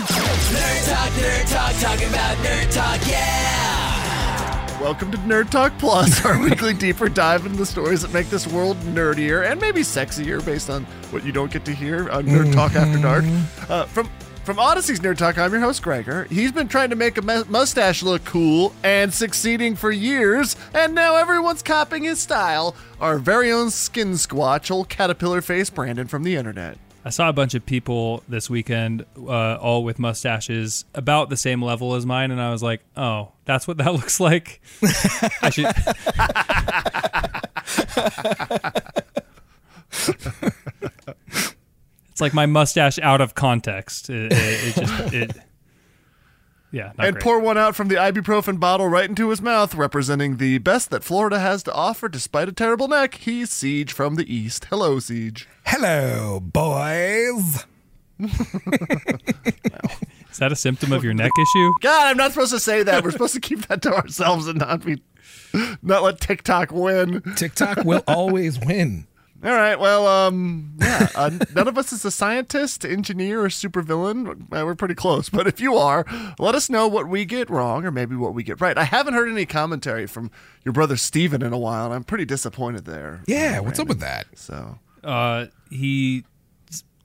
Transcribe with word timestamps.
Nerd 0.00 0.88
Talk, 0.88 1.12
Nerd 1.12 1.50
Talk, 1.50 1.80
talking 1.80 2.08
about 2.08 2.36
Nerd 2.38 2.72
Talk, 2.72 3.08
yeah! 3.08 4.80
Welcome 4.80 5.10
to 5.12 5.18
Nerd 5.18 5.50
Talk 5.50 5.76
Plus, 5.78 6.24
our 6.24 6.38
weekly 6.42 6.74
deeper 6.74 7.08
dive 7.08 7.46
into 7.46 7.58
the 7.58 7.66
stories 7.66 8.02
that 8.02 8.12
make 8.12 8.28
this 8.30 8.46
world 8.46 8.76
nerdier 8.80 9.50
and 9.50 9.60
maybe 9.60 9.80
sexier 9.80 10.44
based 10.44 10.68
on 10.70 10.84
what 11.10 11.24
you 11.24 11.32
don't 11.32 11.52
get 11.52 11.64
to 11.64 11.72
hear 11.72 12.10
on 12.10 12.26
Nerd 12.26 12.52
Talk 12.52 12.74
After 12.74 13.00
Dark. 13.00 13.24
Uh, 13.68 13.84
from 13.86 14.10
from 14.44 14.58
Audacy's 14.58 15.00
Nerd 15.00 15.18
Talk, 15.18 15.38
I'm 15.38 15.52
your 15.52 15.60
host, 15.60 15.82
Gregor. 15.82 16.24
He's 16.30 16.50
been 16.50 16.66
trying 16.66 16.90
to 16.90 16.96
make 16.96 17.16
a 17.18 17.22
mu- 17.22 17.44
mustache 17.48 18.02
look 18.02 18.24
cool 18.24 18.72
and 18.82 19.12
succeeding 19.12 19.76
for 19.76 19.90
years, 19.90 20.56
and 20.74 20.94
now 20.94 21.16
everyone's 21.16 21.62
copying 21.62 22.04
his 22.04 22.20
style. 22.20 22.74
Our 23.00 23.18
very 23.18 23.52
own 23.52 23.70
skin 23.70 24.12
squatch, 24.12 24.70
old 24.70 24.88
caterpillar 24.88 25.42
face 25.42 25.70
Brandon 25.70 26.06
from 26.06 26.24
the 26.24 26.36
internet. 26.36 26.78
I 27.04 27.10
saw 27.10 27.28
a 27.28 27.32
bunch 27.32 27.54
of 27.54 27.64
people 27.64 28.22
this 28.28 28.50
weekend, 28.50 29.06
uh, 29.16 29.56
all 29.56 29.84
with 29.84 29.98
mustaches 29.98 30.84
about 30.94 31.30
the 31.30 31.36
same 31.36 31.62
level 31.62 31.94
as 31.94 32.04
mine, 32.04 32.30
and 32.30 32.40
I 32.40 32.50
was 32.50 32.62
like, 32.62 32.82
"Oh, 32.96 33.32
that's 33.46 33.66
what 33.66 33.78
that 33.78 33.92
looks 33.94 34.20
like." 34.20 34.60
I 35.42 35.50
should. 35.50 35.66
it's 42.10 42.20
like 42.20 42.34
my 42.34 42.46
mustache 42.46 42.98
out 42.98 43.20
of 43.20 43.34
context. 43.34 44.10
It, 44.10 44.32
it, 44.32 44.36
it 44.36 44.74
just, 44.74 45.14
it, 45.14 45.36
yeah. 46.72 46.92
Not 46.96 47.06
and 47.06 47.14
great. 47.14 47.22
pour 47.22 47.40
one 47.40 47.58
out 47.58 47.76
from 47.76 47.88
the 47.88 47.96
ibuprofen 47.96 48.60
bottle 48.60 48.88
right 48.88 49.08
into 49.08 49.30
his 49.30 49.40
mouth, 49.42 49.74
representing 49.74 50.36
the 50.36 50.58
best 50.58 50.90
that 50.90 51.04
Florida 51.04 51.38
has 51.38 51.62
to 51.64 51.72
offer 51.72 52.08
despite 52.08 52.48
a 52.48 52.52
terrible 52.52 52.88
neck. 52.88 53.14
He's 53.14 53.50
Siege 53.50 53.92
from 53.92 54.14
the 54.16 54.32
East. 54.32 54.66
Hello, 54.66 54.98
Siege. 54.98 55.48
Hello, 55.66 56.40
boys. 56.40 57.64
Is 60.30 60.38
that 60.38 60.52
a 60.52 60.56
symptom 60.56 60.92
of 60.92 61.02
your 61.02 61.14
neck 61.14 61.32
issue? 61.38 61.72
God, 61.80 62.06
I'm 62.06 62.16
not 62.16 62.32
supposed 62.32 62.52
to 62.52 62.60
say 62.60 62.82
that. 62.82 63.02
We're 63.02 63.10
supposed 63.10 63.34
to 63.34 63.40
keep 63.40 63.66
that 63.68 63.82
to 63.82 63.94
ourselves 63.94 64.46
and 64.46 64.58
not 64.58 64.84
be, 64.84 65.02
not 65.82 66.02
let 66.02 66.20
TikTok 66.20 66.70
win. 66.70 67.22
TikTok 67.36 67.84
will 67.84 68.04
always 68.06 68.58
win. 68.60 69.06
All 69.42 69.50
right. 69.52 69.78
Well, 69.80 70.06
um, 70.06 70.74
yeah. 70.80 71.08
Uh, 71.14 71.30
none 71.54 71.66
of 71.66 71.78
us 71.78 71.92
is 71.92 72.04
a 72.04 72.10
scientist, 72.10 72.84
engineer, 72.84 73.40
or 73.42 73.48
supervillain. 73.48 74.42
Uh, 74.52 74.64
we're 74.66 74.74
pretty 74.74 74.94
close. 74.94 75.30
But 75.30 75.46
if 75.46 75.60
you 75.60 75.76
are, 75.76 76.04
let 76.38 76.54
us 76.54 76.68
know 76.68 76.86
what 76.88 77.08
we 77.08 77.24
get 77.24 77.48
wrong 77.48 77.86
or 77.86 77.90
maybe 77.90 78.16
what 78.16 78.34
we 78.34 78.42
get 78.42 78.60
right. 78.60 78.76
I 78.76 78.84
haven't 78.84 79.14
heard 79.14 79.30
any 79.30 79.46
commentary 79.46 80.06
from 80.06 80.30
your 80.64 80.72
brother 80.74 80.96
Steven 80.98 81.40
in 81.42 81.52
a 81.54 81.58
while, 81.58 81.86
and 81.86 81.94
I'm 81.94 82.04
pretty 82.04 82.26
disappointed 82.26 82.84
there. 82.84 83.22
Yeah, 83.26 83.60
what's 83.60 83.78
up 83.78 83.88
with 83.88 84.00
that? 84.00 84.26
So, 84.34 84.78
Uh, 85.02 85.46
he 85.70 86.24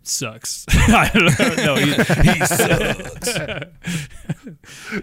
sucks. 0.04 0.66
I 0.70 1.10
don't 1.14 1.58
know. 1.58 1.76
He, 1.76 1.94
he 1.94 2.46
sucks. 2.46 3.38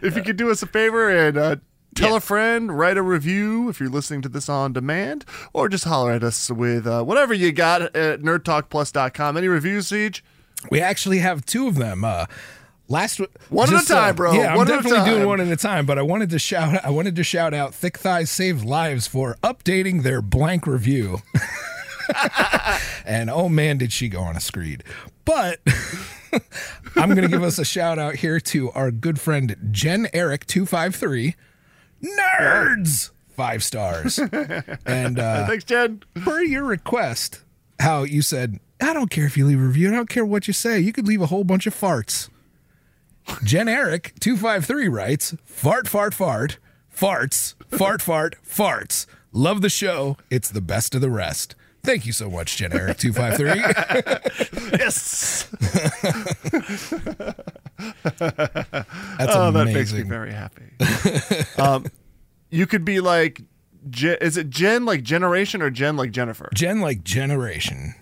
if 0.03 0.17
you 0.17 0.23
could 0.23 0.37
do 0.37 0.51
us 0.51 0.63
a 0.63 0.67
favor 0.67 1.09
and 1.11 1.37
uh, 1.39 1.57
tell 1.95 2.17
a 2.17 2.21
friend, 2.21 2.77
write 2.77 2.97
a 2.97 3.03
review 3.03 3.69
if 3.69 3.81
you're 3.81 3.89
listening 3.89 4.23
to 4.23 4.29
this 4.29 4.49
on 4.49 4.73
demand, 4.73 5.25
or 5.53 5.69
just 5.69 5.85
holler 5.85 6.13
at 6.13 6.23
us 6.25 6.51
with 6.51 6.87
uh, 6.87 7.03
whatever 7.03 7.35
you 7.35 7.53
got 7.53 7.83
at 7.83 8.21
nerdtalkplus.com. 8.21 9.37
Any 9.37 9.49
reviews, 9.49 9.89
Siege? 9.89 10.25
We 10.71 10.81
actually 10.81 11.19
have 11.19 11.45
two 11.45 11.67
of 11.69 11.75
them. 11.77 12.05
Uh, 12.05 12.27
last 12.89 13.21
One 13.49 13.69
at 13.69 13.75
a 13.75 13.79
just, 13.79 13.91
uh, 13.91 14.01
time, 14.01 14.17
bro. 14.17 14.33
Yeah, 14.33 14.57
One 14.57 14.71
I'm 14.71 14.83
definitely 14.83 15.11
doing 15.11 15.27
one 15.27 15.41
at 15.41 15.49
a 15.49 15.57
time. 15.57 15.87
But 15.87 15.99
I 15.99 16.03
wanted 16.03 16.31
to 16.31 16.39
shout. 16.39 16.85
I 16.85 16.91
wanted 16.91 17.17
to 17.17 17.25
shout 17.25 17.55
out 17.55 17.75
Thick 17.75 17.99
Thighs 17.99 18.31
Save 18.31 18.63
Lives 18.63 19.07
for 19.07 19.37
updating 19.43 20.03
their 20.03 20.23
blank 20.23 20.67
review. 20.67 21.19
and 23.05 23.31
oh 23.31 23.49
man, 23.49 23.79
did 23.79 23.93
she 23.93 24.09
go 24.09 24.21
on 24.21 24.37
a 24.37 24.41
screed! 24.41 24.85
But 25.25 25.61
I'm 26.97 27.11
going 27.11 27.23
to 27.23 27.29
give 27.29 27.43
us 27.43 27.59
a 27.59 27.65
shout 27.65 27.99
out 27.99 28.17
here 28.17 28.41
to 28.41 28.71
our 28.73 28.91
good 28.91 29.21
friend 29.21 29.57
Jen 29.71 30.09
Eric 30.13 30.47
two 30.47 30.67
five 30.67 30.95
three. 30.95 31.35
Nerds 32.03 33.11
five 33.33 33.65
stars. 33.65 34.19
And 34.87 35.19
uh, 35.19 35.47
Thanks, 35.47 35.65
Jen. 35.65 36.03
per 36.15 36.43
your 36.43 36.65
request, 36.65 37.43
how 37.81 38.03
you 38.03 38.23
said, 38.23 38.61
I 38.81 38.93
don't 38.93 39.11
care 39.11 39.27
if 39.27 39.37
you 39.37 39.47
leave 39.47 39.59
a 39.61 39.63
review. 39.63 39.89
I 39.89 39.93
don't 39.97 40.09
care 40.09 40.25
what 40.25 40.47
you 40.47 40.53
say. 40.53 40.79
You 40.81 40.93
could 40.93 41.07
leave 41.09 41.23
a 41.23 41.27
whole 41.27 41.45
bunch 41.45 41.67
of 41.67 41.75
farts. 41.75 42.29
Jen 43.45 43.69
Eric, 43.69 44.15
253 44.21 44.89
writes, 44.89 45.35
fart, 45.45 45.89
fart, 45.89 46.13
fart, 46.15 46.59
farts, 46.95 47.55
fart, 47.71 48.03
fart, 48.03 48.37
farts. 48.45 49.07
Love 49.33 49.61
the 49.63 49.71
show. 49.71 50.17
It's 50.31 50.51
the 50.51 50.61
best 50.61 50.95
of 50.95 51.01
the 51.01 51.11
rest. 51.11 51.55
Thank 51.85 52.07
you 52.07 52.13
so 52.13 52.31
much, 52.31 52.57
Jen 52.57 52.73
Eric, 52.73 52.97
253. 52.99 53.61
Yes. 54.79 55.49
That's 57.99 59.35
oh, 59.35 59.51
that 59.51 59.71
makes 59.73 59.93
me 59.93 60.03
very 60.03 60.33
happy. 60.33 60.63
um, 61.59 61.85
you 62.51 62.67
could 62.67 62.85
be 62.85 63.01
like, 63.01 63.43
is 63.93 64.37
it 64.37 64.49
Jen 64.51 64.85
like 64.85 65.03
generation 65.03 65.61
or 65.61 65.71
Jen 65.71 65.97
like 65.97 66.11
Jennifer? 66.13 66.49
Jen, 66.55 66.81
like 66.81 67.03
generation. 67.05 67.95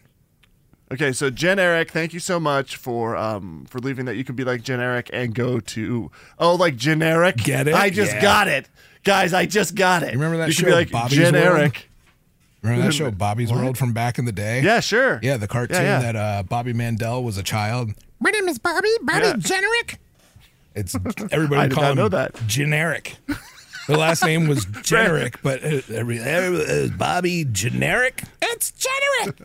Okay, 0.93 1.13
so 1.13 1.31
Jen 1.31 1.59
Eric, 1.59 1.91
thank 1.91 2.13
you 2.13 2.21
so 2.21 2.39
much 2.41 2.77
for 2.77 3.17
um 3.17 3.65
for 3.69 3.79
leaving 3.79 4.05
that. 4.07 4.17
You 4.17 4.25
can 4.25 4.35
be 4.37 4.45
like 4.45 4.63
generic 4.63 5.09
and 5.13 5.35
go 5.35 5.59
to 5.61 6.11
oh 6.39 6.55
like 6.55 6.77
generic. 6.77 7.37
Get 7.39 7.69
it? 7.69 7.75
I 7.75 7.91
just 7.91 8.13
Yeah. 8.15 8.23
got 8.23 8.49
it, 8.49 8.69
guys. 9.05 9.33
I 9.33 9.47
just 9.47 9.75
got 9.75 10.03
it. 10.03 10.13
remember 10.13 10.37
that 10.39 10.49
you 10.49 10.55
can 10.57 10.65
be 10.67 10.73
like 10.73 10.91
Bobby's 10.91 11.17
Jen 11.17 11.35
World? 11.35 11.73
Eric. 12.63 12.73
Remember 12.77 12.87
that 12.87 12.93
show, 12.95 13.11
Bobby's 13.11 13.53
World, 13.53 13.79
from 13.79 13.93
back 13.93 14.19
in 14.19 14.25
the 14.27 14.33
day? 14.33 14.61
Yeah, 14.63 14.81
sure. 14.81 15.19
Yeah, 15.23 15.37
the 15.37 15.49
cartoon 15.49 15.83
yeah. 15.83 16.01
that 16.01 16.17
uh, 16.17 16.43
Bobby 16.43 16.73
Mandel 16.73 17.25
was 17.25 17.39
a 17.39 17.43
child. 17.43 17.93
My 18.21 18.31
name 18.31 18.49
is 18.49 18.59
Bobby. 18.59 18.89
Bobby 19.03 19.27
Yeah. 19.27 19.37
Generic. 19.39 19.99
It's 20.75 20.95
everybody 21.33 21.55
I 21.57 21.63
would 21.65 21.73
call 21.73 21.85
him 21.85 21.97
know 21.97 22.09
that. 22.11 22.35
generic. 22.47 23.17
The 23.89 23.97
last 23.97 24.23
name 24.25 24.47
was 24.47 24.65
generic, 24.83 25.41
but 25.43 25.65
uh, 25.65 25.81
every, 25.93 26.21
uh, 26.21 26.89
Bobby 26.97 27.47
generic. 27.51 28.23
It's 28.43 28.73
generic. 28.73 29.41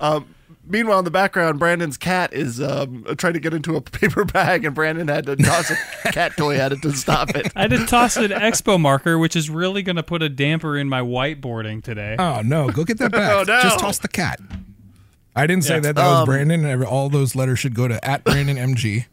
Meanwhile, 0.66 1.00
in 1.00 1.04
the 1.04 1.10
background, 1.10 1.58
Brandon's 1.58 1.96
cat 1.96 2.32
is 2.32 2.60
um, 2.60 3.04
trying 3.18 3.34
to 3.34 3.40
get 3.40 3.52
into 3.52 3.76
a 3.76 3.80
paper 3.82 4.24
bag, 4.24 4.64
and 4.64 4.74
Brandon 4.74 5.08
had 5.08 5.26
to 5.26 5.36
toss 5.36 5.70
a 5.70 5.76
cat 6.12 6.36
toy 6.36 6.56
at 6.56 6.72
it 6.72 6.80
to 6.82 6.92
stop 6.92 7.30
it. 7.36 7.52
I 7.56 7.62
had 7.62 7.70
to 7.70 7.84
toss 7.86 8.16
an 8.16 8.30
expo 8.30 8.80
marker, 8.80 9.18
which 9.18 9.36
is 9.36 9.50
really 9.50 9.82
going 9.82 9.96
to 9.96 10.02
put 10.02 10.22
a 10.22 10.28
damper 10.28 10.76
in 10.78 10.88
my 10.88 11.00
whiteboarding 11.00 11.82
today. 11.82 12.16
Oh 12.18 12.40
no, 12.42 12.70
go 12.70 12.84
get 12.84 12.98
that 12.98 13.12
back. 13.12 13.32
Oh, 13.32 13.42
no. 13.46 13.60
Just 13.62 13.78
toss 13.78 13.98
the 13.98 14.08
cat. 14.08 14.40
I 15.36 15.46
didn't 15.46 15.64
say 15.64 15.74
Yeah. 15.74 15.80
that. 15.80 15.96
That 15.96 16.06
was 16.06 16.18
Um, 16.20 16.24
Brandon. 16.26 16.82
All 16.84 17.08
those 17.10 17.34
letters 17.34 17.58
should 17.58 17.74
go 17.74 17.88
to 17.88 18.02
at 18.04 18.22
Brandon 18.24 18.56
MG. 18.56 19.06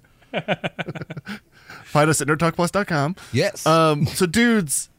Find 1.83 2.09
us 2.09 2.21
at 2.21 2.27
nerdtalkplus.com. 2.27 3.15
Yes. 3.33 3.65
Um, 3.65 4.05
so, 4.05 4.25
dudes, 4.25 4.89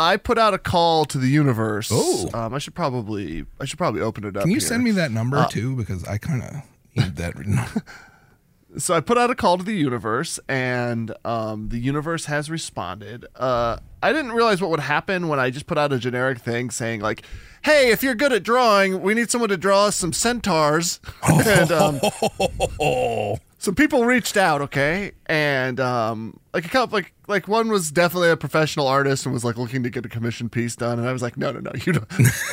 I 0.00 0.16
put 0.16 0.38
out 0.38 0.54
a 0.54 0.58
call 0.58 1.04
to 1.04 1.18
the 1.18 1.28
universe. 1.28 1.90
Oh. 1.92 2.30
um, 2.32 2.54
I 2.54 2.58
should 2.58 2.74
probably 2.74 3.44
I 3.60 3.66
should 3.66 3.78
probably 3.78 4.00
open 4.00 4.24
it 4.24 4.36
up. 4.36 4.42
Can 4.42 4.50
you 4.50 4.56
here. 4.56 4.68
send 4.68 4.82
me 4.82 4.92
that 4.92 5.10
number 5.10 5.46
too? 5.50 5.76
Because 5.76 6.04
I 6.04 6.16
kind 6.16 6.42
of 6.42 6.54
need 6.96 7.16
that. 7.16 7.34
so 8.78 8.94
I 8.94 9.00
put 9.00 9.18
out 9.18 9.30
a 9.30 9.34
call 9.34 9.58
to 9.58 9.64
the 9.64 9.74
universe, 9.74 10.40
and 10.48 11.14
um, 11.24 11.68
the 11.68 11.78
universe 11.78 12.24
has 12.26 12.50
responded. 12.50 13.26
Uh, 13.36 13.76
I 14.02 14.12
didn't 14.14 14.32
realize 14.32 14.62
what 14.62 14.70
would 14.70 14.80
happen 14.80 15.28
when 15.28 15.38
I 15.38 15.50
just 15.50 15.66
put 15.66 15.76
out 15.76 15.92
a 15.92 15.98
generic 15.98 16.38
thing 16.38 16.70
saying 16.70 17.00
like, 17.00 17.22
"Hey, 17.62 17.90
if 17.90 18.02
you're 18.02 18.14
good 18.14 18.32
at 18.32 18.42
drawing, 18.42 19.02
we 19.02 19.12
need 19.12 19.30
someone 19.30 19.50
to 19.50 19.58
draw 19.58 19.86
us 19.86 19.96
some 19.96 20.14
centaurs." 20.14 20.98
and 21.28 21.70
um, 21.72 22.00
some 23.62 23.74
people 23.74 24.04
reached 24.06 24.36
out, 24.38 24.62
okay, 24.62 25.12
and 25.26 25.78
um, 25.78 26.40
like 26.54 26.64
a 26.64 26.68
couple, 26.68 26.96
like 26.96 27.12
like 27.28 27.46
one 27.46 27.68
was 27.68 27.92
definitely 27.92 28.30
a 28.30 28.36
professional 28.36 28.88
artist 28.88 29.26
and 29.26 29.32
was 29.34 29.44
like 29.44 29.56
looking 29.58 29.82
to 29.82 29.90
get 29.90 30.04
a 30.06 30.08
commission 30.08 30.48
piece 30.48 30.74
done, 30.74 30.98
and 30.98 31.06
I 31.06 31.12
was 31.12 31.20
like, 31.22 31.36
no, 31.36 31.52
no, 31.52 31.60
no, 31.60 31.70
you 31.84 31.92
don't, 31.92 32.10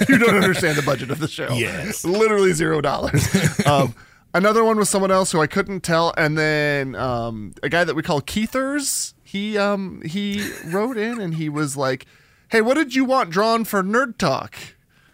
you 0.10 0.18
don't 0.18 0.36
understand 0.44 0.78
the 0.78 0.82
budget 0.84 1.10
of 1.10 1.20
the 1.20 1.28
show. 1.30 1.52
Yes. 1.54 2.04
literally 2.06 2.52
zero 2.54 2.82
dollars. 2.82 3.26
um, 3.66 3.96
another 4.34 4.64
one 4.66 4.78
was 4.78 4.90
someone 4.90 5.10
else 5.10 5.32
who 5.32 5.40
I 5.42 5.48
couldn't 5.48 5.82
tell, 5.82 6.14
and 6.18 6.38
then 6.38 6.94
um, 6.96 7.54
a 7.64 7.70
guy 7.70 7.84
that 7.86 7.96
we 7.96 8.04
call 8.04 8.22
Keithers. 8.22 9.14
He 9.24 9.58
um 9.58 10.02
he 10.06 10.50
wrote 10.68 10.98
in 10.98 11.20
and 11.20 11.34
he 11.36 11.50
was 11.50 11.76
like, 11.76 12.06
hey, 12.50 12.62
what 12.62 12.76
did 12.76 12.96
you 12.96 13.04
want 13.06 13.30
drawn 13.30 13.64
for 13.66 13.82
Nerd 13.84 14.18
Talk? 14.18 14.56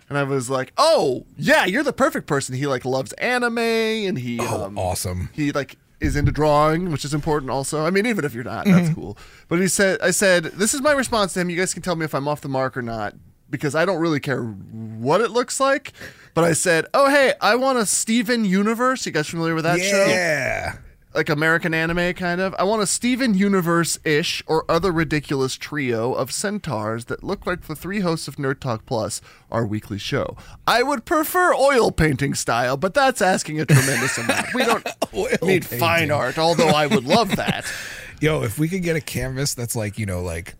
And 0.09 0.17
I 0.19 0.23
was 0.23 0.47
like, 0.51 0.71
"Oh, 0.77 1.25
yeah, 1.37 1.65
you're 1.65 1.81
the 1.81 1.93
perfect 1.93 2.27
person." 2.27 2.53
He 2.55 2.67
like 2.67 2.85
loves 2.85 3.13
anime, 3.13 3.57
and 3.57 4.19
he 4.19 4.37
Oh, 4.39 4.65
um, 4.65 4.77
awesome. 4.77 5.29
he 5.33 5.51
like 5.51 5.77
is 6.03 6.15
into 6.15 6.31
drawing, 6.31 6.91
which 6.91 7.05
is 7.05 7.13
important 7.13 7.49
also. 7.49 7.85
I 7.85 7.89
mean, 7.89 8.05
even 8.05 8.25
if 8.25 8.33
you're 8.33 8.43
not, 8.43 8.65
that's 8.65 8.89
mm-hmm. 8.89 8.93
cool. 8.93 9.17
But 9.47 9.59
he 9.59 9.67
said, 9.67 10.01
I 10.01 10.11
said, 10.11 10.43
this 10.43 10.73
is 10.73 10.81
my 10.81 10.91
response 10.91 11.33
to 11.33 11.39
him. 11.39 11.49
You 11.49 11.57
guys 11.57 11.73
can 11.73 11.81
tell 11.81 11.95
me 11.95 12.05
if 12.05 12.13
I'm 12.13 12.27
off 12.27 12.41
the 12.41 12.49
mark 12.49 12.75
or 12.75 12.81
not 12.81 13.15
because 13.49 13.75
I 13.75 13.85
don't 13.85 13.99
really 13.99 14.19
care 14.19 14.43
what 14.43 15.21
it 15.21 15.31
looks 15.31 15.59
like. 15.59 15.93
But 16.33 16.43
I 16.43 16.53
said, 16.53 16.87
oh 16.93 17.09
hey, 17.09 17.33
I 17.39 17.55
want 17.55 17.77
a 17.77 17.85
Steven 17.85 18.43
Universe. 18.43 19.05
You 19.05 19.11
guys 19.11 19.29
familiar 19.29 19.55
with 19.55 19.63
that 19.63 19.79
show? 19.79 20.05
yeah. 20.07 20.77
Like 21.15 21.29
American 21.29 21.73
anime 21.73 22.13
kind 22.13 22.41
of. 22.41 22.55
I 22.57 22.63
want 22.63 22.81
a 22.81 22.87
Steven 22.87 23.33
Universe 23.33 23.99
ish 24.03 24.43
or 24.47 24.65
other 24.69 24.91
ridiculous 24.91 25.55
trio 25.55 26.13
of 26.13 26.31
centaurs 26.31 27.05
that 27.05 27.23
look 27.23 27.45
like 27.45 27.61
the 27.67 27.75
three 27.75 27.99
hosts 27.99 28.27
of 28.27 28.37
Nerd 28.37 28.59
Talk 28.59 28.85
Plus, 28.85 29.21
our 29.51 29.65
weekly 29.65 29.97
show. 29.99 30.35
I 30.67 30.83
would 30.83 31.05
prefer 31.05 31.53
oil 31.53 31.91
painting 31.91 32.33
style, 32.33 32.77
but 32.77 32.93
that's 32.93 33.21
asking 33.21 33.59
a 33.59 33.65
tremendous 33.65 34.17
amount. 34.17 34.47
We 34.53 34.63
don't 34.65 34.87
Oil 35.13 35.27
need 35.41 35.63
painting. 35.63 35.79
fine 35.79 36.11
art, 36.11 36.37
although 36.37 36.69
I 36.69 36.87
would 36.87 37.03
love 37.05 37.35
that. 37.35 37.65
Yo, 38.21 38.41
if 38.43 38.57
we 38.57 38.67
could 38.69 38.83
get 38.83 38.95
a 38.95 39.01
canvas 39.01 39.53
that's 39.53 39.75
like, 39.75 39.97
you 39.99 40.05
know, 40.05 40.21
like 40.21 40.55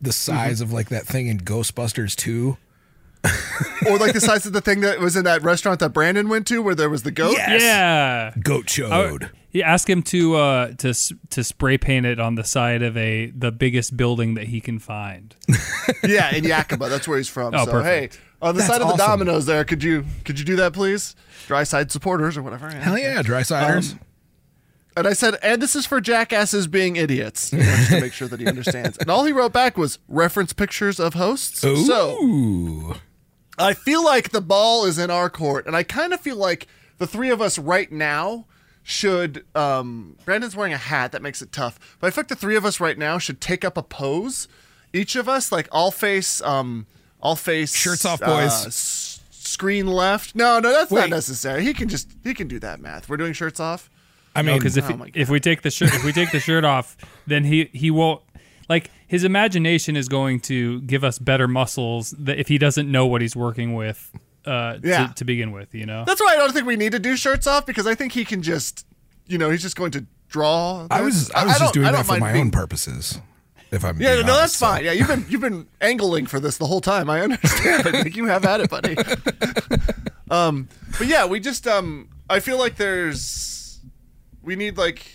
the 0.00 0.12
size 0.12 0.56
Mm-hmm. 0.56 0.64
of 0.64 0.72
like 0.72 0.88
that 0.90 1.06
thing 1.06 1.26
in 1.28 1.38
Ghostbusters 1.38 2.14
2. 2.16 2.56
Or 3.86 3.98
like 3.98 4.12
the 4.14 4.20
size 4.20 4.46
of 4.46 4.52
the 4.52 4.60
thing 4.60 4.80
that 4.80 4.98
was 4.98 5.14
in 5.16 5.24
that 5.24 5.42
restaurant 5.42 5.78
that 5.80 5.90
Brandon 5.90 6.28
went 6.28 6.46
to 6.48 6.60
where 6.60 6.74
there 6.74 6.90
was 6.90 7.04
the 7.04 7.10
goat. 7.12 7.32
Yes. 7.32 7.62
Yeah. 7.62 8.32
Goat 8.42 8.64
I- 8.64 8.66
chode. 8.66 9.30
Yeah, 9.52 9.72
ask 9.72 9.88
him 9.88 10.02
to 10.04 10.36
uh, 10.36 10.72
to 10.78 10.94
to 11.30 11.44
spray 11.44 11.78
paint 11.78 12.06
it 12.06 12.18
on 12.18 12.34
the 12.34 12.44
side 12.44 12.82
of 12.82 12.96
a 12.96 13.26
the 13.30 13.52
biggest 13.52 13.96
building 13.96 14.34
that 14.34 14.48
he 14.48 14.60
can 14.60 14.78
find. 14.78 15.36
Yeah, 16.04 16.34
in 16.34 16.44
Yakima. 16.44 16.88
That's 16.88 17.06
where 17.06 17.18
he's 17.18 17.28
from. 17.28 17.54
Oh, 17.54 17.64
so 17.64 17.70
perfect. 17.70 18.14
hey, 18.16 18.20
on 18.40 18.54
the 18.54 18.58
That's 18.60 18.72
side 18.72 18.82
of 18.82 18.88
the 18.88 18.96
dominoes 18.96 19.46
there, 19.46 19.64
could 19.64 19.82
you 19.82 20.04
could 20.24 20.38
you 20.38 20.44
do 20.44 20.56
that 20.56 20.72
please? 20.72 21.14
Dry 21.46 21.62
side 21.64 21.90
supporters 21.92 22.36
or 22.36 22.42
whatever. 22.42 22.68
Hell 22.70 22.98
yeah, 22.98 23.22
dry 23.22 23.42
ciders. 23.42 23.92
Um, 23.92 24.00
And 24.96 25.06
I 25.06 25.12
said, 25.14 25.36
and 25.42 25.60
this 25.62 25.74
is 25.74 25.86
for 25.86 26.00
jackasses 26.02 26.66
being 26.66 26.96
idiots, 26.96 27.52
you 27.52 27.60
know, 27.60 27.64
just 27.64 27.90
to 27.90 28.00
make 28.00 28.12
sure 28.12 28.28
that 28.28 28.40
he 28.40 28.46
understands. 28.46 28.98
And 28.98 29.10
all 29.10 29.24
he 29.24 29.32
wrote 29.32 29.52
back 29.52 29.78
was 29.78 29.98
reference 30.06 30.52
pictures 30.52 31.00
of 31.00 31.14
hosts. 31.14 31.60
So 31.60 32.94
I 33.58 33.74
feel 33.74 34.04
like 34.04 34.30
the 34.30 34.40
ball 34.42 34.84
is 34.84 34.98
in 34.98 35.10
our 35.10 35.30
court, 35.30 35.66
and 35.66 35.74
I 35.76 35.82
kind 35.82 36.12
of 36.12 36.20
feel 36.20 36.36
like 36.36 36.66
the 36.98 37.06
three 37.06 37.30
of 37.30 37.40
us 37.40 37.58
right 37.58 37.90
now 37.90 38.46
should. 38.82 39.44
Um, 39.54 40.16
Brandon's 40.24 40.56
wearing 40.56 40.72
a 40.72 40.78
hat 40.78 41.12
that 41.12 41.22
makes 41.22 41.42
it 41.42 41.52
tough, 41.52 41.96
but 42.00 42.06
I 42.06 42.10
think 42.10 42.24
like 42.24 42.28
the 42.28 42.36
three 42.36 42.56
of 42.56 42.64
us 42.64 42.80
right 42.80 42.98
now 42.98 43.18
should 43.18 43.40
take 43.40 43.64
up 43.64 43.76
a 43.76 43.82
pose. 43.82 44.48
Each 44.92 45.16
of 45.16 45.28
us, 45.28 45.50
like, 45.50 45.68
all 45.72 45.90
face, 45.90 46.42
um, 46.42 46.86
all 47.20 47.34
face 47.36 47.74
Shirts 47.74 48.04
off, 48.04 48.20
uh, 48.22 48.26
boys. 48.26 48.66
s- 48.66 49.20
screen 49.30 49.86
left. 49.86 50.34
No, 50.34 50.58
no, 50.60 50.70
that's 50.72 50.90
not 50.90 51.10
necessary. 51.10 51.64
He 51.64 51.74
can 51.74 51.88
just 51.88 52.08
he 52.24 52.34
can 52.34 52.48
do 52.48 52.58
that 52.60 52.80
math. 52.80 53.08
We're 53.08 53.16
doing 53.16 53.32
shirts 53.32 53.60
off. 53.60 53.90
I 54.34 54.42
mean, 54.42 54.58
because 54.58 54.76
if 54.76 54.90
oh 54.90 55.06
if 55.14 55.28
we 55.28 55.40
take 55.40 55.62
the 55.62 55.70
shirt 55.70 55.94
if 55.94 56.04
we 56.04 56.12
take 56.12 56.32
the 56.32 56.40
shirt 56.40 56.64
off, 56.64 56.96
then 57.26 57.44
he 57.44 57.68
he 57.72 57.90
won't 57.90 58.22
like 58.68 58.90
his 59.06 59.24
imagination 59.24 59.94
is 59.96 60.08
going 60.08 60.40
to 60.40 60.80
give 60.82 61.04
us 61.04 61.18
better 61.18 61.46
muscles 61.46 62.12
that 62.18 62.38
if 62.38 62.48
he 62.48 62.56
doesn't 62.56 62.90
know 62.90 63.06
what 63.06 63.20
he's 63.20 63.36
working 63.36 63.74
with 63.74 64.10
uh, 64.46 64.78
Yeah. 64.82 65.08
to, 65.08 65.14
to 65.14 65.24
begin 65.24 65.52
with, 65.52 65.74
you 65.74 65.86
know. 65.86 66.04
That's 66.04 66.20
why 66.20 66.34
I 66.34 66.36
don't 66.36 66.52
think 66.52 66.66
we 66.66 66.76
need 66.76 66.92
to 66.92 66.98
do 66.98 67.16
shirts 67.16 67.46
off 67.46 67.66
because 67.66 67.86
I 67.86 67.94
think 67.94 68.12
he 68.12 68.24
can 68.24 68.42
just, 68.42 68.86
you 69.26 69.38
know, 69.38 69.50
he's 69.50 69.62
just 69.62 69.76
going 69.76 69.92
to 69.92 70.06
draw. 70.28 70.86
I 70.90 71.00
was. 71.02 71.30
I 71.32 71.44
was 71.44 71.52
don't- 71.54 71.60
just 71.60 71.74
doing 71.74 71.86
I 71.86 71.90
don't 71.92 72.06
that 72.06 72.14
for 72.14 72.20
my 72.20 72.32
being- 72.32 72.46
own 72.46 72.50
purposes. 72.50 73.20
If 73.70 73.84
I'm 73.86 73.98
Yeah, 73.98 74.16
being 74.16 74.26
no, 74.26 74.34
honest, 74.34 74.60
that's 74.60 74.72
fine. 74.74 74.84
Yeah, 74.84 74.92
you've 74.92 75.08
been 75.08 75.24
you've 75.30 75.40
been 75.40 75.66
angling 75.80 76.26
for 76.26 76.38
this 76.38 76.58
the 76.58 76.66
whole 76.66 76.82
time. 76.82 77.08
I 77.08 77.22
understand. 77.22 77.84
like, 77.94 78.14
you 78.16 78.26
have 78.26 78.44
at 78.44 78.60
it, 78.60 78.68
buddy. 78.68 78.96
um, 80.30 80.68
but 80.98 81.06
yeah, 81.06 81.24
we 81.26 81.40
just 81.40 81.66
um, 81.66 82.08
I 82.28 82.40
feel 82.40 82.58
like 82.58 82.76
there's 82.76 83.80
we 84.42 84.56
need 84.56 84.76
like. 84.76 85.06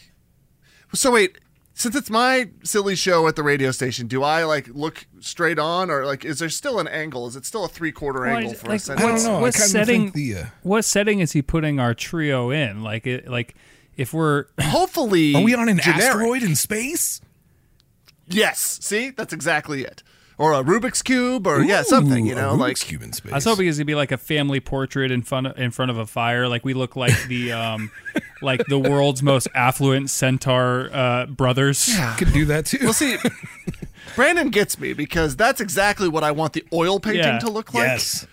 So 0.93 1.11
wait, 1.11 1.37
since 1.79 1.95
it's 1.95 2.09
my 2.09 2.49
silly 2.63 2.95
show 2.95 3.27
at 3.27 3.35
the 3.35 3.43
radio 3.43 3.71
station, 3.71 4.07
do 4.07 4.23
I 4.23 4.43
like 4.45 4.67
look 4.69 5.05
straight 5.19 5.59
on 5.59 5.89
or 5.91 6.05
like 6.05 6.25
is 6.25 6.39
there 6.39 6.49
still 6.49 6.79
an 6.79 6.87
angle? 6.87 7.27
Is 7.27 7.35
it 7.35 7.45
still 7.45 7.63
a 7.65 7.69
three 7.69 7.91
quarter 7.91 8.21
Well, 8.21 8.35
angle 8.35 8.51
I- 8.51 8.55
for 8.55 8.67
like, 8.67 8.75
a 8.77 8.79
center? 8.79 9.03
I 9.05 9.07
don't 9.09 9.23
know. 9.23 9.39
what 9.39 9.53
setting- 9.53 10.11
the. 10.11 10.35
Uh, 10.35 10.45
What 10.63 10.83
setting 10.85 11.19
is 11.19 11.33
he 11.33 11.41
putting 11.41 11.79
our 11.79 11.93
trio 11.93 12.49
in? 12.49 12.83
Like 12.83 13.05
it 13.05 13.27
like 13.29 13.55
if 13.95 14.13
we're 14.13 14.45
Hopefully, 14.61 15.35
are 15.35 15.41
we 15.43 15.53
on 15.55 15.69
an 15.69 15.77
generic. 15.77 16.03
asteroid 16.03 16.43
in 16.43 16.55
space? 16.55 17.21
Yes. 18.27 18.79
See, 18.81 19.11
that's 19.11 19.31
exactly 19.33 19.83
it. 19.83 20.03
Or 20.39 20.53
a 20.53 20.63
Rubik's 20.63 21.01
cube, 21.01 21.47
or 21.47 21.63
yeah, 21.63 21.81
something. 21.81 22.27
You 22.27 22.35
Ooh, 22.35 22.37
a 22.37 22.41
know, 22.41 22.49
Rubik's 22.53 22.59
like 22.59 22.77
cube 22.77 23.01
in 23.01 23.11
space. 23.11 23.31
I 23.31 23.35
was 23.37 23.45
hoping 23.45 23.65
it 23.65 23.69
was 23.69 23.77
gonna 23.79 23.85
be 23.85 23.95
like 23.95 24.11
a 24.11 24.17
family 24.17 24.59
portrait 24.59 25.09
in 25.11 25.23
front 25.23 25.47
of, 25.47 25.57
in 25.57 25.71
front 25.71 25.89
of 25.89 25.97
a 25.97 26.05
fire. 26.05 26.47
Like 26.47 26.63
we 26.63 26.75
look 26.75 26.95
like 26.95 27.15
the 27.27 27.51
um, 27.53 27.89
like 28.43 28.63
the 28.67 28.77
world's 28.77 29.23
most 29.23 29.47
affluent 29.55 30.11
centaur 30.11 30.89
uh, 30.93 31.25
brothers. 31.25 31.89
could 32.17 32.33
do 32.33 32.45
that 32.45 32.67
too. 32.67 32.77
Well, 32.83 32.93
see, 32.93 33.17
Brandon 34.15 34.49
gets 34.49 34.79
me 34.79 34.93
because 34.93 35.35
that's 35.35 35.59
exactly 35.59 36.07
what 36.07 36.23
I 36.23 36.31
want 36.31 36.53
the 36.53 36.63
oil 36.71 36.99
painting 36.99 37.23
Yeah. 37.23 37.39
to 37.39 37.49
look 37.49 37.73
like. 37.73 37.83
yes. 37.87 38.27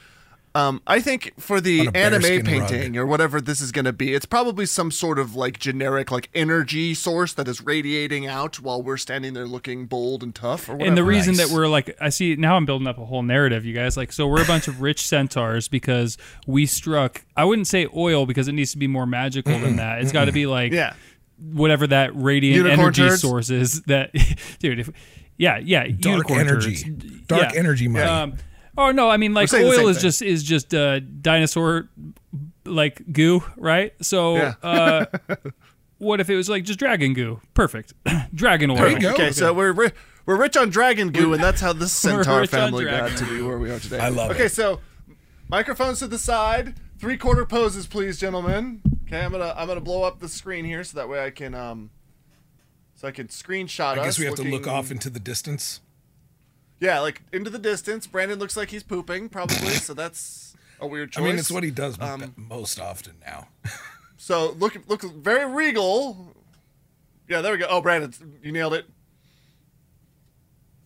Um, 0.57 0.81
I 0.87 1.01
think 1.01 1.33
for 1.37 1.61
the 1.61 1.89
anime 1.97 2.23
bearskin 2.23 2.45
painting 2.47 2.97
or 2.97 3.05
whatever 3.07 3.41
this 3.41 3.61
is 3.61 3.73
going 3.73 3.87
to 3.87 3.93
be, 3.93 4.15
it's 4.15 4.25
probably 4.25 4.67
some 4.67 4.93
sort 4.93 5.19
of 5.19 5.35
like 5.35 5.59
generic 5.59 6.13
like 6.13 6.31
energy 6.33 6.95
source 6.95 7.33
that 7.33 7.49
is 7.49 7.61
radiating 7.61 8.29
out 8.29 8.61
while 8.61 8.81
we're 8.81 8.97
standing 8.97 9.35
there 9.35 9.47
looking 9.49 9.87
bold 9.87 10.23
and 10.23 10.33
tough 10.33 10.69
or 10.69 10.75
whatever. 10.75 10.87
And 10.89 10.97
the 10.97 11.03
reason 11.03 11.35
Nice. 11.37 11.49
that 11.49 11.55
we're 11.57 11.67
like, 11.67 11.97
I 12.01 12.09
see 12.11 12.37
now 12.37 12.55
I'm 12.55 12.67
building 12.67 12.87
up 12.87 12.99
a 12.99 13.05
whole 13.05 13.25
narrative, 13.25 13.65
you 13.65 13.75
guys. 13.75 13.97
Like, 13.97 14.13
so 14.13 14.29
we're 14.29 14.45
a 14.45 14.47
bunch 14.47 14.69
of 14.69 14.81
rich 14.81 15.05
centaurs 15.05 15.67
because 15.67 16.17
we 16.47 16.67
struck. 16.67 17.25
I 17.37 17.45
wouldn't 17.45 17.67
say 17.67 17.89
oil 17.97 18.25
because 18.25 18.47
it 18.47 18.53
needs 18.53 18.71
to 18.73 18.79
be 18.79 18.87
more 18.87 19.07
magical 19.07 19.59
than 19.59 19.75
that. 19.77 20.03
It's 20.03 20.13
got 20.13 20.27
to 20.27 20.33
be 20.33 20.47
like, 20.47 20.71
yeah, 20.73 20.95
whatever 21.53 21.89
that 21.89 22.15
radiant 22.15 22.59
Unicorn 22.59 22.79
energy 22.81 23.03
turds? 23.09 23.23
source 23.23 23.51
is. 23.51 23.83
That, 23.83 24.13
dude, 24.61 24.79
if, 24.79 24.91
yeah, 25.37 25.59
yeah, 25.59 25.83
Dark 25.89 26.29
unicorn 26.29 26.39
energy. 26.39 26.77
turds. 26.77 27.05
Dark 27.27 27.53
Yeah. 27.55 27.59
energy 27.59 27.89
money. 27.89 28.05
Um, 28.05 28.35
oh 28.79 28.91
no, 28.91 29.09
I 29.11 29.17
mean 29.17 29.35
like 29.35 29.53
oil 29.53 29.89
is 29.89 29.97
thing. 29.97 30.03
just 30.03 30.23
is 30.23 30.43
just 30.43 30.75
uh, 30.75 31.01
dinosaur 31.01 31.89
like 32.65 33.03
goo, 33.13 33.43
right? 33.57 33.93
So 34.03 34.37
Yeah. 34.37 34.55
uh, 34.63 35.07
what 35.99 36.21
if 36.21 36.31
it 36.31 36.37
was 36.37 36.49
like 36.49 36.65
just 36.65 36.79
dragon 36.79 37.15
goo? 37.15 37.41
Perfect, 37.55 37.93
dragon 38.35 38.71
oil. 38.71 38.77
There 38.77 38.89
you 38.89 39.01
go. 39.01 39.13
okay, 39.13 39.31
so 39.33 39.53
we're 39.53 39.73
ri- 39.73 39.93
we're 40.27 40.37
rich 40.41 40.57
on 40.57 40.71
dragon 40.71 41.11
goo, 41.11 41.33
and 41.35 41.43
that's 41.43 41.61
how 41.61 41.73
this 41.73 41.93
centaur 41.93 42.47
family 42.47 42.85
got 42.85 43.17
to 43.19 43.25
be 43.27 43.43
where 43.43 43.59
we 43.59 43.71
are 43.71 43.79
today. 43.79 43.99
I 43.99 44.09
love 44.09 44.31
okay, 44.31 44.41
it. 44.41 44.43
Okay, 44.45 44.49
so 44.49 44.81
microphones 45.49 45.99
to 46.01 46.07
the 46.07 46.19
side, 46.19 46.75
three 46.99 47.17
quarter 47.17 47.45
poses, 47.45 47.87
please, 47.87 48.19
gentlemen. 48.19 48.81
Okay, 49.07 49.21
I'm 49.21 49.33
gonna 49.33 49.55
I'm 49.57 49.67
gonna 49.69 49.81
blow 49.81 50.03
up 50.03 50.21
the 50.21 50.29
screen 50.29 50.65
here 50.65 50.83
so 50.85 50.97
that 50.99 51.09
way 51.09 51.25
I 51.25 51.31
can 51.31 51.55
um 51.55 51.91
so 52.95 53.07
I 53.09 53.11
can 53.11 53.27
screenshot 53.29 53.99
I 53.99 54.01
us. 54.01 54.05
guess 54.07 54.19
we 54.19 54.25
have 54.25 54.35
to 54.37 54.45
look 54.45 54.67
off 54.67 54.91
into 54.91 55.11
the 55.11 55.21
distance. 55.21 55.81
Yeah, 56.81 57.01
like 57.01 57.23
into 57.33 57.51
the 57.51 57.59
distance. 57.59 58.07
Brandon 58.07 58.39
looks 58.39 58.57
like 58.57 58.71
he's 58.71 58.83
pooping, 58.83 59.29
probably. 59.29 59.71
so 59.75 59.95
that's 59.95 60.55
a 60.81 60.87
weird 60.87 61.13
choice. 61.13 61.23
I 61.23 61.27
mean, 61.27 61.39
it's 61.39 61.51
what 61.51 61.63
he 61.63 61.71
does 61.71 61.99
Um, 62.01 62.35
most 62.37 62.81
often 62.81 63.15
now. 63.25 63.49
So 64.17 64.53
look 64.53 64.75
look 64.89 65.03
very 65.03 65.45
regal. 65.53 66.35
Yeah, 67.29 67.43
there 67.43 67.53
we 67.53 67.59
go. 67.59 67.67
Oh, 67.69 67.83
Brandon, 67.83 68.39
you 68.43 68.53
nailed 68.53 68.73
it. 68.73 68.87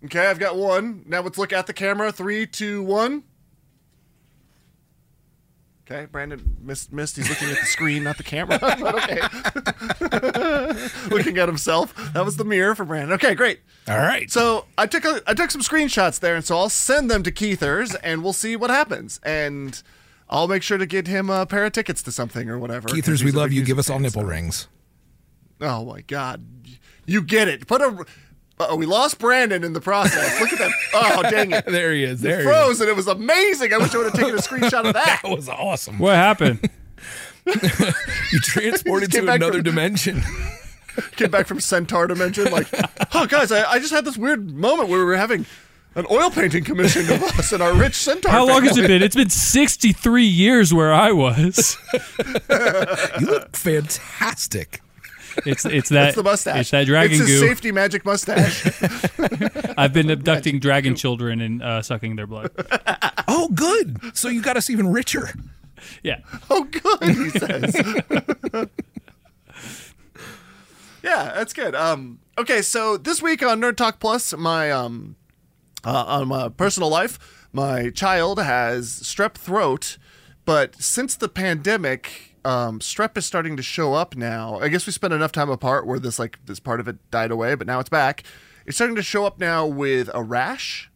Okay, 0.07 0.26
I've 0.26 0.40
got 0.40 0.57
one. 0.57 1.04
Now 1.07 1.21
let's 1.21 1.38
look 1.38 1.52
at 1.52 1.68
the 1.68 1.73
camera. 1.73 2.11
Three, 2.11 2.47
two, 2.49 2.83
one. 2.83 3.23
Okay, 5.88 6.07
Brandon 6.07 6.57
missed. 6.61 6.92
Missed. 6.92 7.14
He's 7.16 7.28
looking 7.28 7.49
at 7.50 7.61
the 7.61 7.66
screen, 7.66 8.02
not 8.02 8.16
the 8.16 8.25
camera. 8.25 8.59
okay. 8.62 9.21
looking 11.16 11.38
at 11.38 11.48
himself. 11.48 11.94
That 12.14 12.24
was 12.24 12.36
the 12.36 12.44
mirror 12.44 12.74
for 12.74 12.84
Brandon. 12.84 13.12
Okay, 13.14 13.34
great. 13.34 13.60
All 13.88 13.96
right. 13.98 14.30
So 14.30 14.66
I 14.76 14.86
took 14.86 15.04
a, 15.04 15.20
I 15.26 15.34
took 15.34 15.50
some 15.50 15.62
screenshots 15.62 16.20
there, 16.20 16.34
and 16.36 16.44
so 16.44 16.56
I'll 16.56 16.68
send 16.68 17.10
them 17.10 17.22
to 17.22 17.32
Keithers, 17.32 17.96
and 18.02 18.22
we'll 18.22 18.32
see 18.32 18.54
what 18.56 18.70
happens. 18.70 19.18
And 19.22 19.82
I'll 20.28 20.48
make 20.48 20.62
sure 20.62 20.76
to 20.78 20.86
get 20.86 21.06
him 21.06 21.30
a 21.30 21.46
pair 21.46 21.64
of 21.64 21.72
tickets 21.72 22.02
to 22.04 22.12
something 22.12 22.48
or 22.50 22.58
whatever. 22.58 22.88
Keithers, 22.88 23.22
we 23.24 23.32
love 23.32 23.52
you. 23.52 23.64
Give 23.64 23.78
us 23.78 23.88
all 23.88 23.98
nipple 23.98 24.22
so- 24.22 24.28
rings. 24.28 24.68
Oh 25.60 25.84
my 25.86 26.02
God, 26.02 26.44
you 27.06 27.20
get 27.22 27.48
it. 27.48 27.66
Put 27.66 27.80
a. 27.80 28.04
Oh, 28.60 28.76
we 28.76 28.86
lost 28.86 29.18
Brandon 29.18 29.62
in 29.64 29.72
the 29.72 29.80
process. 29.80 30.40
Look 30.40 30.52
at 30.52 30.58
that. 30.58 30.72
Oh, 30.94 31.22
dang 31.30 31.52
it. 31.52 31.64
There 31.64 31.92
he 31.92 32.02
is. 32.04 32.20
It 32.20 32.28
There 32.28 32.42
he 32.42 32.48
is. 32.48 32.48
froze, 32.48 32.80
and 32.80 32.90
it 32.90 32.96
was 32.96 33.06
amazing. 33.06 33.72
I 33.72 33.78
wish 33.78 33.94
I 33.94 33.98
would 33.98 34.06
have 34.06 34.14
taken 34.14 34.34
a 34.34 34.38
screenshot 34.38 34.84
of 34.84 34.94
that. 34.94 35.20
That 35.22 35.30
was 35.36 35.48
awesome. 35.48 35.98
What 35.98 36.14
happened? 36.16 36.68
You 37.46 38.40
transported 38.40 39.10
to 39.12 39.22
another 39.32 39.54
from- 39.54 39.62
dimension. 39.62 40.22
Came 41.17 41.31
back 41.31 41.47
from 41.47 41.61
Centaur 41.61 42.07
Dimension, 42.07 42.50
like, 42.50 42.69
oh, 43.14 43.26
guys, 43.26 43.50
I, 43.52 43.64
I 43.73 43.78
just 43.78 43.93
had 43.93 44.05
this 44.05 44.17
weird 44.17 44.50
moment 44.52 44.88
where 44.88 44.99
we 44.99 45.05
were 45.05 45.17
having 45.17 45.47
an 45.95 46.07
oil 46.11 46.31
painting 46.31 46.64
commissioned 46.64 47.11
of 47.11 47.23
us 47.23 47.52
and 47.52 47.62
our 47.62 47.73
rich 47.75 47.95
Centaur. 47.95 48.31
How 48.31 48.47
long 48.47 48.62
has 48.64 48.76
it 48.76 48.87
been? 48.87 49.02
It's 49.02 49.17
been 49.17 49.31
63 49.31 50.25
years 50.25 50.73
where 50.73 50.93
I 50.93 51.12
was. 51.12 51.76
You 53.21 53.26
look 53.26 53.57
fantastic. 53.57 54.81
It's 55.47 55.64
it's 55.64 55.88
that 55.90 56.09
It's 56.09 56.17
the 56.17 56.23
mustache. 56.25 56.61
It's 56.62 56.71
that 56.73 56.87
dragon 56.87 57.12
It's 57.21 57.28
his 57.28 57.40
goo. 57.40 57.47
safety 57.47 57.71
magic 57.71 58.05
mustache. 58.05 58.67
I've 59.78 59.93
been 59.93 60.11
abducting 60.17 60.59
dragon 60.59 60.97
children 60.97 61.40
and 61.40 61.62
uh, 61.62 61.81
sucking 61.83 62.17
their 62.17 62.26
blood. 62.26 62.50
Oh, 63.31 63.49
good. 63.50 64.17
So 64.17 64.28
you 64.28 64.40
got 64.40 64.57
us 64.57 64.71
even 64.71 64.90
richer. 64.90 65.28
Yeah. 66.02 66.21
oh, 66.49 66.64
good, 66.64 67.02
he 67.17 67.28
says. 67.31 67.76
Yeah, 71.08 71.32
that's 71.34 71.52
good. 71.52 71.74
Um, 71.74 72.20
okay, 72.36 72.62
so 72.62 72.96
this 72.96 73.22
week 73.22 73.42
on 73.42 73.60
Nerd 73.60 73.76
Talk 73.76 73.98
Plus, 73.98 74.36
my 74.36 74.70
um, 74.70 75.16
uh, 75.84 76.04
on 76.04 76.28
my 76.28 76.48
personal 76.50 76.90
life, 76.90 77.46
my 77.52 77.90
child 77.90 78.38
has 78.38 79.00
strep 79.00 79.34
throat, 79.34 79.96
but 80.44 80.74
since 80.76 81.16
the 81.16 81.28
pandemic, 81.28 82.36
um, 82.44 82.80
strep 82.80 83.16
is 83.16 83.24
starting 83.24 83.56
to 83.56 83.62
show 83.62 83.94
up 83.94 84.16
now. 84.16 84.58
I 84.60 84.68
guess 84.68 84.86
we 84.86 84.92
spent 84.92 85.14
enough 85.14 85.32
time 85.32 85.50
apart 85.50 85.86
where 85.86 85.98
this 85.98 86.18
like 86.18 86.38
this 86.44 86.60
part 86.60 86.80
of 86.80 86.88
it 86.88 87.10
died 87.10 87.30
away, 87.30 87.54
but 87.54 87.66
now 87.66 87.80
it's 87.80 87.88
back. 87.88 88.22
It's 88.66 88.76
starting 88.76 88.96
to 88.96 89.02
show 89.02 89.24
up 89.24 89.40
now 89.40 89.66
with 89.66 90.10
a 90.12 90.22
rash. 90.22 90.90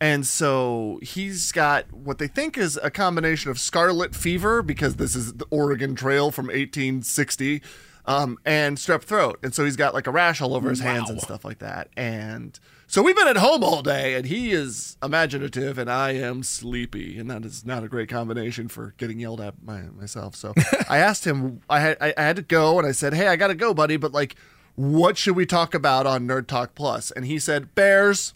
And 0.00 0.26
so 0.26 0.98
he's 1.02 1.52
got 1.52 1.92
what 1.92 2.18
they 2.18 2.26
think 2.26 2.56
is 2.56 2.80
a 2.82 2.90
combination 2.90 3.50
of 3.50 3.60
scarlet 3.60 4.14
fever, 4.14 4.62
because 4.62 4.96
this 4.96 5.14
is 5.14 5.34
the 5.34 5.46
Oregon 5.50 5.94
Trail 5.94 6.30
from 6.30 6.46
1860, 6.46 7.62
um, 8.06 8.38
and 8.44 8.76
strep 8.76 9.02
throat. 9.02 9.38
And 9.42 9.54
so 9.54 9.64
he's 9.64 9.76
got 9.76 9.94
like 9.94 10.06
a 10.06 10.10
rash 10.10 10.40
all 10.40 10.54
over 10.54 10.68
his 10.68 10.80
hands 10.80 11.10
and 11.10 11.20
stuff 11.20 11.44
like 11.44 11.58
that. 11.58 11.88
And 11.96 12.58
so 12.86 13.02
we've 13.02 13.14
been 13.14 13.28
at 13.28 13.36
home 13.36 13.62
all 13.62 13.82
day, 13.82 14.14
and 14.14 14.26
he 14.26 14.50
is 14.50 14.96
imaginative, 15.02 15.78
and 15.78 15.88
I 15.88 16.12
am 16.12 16.42
sleepy. 16.42 17.18
And 17.18 17.30
that 17.30 17.44
is 17.44 17.64
not 17.64 17.84
a 17.84 17.88
great 17.88 18.08
combination 18.08 18.66
for 18.66 18.94
getting 18.98 19.20
yelled 19.20 19.40
at 19.40 19.64
by 19.64 19.82
myself. 19.82 20.34
So 20.34 20.54
I 20.88 20.98
asked 20.98 21.24
him, 21.24 21.60
I 21.70 21.80
had, 21.80 21.96
I, 22.00 22.12
I 22.16 22.22
had 22.22 22.36
to 22.36 22.42
go, 22.42 22.78
and 22.78 22.86
I 22.86 22.92
said, 22.92 23.14
Hey, 23.14 23.28
I 23.28 23.36
got 23.36 23.48
to 23.48 23.54
go, 23.54 23.72
buddy, 23.72 23.96
but 23.96 24.12
like, 24.12 24.34
what 24.74 25.16
should 25.16 25.36
we 25.36 25.46
talk 25.46 25.74
about 25.74 26.06
on 26.06 26.26
Nerd 26.26 26.46
Talk 26.46 26.74
Plus? 26.74 27.10
And 27.10 27.24
he 27.26 27.38
said, 27.38 27.74
Bears. 27.74 28.34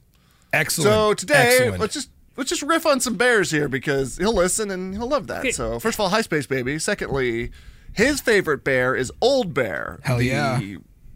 Excellent. 0.53 0.89
So 0.89 1.15
today, 1.15 1.57
Excellent. 1.59 1.81
let's 1.81 1.95
just 1.95 2.11
let's 2.37 2.51
just 2.51 2.63
riff 2.63 2.87
on 2.87 3.01
some 3.01 3.17
bears 3.17 3.51
here 3.51 3.69
because 3.69 4.19
he'll 4.19 4.35
listen 4.35 4.71
and 4.71 4.95
he'll 4.95 5.09
love 5.09 5.27
that. 5.27 5.53
So 5.55 5.81
first 5.81 5.97
of 5.97 6.01
all, 6.01 6.11
high 6.11 6.23
space 6.23 6.47
baby. 6.47 6.79
Secondly, 6.79 7.51
his 7.95 8.21
favorite 8.21 8.65
bear 8.65 8.95
is 8.95 9.11
Old 9.21 9.55
Bear. 9.55 10.01
Hell 10.03 10.19
the 10.19 10.27
yeah. 10.27 10.61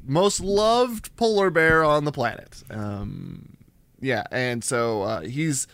most 0.07 0.41
loved 0.41 1.15
polar 1.17 1.51
bear 1.51 1.85
on 1.85 2.05
the 2.05 2.13
planet. 2.13 2.63
Um, 2.71 3.57
yeah, 4.01 4.23
and 4.31 4.63
so 4.63 5.03
uh, 5.03 5.21
he's 5.23 5.67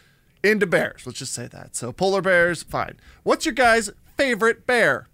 into 0.43 0.67
bears. 0.67 1.07
Let's 1.07 1.19
just 1.19 1.35
say 1.35 1.47
that. 1.49 1.77
So 1.77 1.93
polar 1.93 2.23
bears, 2.23 2.63
fine. 2.63 2.99
What's 3.23 3.45
your 3.45 3.55
guys' 3.55 3.91
favorite 4.17 4.67
bear? 4.67 5.09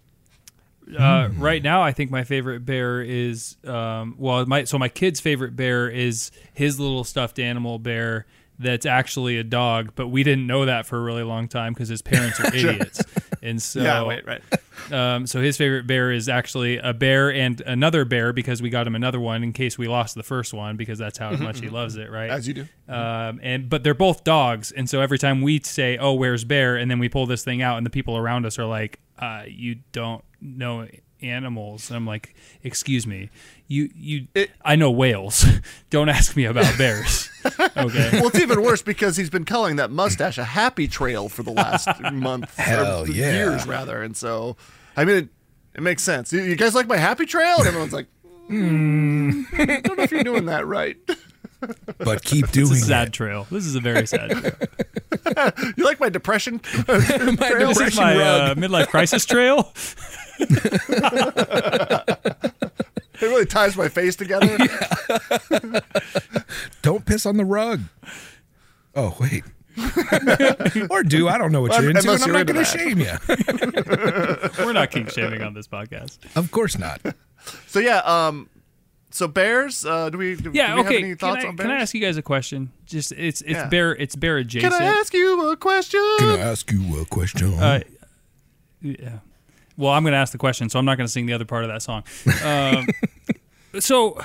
Uh, 0.97 1.29
right 1.37 1.61
now, 1.61 1.81
I 1.81 1.91
think 1.91 2.09
my 2.09 2.23
favorite 2.23 2.65
bear 2.65 3.01
is 3.01 3.55
um, 3.65 4.15
well, 4.17 4.45
my 4.45 4.63
so 4.63 4.77
my 4.77 4.89
kid's 4.89 5.19
favorite 5.19 5.55
bear 5.55 5.89
is 5.89 6.31
his 6.53 6.79
little 6.79 7.03
stuffed 7.03 7.37
animal 7.37 7.79
bear 7.79 8.25
that's 8.61 8.85
actually 8.85 9.37
a 9.37 9.43
dog, 9.43 9.93
but 9.95 10.07
we 10.07 10.23
didn't 10.23 10.47
know 10.47 10.65
that 10.65 10.85
for 10.85 10.97
a 10.97 11.01
really 11.01 11.23
long 11.23 11.47
time 11.47 11.73
because 11.73 11.89
his 11.89 12.01
parents 12.01 12.39
are 12.39 12.47
idiots, 12.55 13.01
and 13.41 13.61
so 13.61 13.81
right. 14.25 14.41
Um, 14.91 15.27
so 15.27 15.39
his 15.39 15.57
favorite 15.57 15.85
bear 15.85 16.11
is 16.11 16.27
actually 16.27 16.77
a 16.77 16.91
bear 16.91 17.31
and 17.31 17.61
another 17.61 18.03
bear 18.03 18.33
because 18.33 18.63
we 18.63 18.71
got 18.71 18.87
him 18.87 18.95
another 18.95 19.19
one 19.19 19.43
in 19.43 19.53
case 19.53 19.77
we 19.77 19.87
lost 19.87 20.15
the 20.15 20.23
first 20.23 20.55
one 20.55 20.75
because 20.75 20.97
that's 20.97 21.19
how 21.19 21.31
much 21.37 21.59
he 21.59 21.69
loves 21.69 21.97
it, 21.97 22.09
right? 22.09 22.31
As 22.31 22.47
you 22.47 22.55
do. 22.55 22.67
Um, 22.89 23.39
and 23.43 23.69
but 23.69 23.83
they're 23.83 23.93
both 23.93 24.23
dogs, 24.23 24.71
and 24.71 24.89
so 24.89 24.99
every 24.99 25.19
time 25.19 25.43
we 25.43 25.59
say, 25.59 25.97
"Oh, 25.97 26.13
where's 26.13 26.43
bear?" 26.43 26.77
and 26.77 26.89
then 26.89 26.97
we 26.97 27.09
pull 27.09 27.27
this 27.27 27.43
thing 27.43 27.61
out, 27.61 27.77
and 27.77 27.85
the 27.85 27.91
people 27.91 28.17
around 28.17 28.45
us 28.45 28.57
are 28.57 28.65
like, 28.65 28.99
uh, 29.19 29.43
"You 29.47 29.77
don't 29.91 30.25
know 30.41 30.87
animals." 31.21 31.89
And 31.89 31.97
I'm 31.97 32.05
like, 32.07 32.35
"Excuse 32.63 33.05
me, 33.07 33.29
you 33.67 33.89
you 33.95 34.27
I 34.63 34.75
know 34.75 34.91
whales. 34.91 35.45
don't 35.89 36.09
ask 36.09 36.35
me 36.35 36.45
about 36.45 36.77
bears." 36.77 37.29
okay. 37.45 38.09
Well, 38.13 38.27
it's 38.27 38.39
even 38.39 38.61
worse 38.61 38.81
because 38.81 39.17
he's 39.17 39.29
been 39.29 39.45
calling 39.45 39.77
that 39.77 39.89
mustache 39.91 40.37
a 40.37 40.43
happy 40.43 40.87
trail 40.87 41.27
for 41.29 41.43
the 41.43 41.51
last 41.51 41.87
month, 42.13 42.57
or 42.59 42.61
Hell 42.61 43.07
yeah. 43.09 43.31
years 43.31 43.65
rather. 43.65 44.01
And 44.03 44.15
so, 44.15 44.57
I 44.95 45.05
mean, 45.05 45.15
it, 45.17 45.29
it 45.75 45.81
makes 45.81 46.03
sense. 46.03 46.31
You, 46.31 46.41
you 46.43 46.55
guys 46.55 46.75
like 46.75 46.87
my 46.87 46.97
happy 46.97 47.25
trail? 47.25 47.57
And 47.59 47.67
everyone's 47.67 47.93
like, 47.93 48.07
mm, 48.49 49.43
I 49.53 49.81
don't 49.81 49.97
know 49.97 50.03
if 50.03 50.11
you're 50.11 50.23
doing 50.23 50.45
that 50.47 50.67
right. 50.67 50.97
but 51.97 52.23
keep 52.23 52.45
It's 52.45 52.53
doing 52.53 52.71
a 52.73 52.75
sad 52.75 53.07
it. 53.09 53.13
trail. 53.13 53.47
This 53.51 53.65
is 53.65 53.75
a 53.75 53.79
very 53.79 54.05
sad 54.07 54.31
trail. 54.31 54.53
You 55.77 55.83
like 55.85 55.99
my 55.99 56.09
depression? 56.09 56.59
My 56.87 56.97
This 56.97 57.09
is 57.09 57.25
depression 57.77 58.03
my 58.03 58.15
uh, 58.15 58.55
midlife 58.55 58.87
crisis 58.87 59.25
trail. 59.25 59.71
It 63.21 63.27
really 63.27 63.45
ties 63.45 63.77
my 63.77 63.87
face 63.87 64.15
together. 64.15 64.57
Don't 66.81 67.05
piss 67.05 67.25
on 67.25 67.37
the 67.37 67.45
rug. 67.45 67.81
Oh 68.95 69.15
wait. 69.19 69.43
or 70.89 71.01
do 71.03 71.29
I 71.29 71.37
don't 71.37 71.51
know 71.53 71.61
what 71.61 71.79
you're 71.79 71.91
into, 71.91 72.11
and 72.11 72.21
I'm 72.21 72.27
you're 72.27 72.37
not 72.37 72.45
going 72.45 72.59
to 72.59 72.65
shame 72.65 72.99
you. 72.99 73.13
We're 74.65 74.73
not 74.73 74.91
kink 74.91 75.11
shaming 75.11 75.41
on 75.43 75.53
this 75.53 75.67
podcast. 75.67 76.17
of 76.35 76.51
course 76.51 76.77
not. 76.77 76.99
So 77.67 77.79
yeah, 77.79 77.99
um, 77.99 78.49
so 79.11 79.29
bears. 79.29 79.85
Uh, 79.85 80.09
do 80.09 80.17
we? 80.17 80.35
Do, 80.35 80.51
Yeah. 80.53 80.75
do 80.75 80.75
we 80.75 80.81
okay. 80.81 80.93
Have 80.95 81.03
any 81.03 81.15
Can 81.15 81.29
I, 81.29 81.31
on 81.31 81.55
bears? 81.55 81.67
can 81.67 81.71
I 81.71 81.81
ask 81.81 81.93
you 81.93 82.01
guys 82.01 82.17
a 82.17 82.21
question? 82.21 82.71
Just 82.85 83.13
it's 83.13 83.39
it's 83.41 83.51
Yeah. 83.51 83.67
bear 83.67 83.95
it's 83.95 84.15
bear 84.17 84.37
adjacent. 84.37 84.73
Can 84.73 84.81
I 84.81 84.85
ask 84.87 85.13
you 85.13 85.51
a 85.51 85.55
question? 85.55 86.01
Can 86.19 86.29
I 86.31 86.39
ask 86.39 86.69
you 86.69 86.99
a 86.99 87.05
question? 87.05 87.53
Uh, 87.53 87.79
yeah. 88.81 89.19
Well, 89.81 89.91
I'm 89.93 90.03
going 90.03 90.11
to 90.13 90.17
ask 90.17 90.31
the 90.31 90.37
question, 90.37 90.69
so 90.69 90.77
I'm 90.79 90.85
not 90.85 90.97
going 90.97 91.07
to 91.07 91.11
sing 91.11 91.25
the 91.25 91.33
other 91.33 91.45
part 91.45 91.63
of 91.63 91.69
that 91.69 91.81
song. 91.81 92.03
Um, 92.45 92.87
so, 93.79 94.19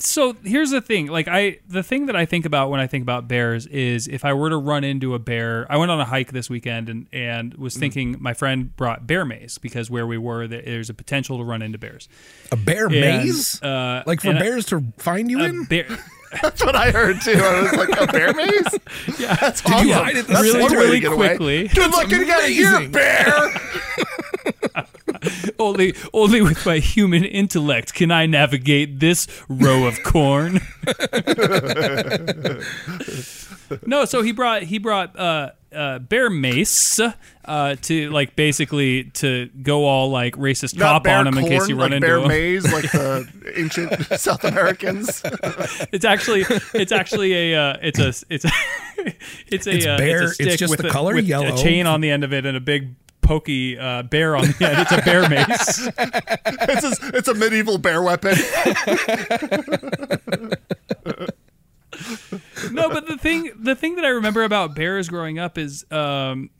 so 0.00 0.34
here's 0.44 0.70
the 0.70 0.80
thing. 0.80 1.06
Like 1.06 1.28
I, 1.28 1.58
the 1.68 1.82
thing 1.82 2.06
that 2.06 2.16
I 2.16 2.24
think 2.26 2.44
about 2.44 2.68
when 2.70 2.80
I 2.80 2.86
think 2.86 3.02
about 3.02 3.28
bears 3.28 3.66
is 3.68 4.08
if 4.08 4.24
I 4.24 4.32
were 4.32 4.50
to 4.50 4.56
run 4.56 4.82
into 4.84 5.14
a 5.14 5.18
bear. 5.18 5.66
I 5.70 5.76
went 5.76 5.90
on 5.92 6.00
a 6.00 6.04
hike 6.04 6.32
this 6.32 6.50
weekend 6.50 6.88
and 6.88 7.06
and 7.12 7.54
Mm. 7.54 7.58
was 7.58 7.76
thinking 7.76 8.16
my 8.18 8.34
friend 8.34 8.74
brought 8.76 9.06
bear 9.06 9.24
mace 9.24 9.56
because 9.58 9.88
where 9.90 10.06
we 10.06 10.18
were 10.18 10.46
there's 10.48 10.90
a 10.90 10.94
potential 10.94 11.38
to 11.38 11.44
run 11.44 11.62
into 11.62 11.78
bears. 11.78 12.08
a 12.50 12.56
bear 12.56 12.86
And, 12.86 12.94
maze? 13.00 13.62
uh, 13.62 14.02
like 14.06 14.20
for 14.20 14.30
and 14.30 14.38
a- 14.38 14.40
bears 14.40 14.66
to 14.66 14.82
find 14.98 15.30
you 15.30 15.40
A 15.40 15.44
in? 15.44 15.64
bear. 15.64 15.86
That's 16.42 16.64
what 16.64 16.74
I 16.74 16.90
heard 16.90 17.20
too. 17.20 17.30
I 17.40 17.62
was 17.62 17.72
like, 17.74 18.00
a 18.00 18.06
bear 18.12 18.34
maze? 18.34 18.66
Yeah, 19.20 19.36
That's 19.36 19.60
Did 19.62 19.72
awesome. 19.72 19.86
you 19.88 19.94
hide 19.94 20.16
it 20.16 20.28
really, 20.28 20.52
one 20.60 20.62
way 20.62 20.68
to 20.68 20.76
really 20.76 21.00
get 21.00 21.12
away. 21.12 21.28
quickly. 21.28 21.68
Good 21.68 21.92
luck 21.92 22.08
getting 22.08 22.28
out 22.30 22.40
of 22.42 22.48
here, 22.48 22.88
bear. 22.88 23.50
only 25.58 25.94
only 26.12 26.42
with 26.42 26.64
my 26.66 26.78
human 26.78 27.24
intellect 27.24 27.94
can 27.94 28.10
I 28.10 28.26
navigate 28.26 29.00
this 29.00 29.26
row 29.48 29.86
of 29.86 30.02
corn. 30.04 30.60
no, 33.86 34.04
so 34.04 34.22
he 34.22 34.32
brought 34.32 34.62
he 34.64 34.78
brought 34.78 35.18
uh, 35.18 35.50
uh, 35.74 35.98
bear 35.98 36.30
mace 36.30 37.00
uh, 37.44 37.76
to 37.82 38.10
like 38.10 38.36
basically 38.36 39.04
to 39.04 39.46
go 39.62 39.84
all 39.86 40.10
like 40.10 40.34
racist 40.36 40.76
Not 40.76 41.04
cop 41.04 41.08
on 41.08 41.26
him 41.26 41.38
in 41.38 41.46
case 41.46 41.58
corn, 41.60 41.70
you 41.70 41.76
run 41.76 41.90
like 41.90 41.96
into 41.96 42.06
bear 42.06 42.18
him. 42.18 42.28
maze, 42.28 42.72
like 42.72 42.90
the 42.92 43.28
ancient 43.56 44.20
South 44.20 44.44
Americans. 44.44 45.22
It's 45.92 46.04
actually 46.04 46.44
it's 46.74 46.92
actually 46.92 47.52
a 47.52 47.60
uh, 47.60 47.76
it's 47.82 47.98
a 47.98 48.08
it's 48.32 48.44
a 48.44 48.50
it's 49.48 49.66
a 49.66 49.74
It's 49.76 49.86
uh, 49.86 49.96
bear- 49.96 50.22
It's, 50.24 50.40
a 50.40 50.42
it's 50.44 50.56
just 50.56 50.70
with 50.70 50.80
the 50.80 50.88
a, 50.88 50.90
color 50.90 51.14
with 51.14 51.26
yellow. 51.26 51.54
a 51.54 51.56
chain 51.56 51.86
on 51.86 52.00
the 52.00 52.10
end 52.10 52.24
of 52.24 52.32
it 52.32 52.46
and 52.46 52.56
a 52.56 52.60
big 52.60 52.94
pokey 53.24 53.78
uh, 53.78 54.04
bear 54.04 54.36
on 54.36 54.46
the 54.46 54.66
end. 54.68 54.78
It's 54.78 54.92
a 54.92 55.02
bear 55.02 55.28
mace. 55.28 55.88
it's, 56.68 56.84
a, 56.84 57.16
it's 57.16 57.28
a 57.28 57.34
medieval 57.34 57.78
bear 57.78 58.02
weapon. 58.02 58.36
no, 62.70 62.88
but 62.88 63.06
the 63.06 63.16
thing 63.18 63.50
the 63.58 63.74
thing 63.74 63.96
that 63.96 64.04
I 64.04 64.08
remember 64.08 64.44
about 64.44 64.74
bears 64.74 65.08
growing 65.08 65.38
up 65.38 65.58
is 65.58 65.84
um 65.90 66.50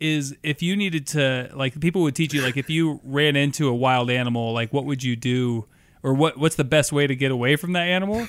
is 0.00 0.36
if 0.42 0.62
you 0.62 0.76
needed 0.76 1.06
to 1.08 1.50
like 1.54 1.78
people 1.80 2.02
would 2.02 2.14
teach 2.14 2.34
you 2.34 2.42
like 2.42 2.56
if 2.56 2.68
you 2.68 3.00
ran 3.04 3.36
into 3.36 3.68
a 3.68 3.74
wild 3.74 4.10
animal 4.10 4.52
like 4.52 4.72
what 4.72 4.84
would 4.84 5.02
you 5.02 5.16
do 5.16 5.66
or 6.02 6.12
what 6.12 6.36
what's 6.36 6.56
the 6.56 6.64
best 6.64 6.92
way 6.92 7.06
to 7.06 7.14
get 7.14 7.30
away 7.30 7.56
from 7.56 7.72
that 7.72 7.86
animal 7.88 8.26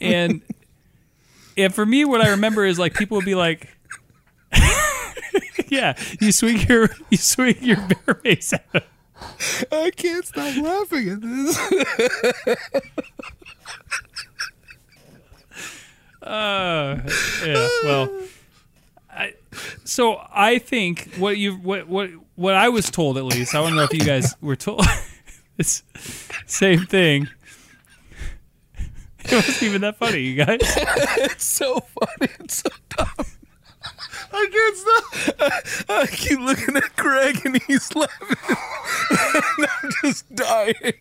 and 0.00 0.42
and 1.56 1.74
for 1.74 1.84
me 1.84 2.04
what 2.04 2.20
I 2.20 2.30
remember 2.30 2.64
is 2.64 2.78
like 2.78 2.94
people 2.94 3.16
would 3.16 3.24
be 3.24 3.34
like 3.34 3.77
yeah 5.68 5.96
you 6.20 6.32
swing 6.32 6.58
your 6.68 6.88
you 7.10 7.18
swing 7.18 7.56
your 7.60 7.76
bear 7.76 8.20
mace. 8.24 8.54
I 9.72 9.90
can't 9.96 10.24
stop 10.24 10.56
laughing 10.56 11.08
at 11.08 11.20
this. 11.20 11.58
Uh, 16.20 17.00
yeah. 17.46 17.68
Well, 17.84 18.10
I 19.10 19.34
So 19.84 20.20
I 20.30 20.58
think 20.58 21.14
what 21.16 21.38
you 21.38 21.54
what 21.54 21.88
what 21.88 22.10
what 22.34 22.54
I 22.54 22.68
was 22.68 22.90
told 22.90 23.16
at 23.16 23.24
least. 23.24 23.54
I 23.54 23.62
don't 23.62 23.74
know 23.76 23.84
if 23.84 23.94
you 23.94 24.00
guys 24.04 24.34
were 24.40 24.56
told. 24.56 24.84
it's 25.58 25.82
same 26.46 26.86
thing. 26.86 27.28
It 29.24 29.32
wasn't 29.32 29.62
even 29.62 29.80
that 29.82 29.96
funny, 29.96 30.20
you 30.20 30.44
guys. 30.44 30.58
It's 30.60 31.44
so 31.44 31.80
funny. 31.80 32.32
It's 32.40 32.62
so 32.62 32.70
dumb. 32.90 33.26
I 34.32 34.46
can't 34.52 34.76
stop. 34.76 35.04
I 35.88 36.06
keep 36.06 36.38
looking 36.40 36.76
at 36.76 36.96
Greg 36.96 37.44
and 37.44 37.62
he's 37.62 37.94
laughing. 37.94 38.36
and 39.10 39.68
I'm 39.82 39.90
just 40.02 40.34
dying. 40.34 40.74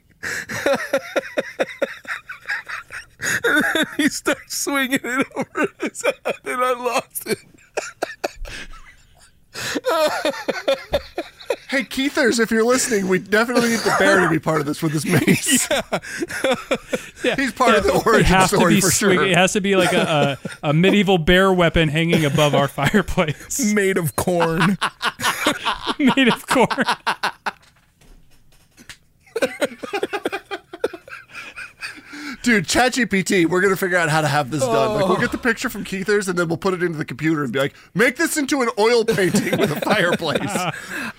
and 3.44 3.64
then 3.74 3.86
he 3.98 4.10
starts 4.10 4.58
swinging 4.58 5.00
it 5.04 5.28
over 5.36 5.68
his 5.82 6.04
head 6.04 6.36
and 6.46 6.64
I 6.64 6.74
lost 6.74 7.28
it. 7.28 7.38
Hey, 11.70 11.84
Keithers, 11.84 12.40
if 12.40 12.50
you're 12.50 12.64
listening, 12.64 13.10
we 13.10 13.20
definitely 13.20 13.70
need 13.72 13.80
the 13.80 13.94
bear 14.00 14.22
to 14.22 14.30
be 14.30 14.40
part 14.40 14.62
of 14.62 14.68
this 14.68 14.82
with 14.82 14.94
his 14.94 15.06
mace. 15.06 15.68
Yeah, 17.24 17.36
He's 17.36 17.52
part 17.52 17.76
of 17.76 17.84
the 17.84 18.02
origin 18.06 18.42
story 18.48 18.80
for 18.80 18.92
swing- 18.92 19.18
sure. 19.18 19.26
It 19.26 19.36
has 19.36 19.54
to 19.54 19.60
be 19.62 19.76
like 19.76 19.92
a, 19.92 20.38
a, 20.64 20.70
a 20.70 20.74
medieval 20.74 21.18
bear 21.18 21.52
weapon 21.52 21.90
hanging 21.90 22.24
above 22.26 22.54
our 22.54 22.68
fireplace, 22.68 23.74
Made 23.74 23.98
of 23.98 24.16
corn. 24.16 24.78
made 26.00 26.28
of 26.28 26.46
corn. 26.48 26.68
Dude, 32.48 32.64
ChatGPT, 32.66 33.46
we're 33.46 33.60
gonna 33.60 33.76
figure 33.76 33.98
out 33.98 34.08
how 34.08 34.22
to 34.22 34.28
have 34.30 34.52
this 34.52 34.62
done. 34.62 34.94
Like, 35.02 35.10
we'll 35.10 35.18
get 35.20 35.34
the 35.34 35.38
picture 35.38 35.68
from 35.70 35.84
Keithers, 35.84 36.30
and 36.30 36.40
then 36.40 36.48
we'll 36.48 36.56
put 36.58 36.74
it 36.74 36.82
into 36.82 36.98
the 36.98 37.04
computer 37.04 37.44
and 37.44 37.52
be 37.52 37.60
like, 37.60 37.74
make 37.94 38.16
this 38.16 38.38
into 38.38 38.62
an 38.62 38.70
oil 38.80 39.04
painting 39.04 39.60
with 39.60 39.70
a 39.70 39.82
fireplace. 39.82 40.50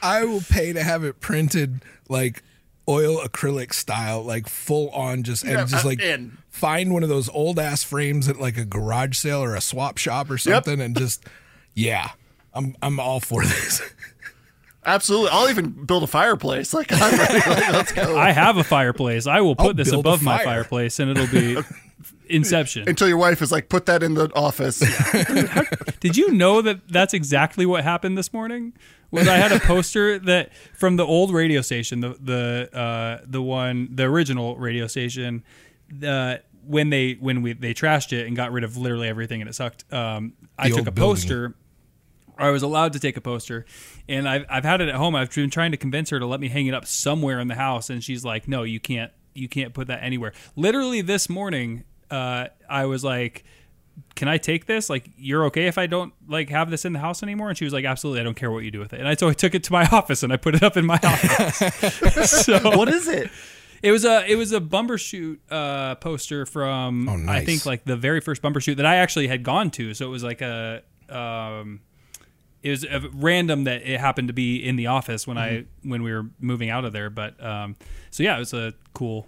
I 0.03 0.25
will 0.25 0.41
pay 0.41 0.73
to 0.73 0.83
have 0.83 1.05
it 1.05 1.21
printed 1.21 1.83
like 2.09 2.43
oil 2.89 3.19
acrylic 3.19 3.75
style, 3.75 4.23
like 4.23 4.49
full 4.49 4.89
on 4.89 5.23
just 5.23 5.43
and 5.45 5.53
Yeah, 5.53 5.65
just 5.67 5.85
uh, 5.85 5.89
like 5.89 6.01
in. 6.01 6.39
find 6.49 6.95
one 6.95 7.03
of 7.03 7.11
those 7.11 7.29
old 7.29 7.59
ass 7.59 7.83
frames 7.85 8.27
at 8.27 8.41
like 8.41 8.57
a 8.57 8.65
garage 8.65 9.15
sale 9.19 9.43
or 9.45 9.55
a 9.55 9.61
swap 9.61 9.99
shop 9.99 10.31
or 10.31 10.39
something 10.39 10.81
and 10.81 10.97
just 10.97 11.27
yeah. 11.75 12.13
I'm 12.55 12.75
I'm 12.81 12.99
all 12.99 13.21
for 13.21 13.43
this. 13.45 13.83
Absolutely, 14.89 15.31
I'll 15.31 15.51
even 15.51 15.71
build 15.85 16.03
a 16.03 16.07
fireplace. 16.07 16.73
Like, 16.79 16.93
I'm 16.93 17.19
ready. 17.19 17.35
Like, 17.35 17.73
let's 17.73 17.93
go. 17.93 18.17
I 18.17 18.31
have 18.31 18.57
a 18.57 18.63
fireplace. 18.65 19.27
I 19.27 19.41
will 19.41 19.57
put 19.57 19.67
I'll 19.67 19.75
this 19.75 19.91
build 19.91 20.07
a 20.07 20.09
above 20.09 20.23
my 20.23 20.45
fireplace, 20.45 21.01
and 21.01 21.11
it'll 21.11 21.27
be 21.27 21.61
Inception. 22.29 22.89
Until 22.89 23.09
your 23.09 23.17
wife 23.17 23.43
is 23.43 23.51
like, 23.51 23.69
put 23.69 23.87
that 23.87 24.03
in 24.03 24.15
the 24.15 24.31
office. 24.35 24.79
Did 26.01 26.17
you 26.17 26.33
know 26.33 26.63
that 26.63 26.89
that's 26.89 27.15
exactly 27.15 27.67
what 27.67 27.85
happened 27.85 28.17
this 28.17 28.33
morning? 28.33 28.75
Was 29.11 29.27
I 29.27 29.37
had 29.37 29.53
a 29.53 29.61
poster 29.61 30.19
that 30.21 30.53
from 30.75 30.97
the 30.97 31.07
old 31.07 31.33
radio 31.33 31.63
station, 31.63 32.01
the 32.01 32.17
the 32.21 32.79
uh, 32.79 33.25
the 33.27 33.41
one, 33.41 33.89
the 33.91 34.05
original 34.05 34.57
radio 34.57 34.87
station, 34.87 35.43
uh, 36.07 36.37
when 36.67 36.91
they 36.91 37.15
when 37.15 37.41
we 37.43 37.55
they 37.55 37.73
trashed 37.73 38.13
it 38.13 38.27
and 38.27 38.37
got 38.37 38.53
rid 38.53 38.65
of 38.65 38.77
literally 38.77 39.09
everything 39.09 39.41
and 39.41 39.49
it 39.49 39.55
sucked. 39.55 39.91
Um, 39.93 40.35
I 40.59 40.69
took 40.69 40.79
old 40.79 40.89
a 40.89 40.93
building. 40.93 41.55
I 42.39 42.51
was 42.51 42.63
allowed 42.63 42.93
to 42.95 43.01
take 43.01 43.17
a 43.17 43.21
poster, 43.21 43.67
and 44.09 44.29
I've 44.29 44.45
I've 44.49 44.65
had 44.65 44.81
it 44.81 44.89
at 44.89 44.95
home. 44.95 45.15
I've 45.15 45.35
been 45.35 45.51
trying 45.51 45.73
to 45.73 45.77
convince 45.77 46.11
her 46.11 46.19
to 46.19 46.27
let 46.27 46.41
me 46.41 46.49
hang 46.49 46.67
it 46.67 46.75
up 46.75 46.87
somewhere 46.87 47.41
in 47.41 47.49
the 47.49 47.55
house, 47.55 47.91
and 47.91 48.03
she's 48.03 48.25
like, 48.25 48.49
"No, 48.49 48.63
you 48.63 48.81
can't. 48.81 49.13
You 49.35 49.49
can't 49.49 49.75
put 49.75 49.89
that 49.89 50.03
anywhere." 50.03 50.33
Literally 50.57 51.01
this 51.01 51.29
morning, 51.29 51.85
uh, 52.11 52.47
I 52.69 52.87
was 52.87 53.05
like 53.05 53.45
can 54.15 54.29
I 54.29 54.39
take 54.39 54.67
this? 54.67 54.89
Like, 54.89 55.11
you're 55.17 55.45
okay 55.47 55.67
if 55.67 55.79
I 55.79 55.87
don't 55.87 56.13
like 56.29 56.51
have 56.51 56.71
this 56.71 56.85
in 56.85 56.93
the 56.93 56.99
house 56.99 57.23
anymore? 57.23 57.49
And 57.49 57.59
she 57.59 57.65
was 57.65 57.73
like, 57.73 57.85
absolutely, 57.85 58.21
I 58.21 58.25
don't 58.25 58.37
care 58.37 58.51
what 58.51 58.65
you 58.65 58.71
do 58.71 58.79
with 58.79 58.93
it. 58.93 59.01
And 59.01 59.09
I 59.09 59.15
so 59.15 59.29
I 59.29 59.33
took 59.33 59.55
it 59.55 59.65
to 59.65 59.73
my 59.73 59.87
office 59.93 60.23
and 60.23 60.33
I 60.33 60.37
put 60.37 60.55
it 60.55 60.63
up 60.63 60.77
in 60.77 60.87
my 60.87 61.01
office. 61.03 62.31
so 62.45 62.59
what 62.77 62.89
is 62.89 63.09
it? 63.09 63.31
it 63.83 63.93
was 63.93 64.05
a 64.05 64.31
it 64.31 64.37
was 64.37 64.53
a 64.53 64.61
Bumbershoot 64.61 65.39
uh, 65.51 65.95
poster 65.97 66.47
from 66.47 67.09
Oh, 67.09 67.31
I 67.31 67.45
think 67.45 67.65
like 67.67 67.85
the 67.85 67.97
very 67.97 68.21
first 68.21 68.43
Bumbershoot 68.43 68.77
that 68.77 68.87
I 68.87 68.97
actually 68.97 69.29
had 69.29 69.43
gone 69.43 69.71
to. 69.73 69.95
So 69.95 70.07
it 70.07 70.11
was 70.11 70.25
like 70.25 70.43
a 70.43 70.83
um, 71.09 71.81
it 72.63 72.71
was 72.71 72.87
random 73.15 73.65
that 73.65 73.83
it 73.83 74.01
happened 74.01 74.29
to 74.29 74.35
be 74.35 74.57
in 74.57 74.77
the 74.77 74.89
office 74.89 75.27
when 75.27 75.39
I 75.39 75.65
when 75.83 76.03
we 76.03 76.13
were 76.13 76.27
moving 76.41 76.71
out 76.71 76.85
of 76.85 76.93
there. 76.93 77.11
But 77.11 77.43
um, 77.45 77.77
so 78.11 78.23
yeah, 78.23 78.37
it 78.37 78.41
was 78.41 78.53
a 78.53 78.75
cool 78.95 79.27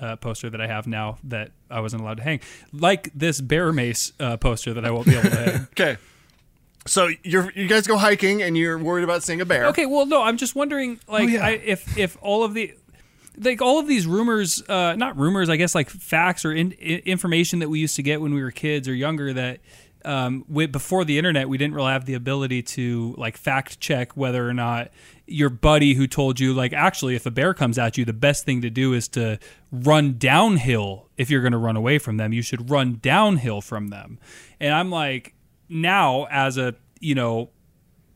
uh, 0.00 0.16
poster 0.16 0.50
that 0.50 0.60
I 0.60 0.66
have 0.66 0.86
now 0.86 1.18
that 1.24 1.52
I 1.70 1.80
wasn't 1.80 2.02
allowed 2.02 2.18
to 2.18 2.22
hang, 2.22 2.40
like 2.72 3.10
this 3.14 3.40
bear 3.40 3.72
mace 3.72 4.12
uh, 4.20 4.36
poster 4.36 4.74
that 4.74 4.84
I 4.84 4.90
won't 4.90 5.06
be 5.06 5.16
able 5.16 5.30
to 5.30 5.36
hang. 5.36 5.68
Okay. 5.72 5.96
So 6.86 7.08
you're 7.24 7.50
you 7.52 7.66
guys 7.66 7.88
go 7.88 7.96
hiking 7.96 8.42
and 8.42 8.56
you're 8.56 8.78
worried 8.78 9.02
about 9.02 9.24
seeing 9.24 9.40
a 9.40 9.44
bear. 9.44 9.66
Okay, 9.66 9.86
well, 9.86 10.06
no, 10.06 10.22
I'm 10.22 10.36
just 10.36 10.54
wondering, 10.54 11.00
like, 11.08 11.28
yeah. 11.28 11.44
I, 11.44 11.50
if 11.50 11.98
if 11.98 12.16
all 12.20 12.44
of 12.44 12.54
the 12.54 12.74
like 13.38 13.60
all 13.60 13.80
of 13.80 13.88
these 13.88 14.06
rumors, 14.06 14.62
uh, 14.68 14.94
not 14.94 15.18
rumors, 15.18 15.48
I 15.48 15.56
guess, 15.56 15.74
like 15.74 15.90
facts 15.90 16.44
or 16.44 16.52
in, 16.52 16.72
information 16.72 17.58
that 17.58 17.68
we 17.68 17.80
used 17.80 17.96
to 17.96 18.02
get 18.02 18.20
when 18.20 18.34
we 18.34 18.42
were 18.42 18.52
kids 18.52 18.88
or 18.88 18.94
younger 18.94 19.32
that. 19.32 19.58
Um, 20.06 20.44
we, 20.48 20.66
before 20.66 21.04
the 21.04 21.18
internet, 21.18 21.48
we 21.48 21.58
didn't 21.58 21.74
really 21.74 21.90
have 21.90 22.04
the 22.04 22.14
ability 22.14 22.62
to 22.62 23.14
like 23.18 23.36
fact 23.36 23.80
check 23.80 24.16
whether 24.16 24.48
or 24.48 24.54
not 24.54 24.90
your 25.26 25.50
buddy 25.50 25.94
who 25.94 26.06
told 26.06 26.38
you 26.38 26.54
like 26.54 26.72
actually 26.72 27.16
if 27.16 27.26
a 27.26 27.30
bear 27.30 27.52
comes 27.52 27.76
at 27.76 27.98
you, 27.98 28.04
the 28.04 28.12
best 28.12 28.44
thing 28.44 28.62
to 28.62 28.70
do 28.70 28.92
is 28.92 29.08
to 29.08 29.38
run 29.72 30.16
downhill. 30.16 31.08
If 31.16 31.28
you're 31.28 31.42
going 31.42 31.52
to 31.52 31.58
run 31.58 31.76
away 31.76 31.98
from 31.98 32.18
them, 32.18 32.32
you 32.32 32.42
should 32.42 32.70
run 32.70 32.98
downhill 33.02 33.60
from 33.60 33.88
them. 33.88 34.20
And 34.60 34.72
I'm 34.72 34.90
like, 34.90 35.34
now 35.68 36.26
as 36.30 36.56
a 36.56 36.76
you 37.00 37.14
know 37.14 37.50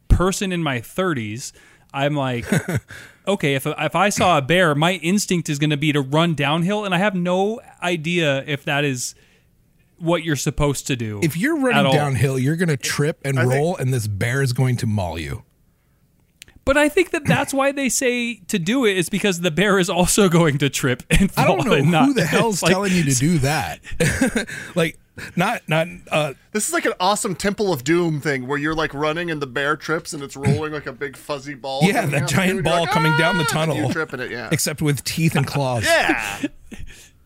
person 0.09 0.53
in 0.53 0.62
my 0.62 0.81
30s, 0.81 1.53
I'm 1.92 2.14
like, 2.14 2.46
okay, 3.26 3.55
if 3.55 3.66
if 3.66 3.96
I 3.96 4.09
saw 4.11 4.38
a 4.38 4.42
bear, 4.42 4.74
my 4.74 4.94
instinct 4.94 5.48
is 5.48 5.59
going 5.59 5.70
to 5.70 5.76
be 5.76 5.92
to 5.92 6.00
run 6.00 6.35
downhill, 6.35 6.85
and 6.85 6.94
I 6.94 6.98
have 6.98 7.14
no 7.14 7.61
idea 7.83 8.44
if 8.46 8.64
that 8.64 8.85
is 8.85 9.14
what 10.00 10.24
you're 10.24 10.36
supposed 10.36 10.86
to 10.88 10.96
do. 10.96 11.20
If 11.22 11.36
you're 11.36 11.58
running 11.60 11.92
downhill, 11.92 12.38
you're 12.38 12.56
going 12.56 12.68
to 12.68 12.76
trip 12.76 13.20
and 13.24 13.38
I 13.38 13.42
think- 13.42 13.54
roll, 13.54 13.76
and 13.76 13.92
this 13.94 14.06
bear 14.06 14.42
is 14.42 14.52
going 14.52 14.76
to 14.78 14.86
maul 14.86 15.18
you. 15.18 15.44
but 16.64 16.76
I 16.76 16.88
think 16.88 17.10
that 17.10 17.24
that's 17.26 17.52
why 17.52 17.72
they 17.72 17.88
say 17.88 18.36
to 18.48 18.58
do 18.58 18.84
it 18.84 18.96
is 18.96 19.08
because 19.08 19.40
the 19.40 19.50
bear 19.50 19.78
is 19.78 19.90
also 19.90 20.28
going 20.40 20.58
to 20.58 20.70
trip 20.70 21.02
and 21.10 21.30
fall. 21.32 21.44
I 21.44 21.46
fall. 21.48 21.56
don't 21.58 21.66
know 21.66 21.74
and 21.74 21.90
not, 21.90 22.04
who 22.06 22.14
the 22.14 22.24
hell's 22.36 22.62
like- 22.62 22.72
telling 22.72 22.92
you 22.92 23.04
to 23.04 23.14
do 23.14 23.38
that. 23.38 23.80
like, 24.74 24.98
not 25.36 25.60
not. 25.68 25.86
uh 26.10 26.32
This 26.52 26.66
is 26.68 26.72
like 26.72 26.86
an 26.86 26.94
awesome 26.98 27.34
Temple 27.34 27.72
of 27.74 27.84
Doom 27.84 28.20
thing 28.22 28.46
where 28.46 28.56
you're 28.56 28.74
like 28.74 28.94
running 28.94 29.30
and 29.30 29.42
the 29.42 29.46
bear 29.46 29.76
trips 29.76 30.14
and 30.14 30.22
it's 30.22 30.34
rolling 30.34 30.72
like 30.72 30.86
a 30.86 30.92
big 30.92 31.14
fuzzy 31.16 31.54
ball. 31.54 31.80
Yeah, 31.82 32.06
that 32.06 32.26
giant 32.28 32.54
You're 32.54 32.62
ball 32.62 32.82
like, 32.82 32.90
coming 32.90 33.14
down 33.18 33.34
the 33.36 33.40
"Ah!" 33.42 33.46
and 33.46 33.48
tunnel. 33.48 33.76
You 33.76 33.92
trip 33.92 34.14
in 34.14 34.20
it, 34.20 34.30
yeah. 34.30 34.48
Except 34.50 34.80
with 34.80 35.04
teeth 35.04 35.36
and 35.36 35.46
claws. 35.46 35.84
yeah. 35.84 36.40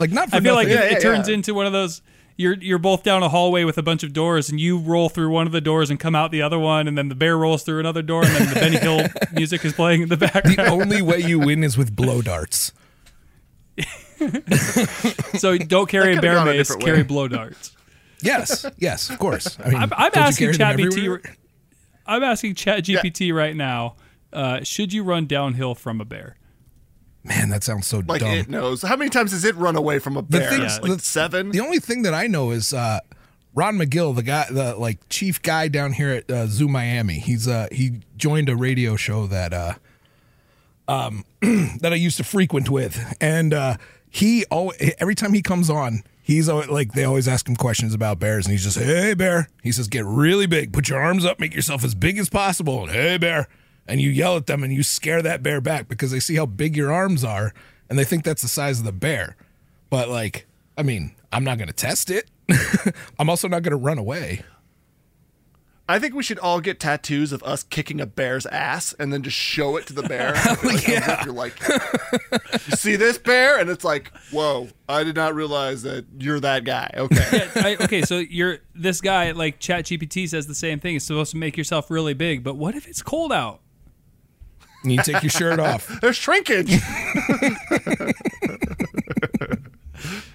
Like 0.01 0.11
not 0.11 0.29
for 0.31 0.37
I 0.37 0.41
feel 0.41 0.55
like 0.57 0.67
nothing. 0.67 0.83
it, 0.83 0.91
Yeah, 0.91 0.97
it 0.99 1.03
turns 1.03 1.29
yeah. 1.29 1.35
into 1.35 1.55
one 1.55 1.67
of 1.67 1.73
those. 1.73 2.03
You're 2.37 2.55
you're 2.55 2.79
both 2.79 3.03
down 3.05 3.23
a 3.23 3.29
hallway 3.29 3.63
with 3.65 3.79
a 3.79 3.83
bunch 3.83 4.03
of 4.03 4.13
doors, 4.13 4.51
and 4.51 4.59
you 4.59 4.79
roll 4.79 5.09
through 5.09 5.31
one 5.31 5.47
of 5.47 5.53
the 5.53 5.61
doors 5.61 5.89
and 5.89 6.01
come 6.01 6.15
out 6.17 6.33
the 6.33 6.43
other 6.43 6.59
one, 6.59 6.89
and 6.89 6.99
then 6.99 7.09
the 7.09 7.15
bear 7.15 7.39
rolls 7.39 7.63
through 7.63 7.79
another 7.81 8.03
door, 8.03 8.25
and 8.25 8.35
then 8.35 8.49
the 8.49 8.55
Benny 8.55 8.77
Hill 8.79 9.07
music 9.33 9.65
is 9.65 9.73
playing 9.73 10.03
in 10.03 10.09
the 10.09 10.17
background. 10.17 10.57
the 10.59 10.69
only 10.69 11.01
way 11.01 11.19
you 11.21 11.39
win 11.39 11.63
is 11.63 11.77
with 11.79 11.95
blow 11.95 12.23
darts. 12.23 12.73
So 15.39 15.59
don't 15.59 15.89
carry 15.89 16.17
a 16.17 16.21
bear 16.21 16.35
gone 16.37 16.49
a 16.49 16.53
mace, 16.53 16.75
carry 16.77 16.99
way. 16.99 17.03
blow 17.03 17.29
darts. 17.29 17.73
Yes, 18.23 18.65
yes, 18.79 19.11
of 19.11 19.19
course. 19.19 19.59
I 19.63 19.69
mean, 19.69 19.77
I'm, 19.83 19.91
I'm 19.97 20.13
asking 20.15 20.53
carry 20.55 20.77
them 20.79 20.91
ChatGPT. 20.91 21.37
I'm 22.07 22.23
asking 22.23 22.55
ChatGPT 22.55 23.35
right 23.35 23.55
now. 23.55 23.97
Uh, 24.33 24.63
should 24.63 24.93
you 24.93 25.03
run 25.03 25.27
downhill 25.27 25.75
from 25.75 26.01
a 26.01 26.05
bear? 26.05 26.37
Man, 27.25 27.49
that 27.49 27.65
sounds 27.65 27.87
so 27.87 27.99
dumb. 28.03 28.07
Like 28.09 28.21
dumb. 28.21 28.33
it 28.33 28.49
knows. 28.51 28.83
How 28.83 28.97
many 28.97 29.09
times 29.11 29.33
has 29.33 29.45
it 29.45 29.57
run 29.57 29.77
away 29.77 29.99
from 29.99 30.17
a 30.17 30.23
the 30.23 30.39
bear? 30.39 30.51
thing, 30.51 30.61
Yeah. 30.63 30.79
like 30.83 30.93
the, 30.93 30.99
seven. 31.01 31.51
The 31.51 31.61
only 31.61 31.79
thing 31.79 32.03
that 32.03 32.13
I 32.15 32.27
know 32.27 32.51
is 32.51 32.75
uh, 32.75 33.01
Ron 33.55 33.77
Magill, 33.79 34.15
the 34.15 34.23
guy, 34.23 34.47
the 34.51 34.77
like 34.77 34.99
chief 35.09 35.41
guy 35.41 35.69
down 35.69 35.93
here 35.95 36.11
at 36.11 36.31
uh, 36.31 36.47
Zoo 36.47 36.69
Miami. 36.69 37.15
He's 37.19 37.49
uh, 37.49 37.69
he 37.73 38.01
joined 38.17 38.49
a 38.51 38.57
radio 38.57 38.95
show 38.97 39.27
that 39.29 39.53
uh, 39.55 39.75
um, 40.87 41.25
that 41.81 41.93
I 41.93 41.97
used 41.97 42.17
to 42.19 42.25
frequent 42.25 42.69
with, 42.69 43.17
and 43.21 43.55
uh, 43.55 43.77
he 44.11 44.45
always, 44.51 44.79
every 44.99 45.15
time 45.15 45.33
he 45.33 45.43
comes 45.43 45.71
on. 45.71 46.03
He's 46.27 46.49
always, 46.49 46.71
like 46.71 46.95
they 46.95 47.05
always 47.05 47.29
ask 47.29 47.47
him 47.47 47.55
questions 47.55 47.93
about 47.93 48.19
bears, 48.19 48.47
and 48.47 48.53
he's 48.53 48.65
just, 48.65 48.79
"Hey 48.79 49.13
bear," 49.13 49.51
he 49.63 49.71
says, 49.71 49.89
"Get 49.89 50.07
really 50.07 50.47
big, 50.47 50.73
put 50.73 50.89
your 50.89 50.99
arms 50.99 51.23
up, 51.23 51.39
make 51.39 51.55
yourself 51.55 51.85
as 51.85 51.95
big 51.95 52.17
as 52.17 52.31
possible." 52.31 52.85
And, 52.85 52.91
hey 52.93 53.19
bear, 53.19 53.47
and 53.87 54.01
you 54.01 54.11
yell 54.11 54.37
at 54.37 54.47
them 54.47 54.63
and 54.63 54.73
you 54.73 54.83
scare 54.83 55.23
that 55.23 55.43
bear 55.43 55.61
back 55.61 55.89
because 55.89 56.11
they 56.11 56.21
see 56.21 56.37
how 56.37 56.47
big 56.47 56.77
your 56.77 56.93
arms 56.93 57.25
are 57.25 57.53
and 57.89 57.99
they 57.99 58.05
think 58.05 58.25
that's 58.25 58.43
the 58.43 58.49
size 58.49 58.79
of 58.79 58.85
the 58.85 58.93
bear. 58.93 59.37
But 59.91 60.09
like, 60.09 60.47
I 60.77 60.83
mean, 60.83 61.15
I'm 61.33 61.45
not 61.45 61.59
going 61.59 61.69
to 61.69 61.75
test 61.75 62.11
it. 62.11 62.31
I'm 63.19 63.31
also 63.31 63.49
not 63.49 63.63
going 63.63 63.73
to 63.73 63.77
run 63.77 63.99
away. 63.99 64.43
I 65.87 65.99
think 65.99 66.15
we 66.15 66.23
should 66.23 66.39
all 66.39 66.63
get 66.63 66.81
tattoos 66.81 67.31
of 67.31 67.43
us 67.43 67.63
kicking 67.63 68.01
a 68.01 68.07
bear's 68.07 68.47
ass 68.47 68.95
and 68.95 69.13
then 69.13 69.23
just 69.23 69.37
show 69.37 69.77
it 69.77 69.87
to 69.89 69.93
the 69.93 70.03
bear. 70.03 70.33
like, 70.65 70.89
oh, 70.89 70.93
yeah. 70.93 71.25
You're 71.27 71.35
like, 71.35 71.61
you 71.69 72.77
see 72.77 72.97
this 72.97 73.19
bear? 73.19 73.59
And 73.59 73.69
it's 73.69 73.85
like, 73.85 74.11
whoa, 74.31 74.69
I 74.89 75.05
did 75.05 75.15
not 75.15 75.35
realize 75.35 75.83
that 75.83 76.07
you're 76.19 76.41
that 76.41 76.65
guy. 76.65 76.91
Okay. 76.97 77.51
I, 77.57 77.77
okay, 77.85 78.01
so 78.01 78.17
you're 78.17 78.61
this 78.75 79.03
guy 79.03 79.33
like 79.33 79.61
ChatGPT 79.61 80.27
says 80.27 80.47
the 80.47 80.55
same 80.55 80.81
thing. 80.81 80.97
It's 80.97 81.05
supposed 81.05 81.33
to 81.33 81.37
make 81.37 81.59
yourself 81.59 81.91
really 81.91 82.15
big, 82.15 82.43
but 82.43 82.57
what 82.57 82.75
if 82.75 82.89
it's 82.89 83.03
cold 83.03 83.31
out? 83.31 83.61
And 84.85 84.93
you 84.93 85.03
take 85.03 85.23
your 85.23 85.31
shirt 85.31 85.59
off. 85.59 85.89
There's 86.01 86.17
shrinkage. 86.17 86.73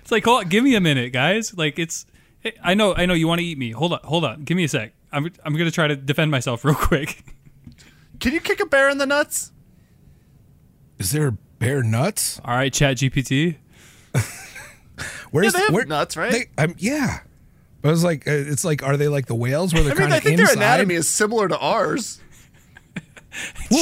It's 0.09 0.11
like, 0.11 0.25
hold 0.25 0.45
on, 0.45 0.49
give 0.49 0.63
me 0.63 0.73
a 0.73 0.81
minute, 0.81 1.13
guys. 1.13 1.55
Like 1.55 1.77
it's, 1.77 2.07
I 2.63 2.73
know, 2.73 2.95
I 2.95 3.05
know 3.05 3.13
you 3.13 3.27
want 3.27 3.41
to 3.41 3.45
eat 3.45 3.59
me. 3.59 3.69
Hold 3.69 3.93
on, 3.93 3.99
hold 4.03 4.25
on, 4.25 4.43
give 4.43 4.57
me 4.57 4.63
a 4.63 4.67
sec. 4.67 4.91
I'm, 5.11 5.31
I'm 5.45 5.55
gonna 5.55 5.69
try 5.69 5.87
to 5.87 5.95
defend 5.95 6.31
myself 6.31 6.65
real 6.65 6.73
quick. 6.73 7.23
Can 8.19 8.33
you 8.33 8.39
kick 8.39 8.59
a 8.59 8.65
bear 8.65 8.89
in 8.89 8.97
the 8.97 9.05
nuts? 9.05 9.51
Is 10.97 11.11
there 11.11 11.29
bear 11.59 11.83
nuts? 11.83 12.41
All 12.43 12.55
right, 12.55 12.73
Chat 12.73 12.97
GPT. 12.97 13.57
Where's 15.29 15.53
they 15.53 15.59
have 15.59 15.73
where, 15.73 15.85
nuts, 15.85 16.17
right? 16.17 16.31
They, 16.31 16.63
um, 16.63 16.73
yeah. 16.79 17.19
But 17.83 17.91
was 17.91 18.03
like 18.03 18.27
uh, 18.27 18.31
it's 18.31 18.65
like 18.65 18.81
are 18.81 18.97
they 18.97 19.09
like 19.09 19.27
the 19.27 19.35
whales 19.35 19.75
where 19.75 19.83
they're 19.83 19.91
I 19.91 19.95
mean, 19.95 20.09
kind 20.09 20.13
I 20.15 20.19
think 20.19 20.39
inside? 20.39 20.55
their 20.55 20.63
anatomy 20.63 20.95
is 20.95 21.07
similar 21.07 21.47
to 21.47 21.57
ours. 21.59 22.19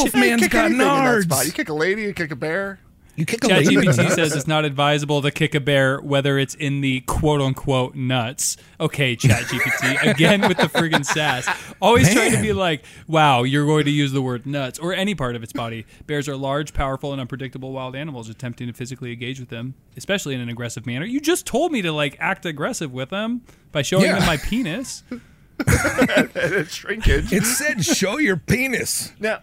You 0.06 0.12
Wolfman's 0.12 0.42
kick 0.44 0.52
got 0.52 0.66
anything 0.66 0.82
in 0.82 0.88
that 0.88 1.06
nards. 1.06 1.24
spot. 1.24 1.46
You 1.46 1.52
kick 1.52 1.70
a 1.70 1.74
lady, 1.74 2.02
you 2.04 2.14
kick 2.14 2.32
a 2.32 2.36
bear. 2.36 2.80
You 3.16 3.26
kick 3.26 3.44
a 3.46 3.48
lady. 3.48 3.76
ChatGPT 3.76 4.12
says 4.12 4.36
it's 4.36 4.46
not 4.46 4.64
advisable 4.64 5.24
to 5.24 5.32
kick 5.32 5.56
a 5.56 5.60
bear 5.60 6.00
whether 6.00 6.38
it's 6.38 6.54
in 6.54 6.82
the 6.82 7.00
quote 7.02 7.42
unquote 7.42 7.96
nuts. 7.96 8.58
Okay, 8.80 9.16
ChatGPT 9.16 10.04
again 10.14 10.42
with 10.48 10.58
the 10.58 10.66
friggin' 10.68 11.04
sass. 11.04 11.48
Always 11.82 12.14
trying 12.14 12.34
to 12.34 12.42
be 12.44 12.54
like, 12.54 12.84
"Wow, 13.08 13.42
you're 13.42 13.66
going 13.66 13.86
to 13.86 13.92
use 13.92 14.12
the 14.12 14.22
word 14.22 14.46
nuts 14.46 14.78
or 14.78 14.94
any 14.94 15.16
part 15.16 15.36
of 15.36 15.42
its 15.42 15.52
body." 15.52 15.88
Bears 16.06 16.30
are 16.30 16.36
large, 16.38 16.76
powerful, 16.76 17.12
and 17.12 17.20
unpredictable 17.20 17.72
wild 17.72 17.96
animals. 17.96 18.30
Attempting 18.30 18.68
to 18.68 18.74
physically 18.74 19.14
engage 19.14 19.40
with 19.40 19.50
them, 19.50 19.74
especially 19.98 20.36
in 20.36 20.42
an 20.42 20.50
aggressive 20.50 20.86
manner. 20.86 21.06
You 21.08 21.20
just 21.20 21.48
told 21.48 21.72
me 21.72 21.82
to 21.82 21.92
like 21.92 22.18
act 22.20 22.46
aggressive 22.46 22.92
with 22.94 23.10
them 23.10 23.42
by 23.72 23.82
showing 23.82 24.04
Yeah. 24.04 24.20
them 24.20 24.28
my 24.28 24.38
penis. 24.38 25.02
And 25.10 25.22
it's 26.36 26.76
shrinkage. 26.76 27.34
It 27.34 27.46
said 27.46 27.84
show 27.84 28.20
your 28.20 28.38
penis. 28.38 29.12
Now, 29.20 29.40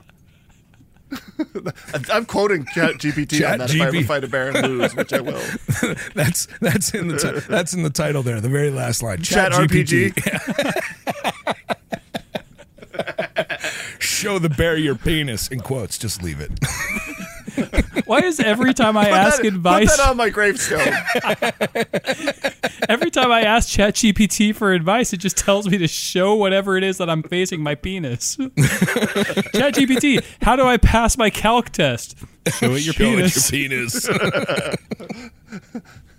I'm 2.12 2.24
quoting 2.26 2.66
Chat 2.74 2.94
GPT 2.94 3.50
on 3.50 3.58
that 3.58 3.74
if 3.74 3.80
I 3.80 3.86
ever 3.86 4.02
fight 4.02 4.24
a 4.24 4.28
bear 4.28 4.56
and 4.56 4.78
lose, 4.78 4.94
which 4.94 5.12
I 5.12 5.20
will. 5.20 5.40
That's 6.14 6.46
that's 6.60 6.94
in 6.94 7.08
the 7.08 7.18
ti- 7.18 7.46
that's 7.48 7.74
in 7.74 7.82
the 7.82 7.90
title 7.90 8.22
there, 8.22 8.40
the 8.40 8.48
very 8.48 8.70
last 8.70 9.02
line. 9.02 9.22
Chat 9.22 9.52
GPT. 9.52 10.12
RPG. 10.14 10.80
Show 13.98 14.38
the 14.38 14.48
bear 14.48 14.76
your 14.76 14.94
penis 14.94 15.48
in 15.48 15.60
quotes. 15.60 15.98
Just 15.98 16.22
leave 16.22 16.40
it. 16.40 16.50
Why 18.06 18.20
is 18.20 18.40
every 18.40 18.74
time 18.74 18.96
I 18.96 19.08
ask 19.08 19.38
Put 19.38 19.46
advice, 19.46 19.96
that 19.96 20.08
on 20.08 20.16
my 20.16 20.30
gravestone. 20.30 20.80
every 22.88 23.10
time 23.10 23.30
I 23.30 23.42
ask 23.42 23.68
ChatGPT 23.68 24.54
for 24.54 24.72
advice, 24.72 25.12
it 25.12 25.18
just 25.18 25.36
tells 25.36 25.68
me 25.68 25.78
to 25.78 25.88
show 25.88 26.34
whatever 26.34 26.76
it 26.76 26.84
is 26.84 26.98
that 26.98 27.10
I'm 27.10 27.22
facing 27.22 27.62
my 27.62 27.74
penis. 27.74 28.36
ChatGPT, 28.36 30.24
how 30.42 30.56
do 30.56 30.64
I 30.64 30.76
pass 30.76 31.16
my 31.16 31.30
calc 31.30 31.70
test? 31.70 32.16
Show 32.58 32.74
it 32.74 32.84
your 32.84 32.94
Show 32.94 33.04
it 33.04 33.32
penis. 33.32 33.52
your 33.52 33.68
penis. 33.68 34.08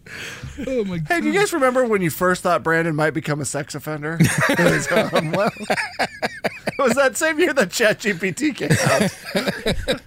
oh 0.68 0.84
my 0.86 0.98
god. 1.00 1.08
Hey, 1.08 1.22
do 1.22 1.28
you 1.28 1.34
guys 1.34 1.52
remember 1.54 1.86
when 1.86 2.02
you 2.02 2.10
first 2.10 2.44
thought 2.44 2.64
Brandon 2.64 2.96
might 2.96 3.12
become 3.12 3.42
a 3.42 3.46
sex 3.46 3.76
offender? 3.76 4.18
'Cause, 4.48 4.92
um, 4.92 5.32
well, 5.32 5.52
it 6.00 6.78
was 6.80 6.94
that 6.96 7.18
same 7.18 7.40
year 7.40 7.54
that 7.54 7.70
ChatGPT 7.70 8.56
came 8.56 8.72
out. 8.90 10.06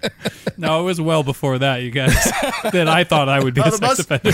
No, 0.57 0.81
it 0.81 0.83
was 0.83 0.99
well 0.99 1.23
before 1.23 1.57
that, 1.59 1.83
you 1.83 1.91
guys. 1.91 2.13
that 2.71 2.87
I 2.89 3.03
thought 3.05 3.29
I 3.29 3.41
would 3.41 3.53
be 3.53 3.61
Oh, 3.61 3.67
a 3.67 3.71
sex 3.71 3.81
must- 3.81 3.99
offender. 4.01 4.31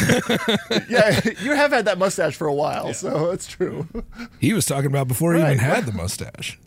Yeah, 0.89 1.19
you 1.41 1.53
have 1.55 1.71
had 1.71 1.85
that 1.85 1.97
mustache 1.97 2.35
for 2.35 2.47
a 2.47 2.53
while, 2.53 2.93
so 2.93 3.29
it's 3.31 3.47
true. 3.47 3.87
He 4.39 4.53
was 4.53 4.65
talking 4.65 4.87
about 4.87 5.07
before 5.07 5.33
he 5.35 5.41
even 5.41 5.59
had 5.59 5.85
the 5.85 5.91
mustache. 5.91 6.59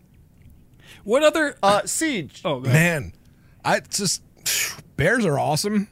What 1.04 1.22
other? 1.22 1.56
Uh, 1.62 1.82
Siege. 1.86 2.40
oh, 2.44 2.60
man. 2.60 2.72
Man, 2.72 3.12
I 3.64 3.80
just 3.80 4.22
bears 4.96 5.24
are 5.24 5.38
awesome. 5.38 5.88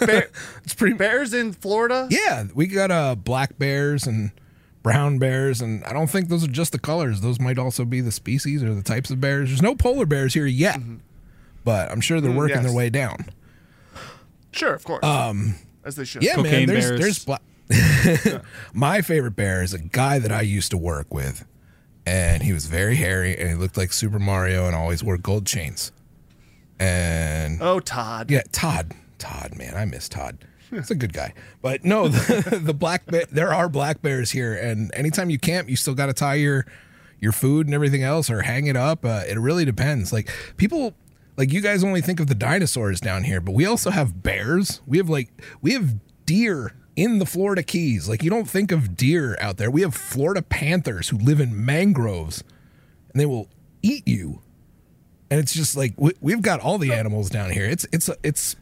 Bear, 0.00 0.28
It's 0.64 0.74
pretty 0.74 0.94
bears 0.96 1.34
in 1.34 1.52
Florida? 1.52 2.06
Yeah, 2.10 2.44
we 2.54 2.66
got 2.66 2.90
uh 2.90 3.14
black 3.14 3.58
bears 3.58 4.06
and 4.06 4.30
brown 4.82 5.18
bears, 5.18 5.60
and 5.60 5.84
I 5.84 5.92
don't 5.92 6.08
think 6.08 6.28
those 6.28 6.44
are 6.44 6.48
just 6.48 6.72
the 6.72 6.78
colors. 6.78 7.20
Those 7.20 7.40
might 7.40 7.58
also 7.58 7.84
be 7.84 8.00
the 8.00 8.12
species 8.12 8.62
or 8.62 8.72
the 8.74 8.82
types 8.82 9.10
of 9.10 9.20
bears. 9.20 9.48
There's 9.50 9.62
no 9.62 9.74
polar 9.74 10.06
bears 10.06 10.34
here 10.34 10.46
yet, 10.46 10.80
but 11.64 11.90
I'm 11.90 12.00
sure 12.00 12.20
they're 12.20 12.30
working 12.30 12.56
yes. 12.56 12.64
their 12.66 12.74
way 12.74 12.88
down. 12.88 13.26
Sure, 14.52 14.72
of 14.72 14.84
course. 14.84 15.04
Um, 15.04 15.56
As 15.84 15.96
they 15.96 16.04
should. 16.04 16.22
Yeah, 16.22 16.36
man. 16.40 16.66
There's 16.66 16.88
bears. 16.88 17.00
there's 17.00 17.24
black. 17.24 17.42
My 18.72 19.02
favorite 19.02 19.36
bear 19.36 19.62
is 19.62 19.74
a 19.74 19.78
guy 19.78 20.18
that 20.18 20.32
I 20.32 20.40
used 20.40 20.70
to 20.70 20.78
work 20.78 21.12
with, 21.12 21.44
and 22.06 22.42
he 22.42 22.52
was 22.52 22.66
very 22.66 22.94
hairy, 22.96 23.36
and 23.38 23.48
he 23.50 23.54
looked 23.56 23.76
like 23.76 23.92
Super 23.92 24.18
Mario, 24.18 24.66
and 24.66 24.74
always 24.74 25.04
wore 25.04 25.18
gold 25.18 25.46
chains. 25.46 25.92
And 26.78 27.60
Oh, 27.60 27.80
Todd. 27.80 28.30
Yeah, 28.30 28.42
Todd. 28.52 28.94
Todd, 29.18 29.54
man, 29.56 29.74
I 29.74 29.84
miss 29.84 30.08
Todd. 30.08 30.38
He's 30.70 30.90
a 30.90 30.94
good 30.94 31.12
guy. 31.12 31.34
But 31.62 31.84
no, 31.84 32.08
the, 32.08 32.60
the 32.62 32.74
black 32.74 33.06
bear, 33.06 33.24
there 33.30 33.52
are 33.52 33.68
black 33.68 34.02
bears 34.02 34.30
here, 34.30 34.54
and 34.54 34.90
anytime 34.94 35.30
you 35.30 35.38
camp, 35.38 35.68
you 35.68 35.76
still 35.76 35.94
got 35.94 36.06
to 36.06 36.12
tie 36.12 36.34
your 36.34 36.66
your 37.20 37.32
food 37.32 37.66
and 37.66 37.74
everything 37.74 38.02
else, 38.02 38.30
or 38.30 38.42
hang 38.42 38.66
it 38.66 38.76
up. 38.76 39.04
Uh, 39.04 39.24
it 39.28 39.38
really 39.38 39.64
depends. 39.64 40.12
Like 40.12 40.30
people, 40.56 40.94
like 41.36 41.52
you 41.52 41.60
guys 41.60 41.82
only 41.82 42.00
think 42.00 42.20
of 42.20 42.28
the 42.28 42.34
dinosaurs 42.34 43.00
down 43.00 43.24
here, 43.24 43.40
but 43.40 43.54
we 43.54 43.66
also 43.66 43.90
have 43.90 44.22
bears. 44.22 44.80
We 44.86 44.98
have 44.98 45.08
like 45.08 45.30
we 45.60 45.72
have 45.72 45.96
deer 46.26 46.74
in 46.96 47.18
the 47.18 47.26
Florida 47.26 47.62
Keys. 47.62 48.08
Like 48.08 48.22
you 48.22 48.30
don't 48.30 48.48
think 48.48 48.70
of 48.70 48.96
deer 48.96 49.36
out 49.40 49.56
there. 49.56 49.70
We 49.70 49.82
have 49.82 49.94
Florida 49.94 50.42
panthers 50.42 51.08
who 51.08 51.18
live 51.18 51.40
in 51.40 51.64
mangroves, 51.64 52.44
and 53.12 53.20
they 53.20 53.26
will 53.26 53.48
eat 53.82 54.06
you 54.06 54.42
and 55.30 55.40
it's 55.40 55.54
just 55.54 55.76
like 55.76 55.94
we, 55.96 56.12
we've 56.20 56.42
got 56.42 56.60
all 56.60 56.78
the 56.78 56.92
animals 56.92 57.30
down 57.30 57.50
here. 57.50 57.66
It's 57.66 57.86
it's 57.92 58.10
it's 58.22 58.56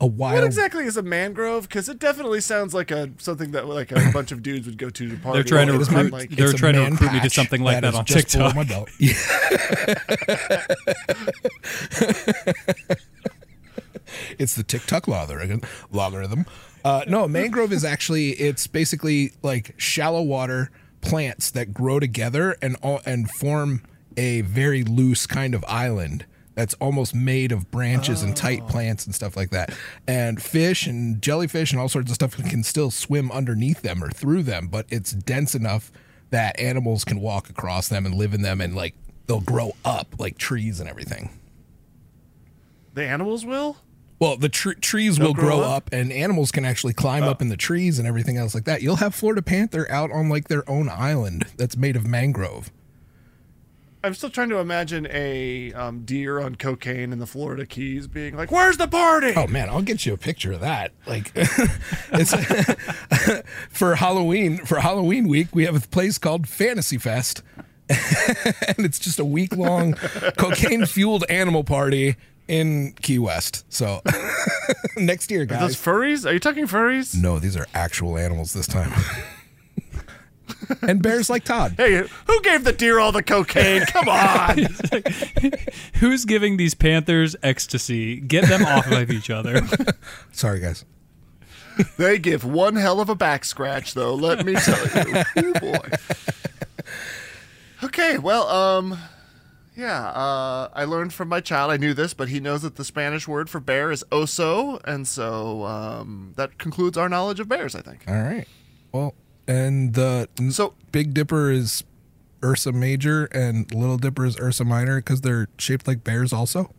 a 0.00 0.06
wild. 0.06 0.34
What 0.34 0.44
exactly 0.44 0.84
is 0.84 0.96
a 0.96 1.02
mangrove? 1.02 1.68
Because 1.68 1.88
it 1.88 1.98
definitely 1.98 2.40
sounds 2.40 2.74
like 2.74 2.90
a 2.90 3.10
something 3.18 3.52
that 3.52 3.66
like 3.66 3.92
a 3.92 4.10
bunch 4.12 4.32
of 4.32 4.42
dudes 4.42 4.66
would 4.66 4.78
go 4.78 4.90
to 4.90 5.08
to 5.08 5.16
party. 5.16 5.38
They're 5.38 5.44
trying 5.44 5.68
to 5.68 5.78
recruit- 5.78 6.12
like, 6.12 6.30
they're 6.30 6.52
trying 6.52 6.74
to 6.74 6.82
recruit 6.82 7.12
me 7.12 7.20
to 7.20 7.30
something 7.30 7.62
like 7.62 7.80
that 7.80 7.94
on 7.94 8.04
just 8.04 8.32
below 8.32 8.52
TikTok. 8.52 8.56
my 8.56 8.64
belt. 8.64 8.88
It's 14.38 14.54
the 14.54 14.62
TikTok 14.62 15.08
logarithm. 15.08 15.62
Logarithm. 15.90 16.46
Uh, 16.84 17.02
no, 17.08 17.24
a 17.24 17.28
mangrove 17.28 17.72
is 17.72 17.84
actually 17.84 18.30
it's 18.30 18.66
basically 18.66 19.32
like 19.42 19.74
shallow 19.76 20.22
water 20.22 20.70
plants 21.00 21.50
that 21.50 21.74
grow 21.74 21.98
together 21.98 22.56
and 22.62 22.76
all, 22.82 23.00
and 23.04 23.28
form 23.30 23.82
a 24.16 24.42
very 24.42 24.84
loose 24.84 25.26
kind 25.26 25.54
of 25.54 25.64
island 25.66 26.24
that's 26.56 26.74
almost 26.74 27.14
made 27.14 27.52
of 27.52 27.70
branches 27.70 28.22
and 28.22 28.34
tight 28.34 28.62
oh. 28.64 28.66
plants 28.66 29.06
and 29.06 29.14
stuff 29.14 29.36
like 29.36 29.50
that. 29.50 29.72
And 30.08 30.42
fish 30.42 30.86
and 30.86 31.22
jellyfish 31.22 31.70
and 31.70 31.80
all 31.80 31.88
sorts 31.88 32.10
of 32.10 32.16
stuff 32.16 32.36
can 32.36 32.64
still 32.64 32.90
swim 32.90 33.30
underneath 33.30 33.82
them 33.82 34.02
or 34.02 34.10
through 34.10 34.42
them, 34.42 34.66
but 34.66 34.86
it's 34.88 35.12
dense 35.12 35.54
enough 35.54 35.92
that 36.30 36.58
animals 36.58 37.04
can 37.04 37.20
walk 37.20 37.48
across 37.48 37.88
them 37.88 38.04
and 38.04 38.16
live 38.16 38.34
in 38.34 38.42
them 38.42 38.60
and 38.60 38.74
like 38.74 38.94
they'll 39.28 39.40
grow 39.40 39.76
up 39.84 40.08
like 40.18 40.38
trees 40.38 40.80
and 40.80 40.88
everything. 40.88 41.30
the 42.94 43.04
animals 43.04 43.44
will. 43.44 43.76
Well, 44.18 44.38
the 44.38 44.48
tr- 44.48 44.72
trees 44.72 45.20
will 45.20 45.34
grow 45.34 45.58
grow 45.58 45.60
up? 45.60 45.88
up? 45.88 45.92
and 45.92 46.10
animals 46.10 46.50
can 46.50 46.64
actually 46.64 46.94
climb 46.94 47.22
up 47.22 47.38
oh. 47.40 47.42
in 47.42 47.48
the 47.50 47.56
trees 47.56 47.98
and 47.98 48.08
everything 48.08 48.38
else 48.38 48.54
like 48.54 48.64
that. 48.64 48.80
You'll 48.80 48.96
have 48.96 49.14
Florida 49.14 49.42
panther 49.42 49.86
out 49.90 50.10
on 50.10 50.30
like 50.30 50.48
their 50.48 50.68
own 50.70 50.88
island 50.88 51.44
that's 51.58 51.76
made 51.76 51.96
of 51.96 52.06
mangrove. 52.06 52.70
I'm 54.04 54.14
still 54.14 54.30
trying 54.30 54.50
to 54.50 54.58
imagine 54.58 55.06
a 55.10 55.72
um, 55.72 56.04
deer 56.04 56.38
on 56.40 56.54
cocaine 56.54 57.12
in 57.12 57.18
the 57.18 57.26
Florida 57.26 57.66
Keys 57.66 58.06
being 58.06 58.36
like, 58.36 58.50
"Where's 58.50 58.76
the 58.76 58.86
party?" 58.86 59.32
Oh 59.36 59.46
man, 59.46 59.68
I'll 59.68 59.82
get 59.82 60.06
you 60.06 60.14
a 60.14 60.16
picture 60.16 60.52
of 60.52 60.60
that. 60.60 60.92
Like 61.06 61.32
it's 61.34 62.34
for 63.70 63.96
Halloween, 63.96 64.58
for 64.58 64.80
Halloween 64.80 65.28
week, 65.28 65.48
we 65.52 65.64
have 65.64 65.74
a 65.76 65.80
place 65.80 66.18
called 66.18 66.48
Fantasy 66.48 66.98
Fest. 66.98 67.42
and 67.88 68.80
it's 68.84 68.98
just 68.98 69.20
a 69.20 69.24
week 69.24 69.56
long 69.56 69.92
cocaine 70.36 70.86
fueled 70.86 71.24
animal 71.28 71.62
party 71.62 72.16
in 72.48 72.92
Key 73.00 73.20
West. 73.20 73.64
So 73.72 74.02
next 74.96 75.30
year, 75.30 75.42
Are 75.42 75.46
those 75.46 75.76
furries? 75.76 76.28
Are 76.28 76.32
you 76.32 76.40
talking 76.40 76.66
furries? 76.66 77.16
No, 77.16 77.38
these 77.38 77.56
are 77.56 77.66
actual 77.74 78.18
animals 78.18 78.52
this 78.52 78.66
time. 78.66 78.92
and 80.82 81.02
bears 81.02 81.28
like 81.28 81.44
Todd. 81.44 81.74
Hey, 81.76 82.02
who 82.26 82.40
gave 82.42 82.64
the 82.64 82.72
deer 82.72 82.98
all 82.98 83.12
the 83.12 83.22
cocaine? 83.22 83.82
Come 83.86 84.08
on. 84.08 84.58
Who's 85.94 86.24
giving 86.24 86.56
these 86.56 86.74
panthers 86.74 87.34
ecstasy? 87.42 88.20
Get 88.20 88.46
them 88.48 88.64
off 88.64 88.86
of 88.90 89.10
each 89.10 89.30
other. 89.30 89.62
Sorry, 90.32 90.60
guys. 90.60 90.84
they 91.98 92.18
give 92.18 92.44
one 92.44 92.76
hell 92.76 93.00
of 93.00 93.08
a 93.08 93.14
back 93.14 93.44
scratch, 93.44 93.94
though. 93.94 94.14
Let 94.14 94.46
me 94.46 94.54
tell 94.54 95.06
you. 95.06 95.22
oh 95.36 95.52
boy. 95.60 95.90
Okay, 97.82 98.18
well, 98.18 98.48
um, 98.48 98.98
Yeah, 99.76 100.06
uh, 100.08 100.70
I 100.72 100.84
learned 100.84 101.12
from 101.12 101.28
my 101.28 101.40
child. 101.40 101.70
I 101.70 101.76
knew 101.76 101.92
this, 101.92 102.14
but 102.14 102.28
he 102.30 102.40
knows 102.40 102.62
that 102.62 102.76
the 102.76 102.84
Spanish 102.84 103.28
word 103.28 103.50
for 103.50 103.60
bear 103.60 103.90
is 103.92 104.02
oso, 104.10 104.80
and 104.84 105.06
so 105.06 105.64
um, 105.64 106.32
that 106.36 106.56
concludes 106.58 106.96
our 106.96 107.08
knowledge 107.10 107.40
of 107.40 107.48
bears. 107.48 107.74
I 107.74 107.82
think. 107.82 108.04
All 108.08 108.14
right. 108.14 108.46
Well, 108.92 109.14
and 109.48 109.94
the 109.94 110.28
So 110.50 110.74
Big 110.92 111.14
Dipper 111.14 111.50
is 111.50 111.84
Ursa 112.44 112.72
Major 112.72 113.26
and 113.26 113.72
Little 113.74 113.98
Dipper 113.98 114.26
is 114.26 114.38
Ursa 114.38 114.64
Minor 114.64 114.96
because 114.96 115.22
they're 115.22 115.48
shaped 115.58 115.86
like 115.86 116.04
bears 116.04 116.32
also. 116.32 116.72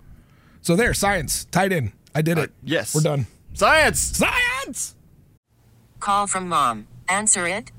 So 0.61 0.75
there, 0.75 0.93
science 0.93 1.45
tied 1.45 1.71
in. 1.71 1.93
I 2.13 2.21
did 2.21 2.37
it. 2.37 2.49
Uh, 2.49 2.53
yes. 2.63 2.95
we're 2.95 3.01
done. 3.01 3.27
science. 3.53 3.99
Science. 3.99 4.95
Call 5.99 6.27
from 6.27 6.47
mom. 6.49 6.87
Answer 7.07 7.47
it. 7.47 7.71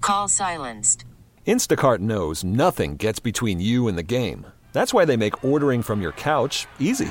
Call 0.00 0.28
silenced. 0.28 1.04
Instacart 1.46 1.98
knows 1.98 2.44
nothing 2.44 2.96
gets 2.96 3.18
between 3.18 3.60
you 3.60 3.88
and 3.88 3.98
the 3.98 4.02
game. 4.02 4.46
That's 4.72 4.94
why 4.94 5.04
they 5.04 5.16
make 5.16 5.44
ordering 5.44 5.82
from 5.82 6.00
your 6.00 6.12
couch 6.12 6.66
easy. 6.78 7.10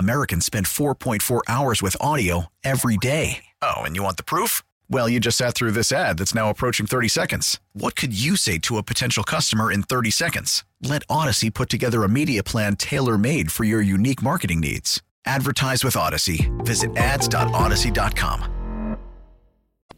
Americans 0.00 0.44
spend 0.44 0.66
4.4 0.66 1.42
hours 1.48 1.80
with 1.82 1.96
audio 2.00 2.46
every 2.64 2.96
day. 2.96 3.44
Oh, 3.62 3.76
and 3.82 3.94
you 3.94 4.02
want 4.02 4.16
the 4.16 4.24
proof? 4.24 4.62
Well, 4.90 5.08
you 5.08 5.20
just 5.20 5.38
sat 5.38 5.54
through 5.54 5.70
this 5.72 5.90
ad 5.92 6.18
that's 6.18 6.34
now 6.34 6.50
approaching 6.50 6.86
30 6.86 7.08
seconds. 7.08 7.60
What 7.72 7.94
could 7.96 8.18
you 8.18 8.36
say 8.36 8.58
to 8.58 8.76
a 8.78 8.82
potential 8.82 9.22
customer 9.24 9.70
in 9.72 9.82
30 9.84 10.10
seconds? 10.10 10.64
Let 10.82 11.06
Audacy 11.08 11.52
put 11.52 11.68
together 11.70 12.02
a 12.04 12.08
media 12.08 12.42
plan 12.42 12.76
tailor 12.76 13.16
made 13.16 13.50
for 13.52 13.64
your 13.64 13.80
unique 13.80 14.20
marketing 14.22 14.60
needs. 14.60 15.02
Advertise 15.24 15.82
with 15.84 15.94
Audacy. 15.94 16.50
Visit 16.64 16.96
ads.audacy.com. 16.96 18.52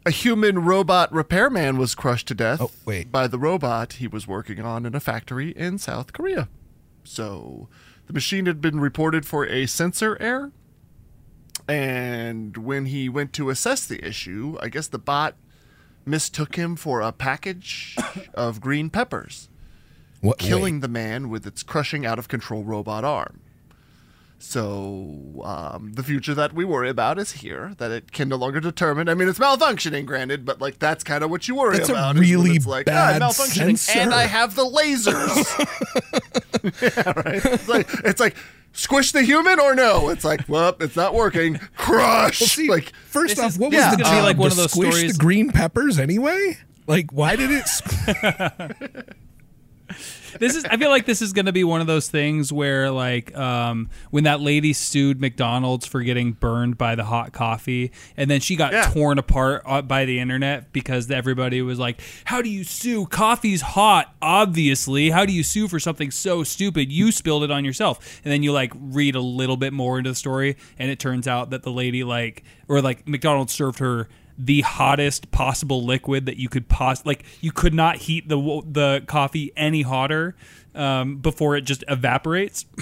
A 0.05 0.11
human 0.11 0.59
robot 0.65 1.11
repairman 1.11 1.77
was 1.77 1.93
crushed 1.93 2.29
to 2.29 2.33
death 2.33 2.61
Oh, 2.61 2.71
wait. 2.85 3.11
by 3.11 3.27
the 3.27 3.37
robot 3.37 3.93
he 3.93 4.07
was 4.07 4.25
working 4.27 4.61
on 4.61 4.85
in 4.85 4.95
a 4.95 4.99
factory 4.99 5.49
in 5.51 5.77
South 5.77 6.13
Korea. 6.13 6.47
So, 7.03 7.67
the 8.09 8.13
machine 8.13 8.47
had 8.47 8.59
been 8.59 8.79
reported 8.79 9.23
for 9.23 9.45
a 9.45 9.67
sensor 9.67 10.17
error. 10.19 10.51
And 11.67 12.57
when 12.57 12.87
he 12.87 13.07
went 13.07 13.33
to 13.33 13.51
assess 13.51 13.85
the 13.85 14.03
issue, 14.03 14.57
I 14.59 14.69
guess 14.69 14.87
the 14.87 14.97
bot 14.97 15.35
mistook 16.07 16.55
him 16.55 16.75
for 16.75 17.01
a 17.01 17.11
package 17.11 17.95
of 18.33 18.59
green 18.61 18.89
peppers, 18.89 19.47
What? 20.21 20.39
killing 20.39 20.75
wait. 20.77 20.81
the 20.81 20.87
man 20.87 21.29
with 21.29 21.45
its 21.45 21.61
crushing 21.61 22.03
out 22.03 22.17
of 22.17 22.27
control 22.27 22.63
robot 22.63 23.03
arm. 23.03 23.41
So 24.41 25.41
um, 25.43 25.91
the 25.93 26.03
future 26.03 26.33
that 26.33 26.53
we 26.53 26.63
worry 26.63 26.89
about 26.89 27.19
is 27.19 27.33
here. 27.33 27.73
That 27.77 27.91
it 27.91 28.11
can 28.13 28.29
no 28.29 28.37
longer 28.37 28.59
determine. 28.61 29.09
I 29.09 29.13
mean, 29.13 29.27
it's 29.27 29.37
malfunctioning, 29.37 30.05
granted, 30.05 30.45
but 30.45 30.61
like 30.61 30.79
that's 30.79 31.03
kind 31.03 31.23
of 31.25 31.29
what 31.29 31.47
you 31.49 31.55
worry 31.55 31.77
That's 31.77 31.89
about. 31.89 32.15
is 32.15 32.21
when 32.21 32.29
really 32.29 32.51
it's 32.55 32.65
like, 32.65 32.85
bad 32.85 33.21
ah, 33.21 33.27
malfunctioning, 33.27 33.77
sensor. 33.77 33.99
and 33.99 34.13
I 34.13 34.23
have 34.23 34.55
the 34.55 34.63
lasers. 34.63 35.45
yeah, 36.95 37.13
right. 37.25 37.45
It's 37.53 37.67
like 37.67 37.87
it's 38.05 38.19
like 38.21 38.37
squish 38.71 39.11
the 39.11 39.23
human 39.23 39.59
or 39.59 39.75
no. 39.75 40.07
It's 40.09 40.23
like, 40.23 40.47
well, 40.47 40.75
it's 40.79 40.95
not 40.95 41.13
working. 41.13 41.57
Crush. 41.75 42.39
Well, 42.41 42.47
see, 42.47 42.69
like 42.69 42.93
first 43.07 43.37
off, 43.39 43.49
is- 43.51 43.59
what 43.59 43.71
this 43.71 43.83
was 43.83 43.91
is 43.91 43.97
the 43.97 44.03
gonna 44.03 44.15
be 44.15 44.19
job 44.19 44.25
like 44.25 44.37
one 44.37 44.49
to 44.51 44.53
of 44.53 44.57
those 44.57 44.71
squish 44.71 44.93
stories- 44.95 45.17
the 45.17 45.19
green 45.19 45.51
peppers 45.51 45.99
anyway? 45.99 46.57
Like, 46.87 47.11
why 47.11 47.35
did 47.35 47.51
it? 47.51 49.15
this 50.39 50.55
is 50.55 50.65
I 50.65 50.77
feel 50.77 50.89
like 50.89 51.05
this 51.05 51.21
is 51.21 51.33
going 51.33 51.45
to 51.47 51.51
be 51.51 51.63
one 51.63 51.81
of 51.81 51.87
those 51.87 52.09
things 52.09 52.51
where 52.53 52.91
like 52.91 53.35
um, 53.37 53.89
when 54.11 54.25
that 54.25 54.41
lady 54.41 54.73
sued 54.73 55.19
McDonald's 55.21 55.85
for 55.85 56.01
getting 56.01 56.33
burned 56.33 56.77
by 56.77 56.95
the 56.95 57.03
hot 57.05 57.31
coffee 57.33 57.91
and 58.17 58.29
then 58.29 58.39
she 58.41 58.55
got 58.55 58.73
Yeah. 58.73 58.89
torn 58.91 59.17
apart 59.19 59.63
uh, 59.65 59.81
by 59.81 60.05
the 60.05 60.19
internet 60.19 60.71
because 60.73 61.09
everybody 61.09 61.61
was 61.61 61.79
like 61.79 62.01
how 62.25 62.41
do 62.41 62.49
you 62.49 62.63
sue? 62.63 63.05
Coffee's 63.05 63.61
hot 63.61 64.13
obviously. 64.21 65.09
How 65.09 65.25
do 65.25 65.33
you 65.33 65.43
sue 65.43 65.67
for 65.67 65.79
something 65.79 66.11
so 66.11 66.43
stupid? 66.43 66.91
You 66.91 67.11
spilled 67.11 67.43
it 67.43 67.51
on 67.51 67.65
yourself. 67.65 68.19
And 68.23 68.31
then 68.31 68.43
you 68.43 68.51
like 68.51 68.71
read 68.75 69.15
a 69.15 69.21
little 69.21 69.57
bit 69.57 69.73
more 69.73 69.97
into 69.97 70.09
the 70.11 70.15
story 70.15 70.57
and 70.77 70.89
it 70.91 70.99
turns 70.99 71.27
out 71.27 71.49
that 71.51 71.63
the 71.63 71.71
lady 71.71 72.03
like 72.03 72.43
or 72.67 72.81
like 72.81 73.07
McDonald's 73.07 73.53
served 73.53 73.79
her 73.79 74.07
the 74.41 74.61
hottest 74.61 75.29
possible 75.31 75.83
liquid 75.83 76.25
that 76.25 76.37
you 76.37 76.47
could 76.47 76.69
pos 76.69 77.05
like 77.05 77.25
you 77.41 77.51
could 77.51 77.73
not 77.73 77.97
heat 77.97 78.29
the 78.29 78.37
the 78.65 79.03
coffee 79.05 79.51
any 79.57 79.81
hotter 79.81 80.33
um, 80.73 81.17
before 81.17 81.57
it 81.57 81.61
just 81.61 81.83
evaporates 81.89 82.65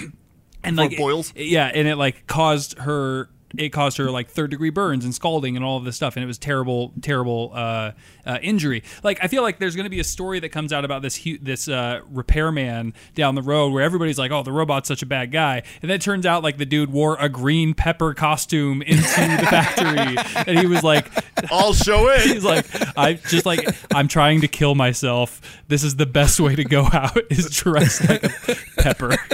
and 0.62 0.76
Before 0.76 0.84
like 0.84 0.92
it 0.92 0.98
boils? 0.98 1.32
it- 1.34 1.46
yeah 1.46 1.66
and 1.74 1.88
it 1.88 1.96
like 1.96 2.26
caused 2.28 2.78
her 2.78 3.28
it 3.56 3.70
caused 3.70 3.96
her 3.96 4.10
like 4.10 4.28
third 4.28 4.50
degree 4.50 4.70
burns 4.70 5.04
and 5.04 5.14
scalding 5.14 5.56
and 5.56 5.64
all 5.64 5.76
of 5.76 5.84
this 5.84 5.96
stuff 5.96 6.16
and 6.16 6.24
it 6.24 6.26
was 6.26 6.38
terrible 6.38 6.92
terrible 7.00 7.50
uh, 7.54 7.92
uh, 8.26 8.38
injury 8.42 8.82
like 9.02 9.18
i 9.22 9.26
feel 9.26 9.42
like 9.42 9.58
there's 9.58 9.74
going 9.74 9.84
to 9.84 9.90
be 9.90 10.00
a 10.00 10.04
story 10.04 10.38
that 10.38 10.50
comes 10.50 10.72
out 10.72 10.84
about 10.84 11.02
this 11.02 11.16
hu- 11.16 11.38
this 11.38 11.68
uh, 11.68 12.00
repairman 12.10 12.92
down 13.14 13.34
the 13.34 13.42
road 13.42 13.72
where 13.72 13.82
everybody's 13.82 14.18
like 14.18 14.30
oh 14.30 14.42
the 14.42 14.52
robot's 14.52 14.88
such 14.88 15.02
a 15.02 15.06
bad 15.06 15.32
guy 15.32 15.62
and 15.80 15.90
then 15.90 15.96
it 15.96 16.02
turns 16.02 16.26
out 16.26 16.42
like 16.42 16.58
the 16.58 16.66
dude 16.66 16.90
wore 16.90 17.16
a 17.20 17.28
green 17.28 17.72
pepper 17.74 18.12
costume 18.12 18.82
into 18.82 19.02
the 19.02 19.46
factory 19.48 20.16
and 20.46 20.58
he 20.58 20.66
was 20.66 20.82
like 20.82 21.10
I'll 21.50 21.74
show 21.74 22.08
it. 22.08 22.20
He's 22.22 22.44
like, 22.44 22.66
I 22.96 23.14
just 23.14 23.46
like, 23.46 23.66
I'm 23.94 24.08
trying 24.08 24.40
to 24.42 24.48
kill 24.48 24.74
myself. 24.74 25.62
This 25.68 25.84
is 25.84 25.96
the 25.96 26.06
best 26.06 26.40
way 26.40 26.56
to 26.56 26.64
go 26.64 26.88
out 26.92 27.18
is 27.30 27.50
dressed 27.50 28.08
like 28.08 28.24
a 28.24 28.56
pepper. 28.78 29.16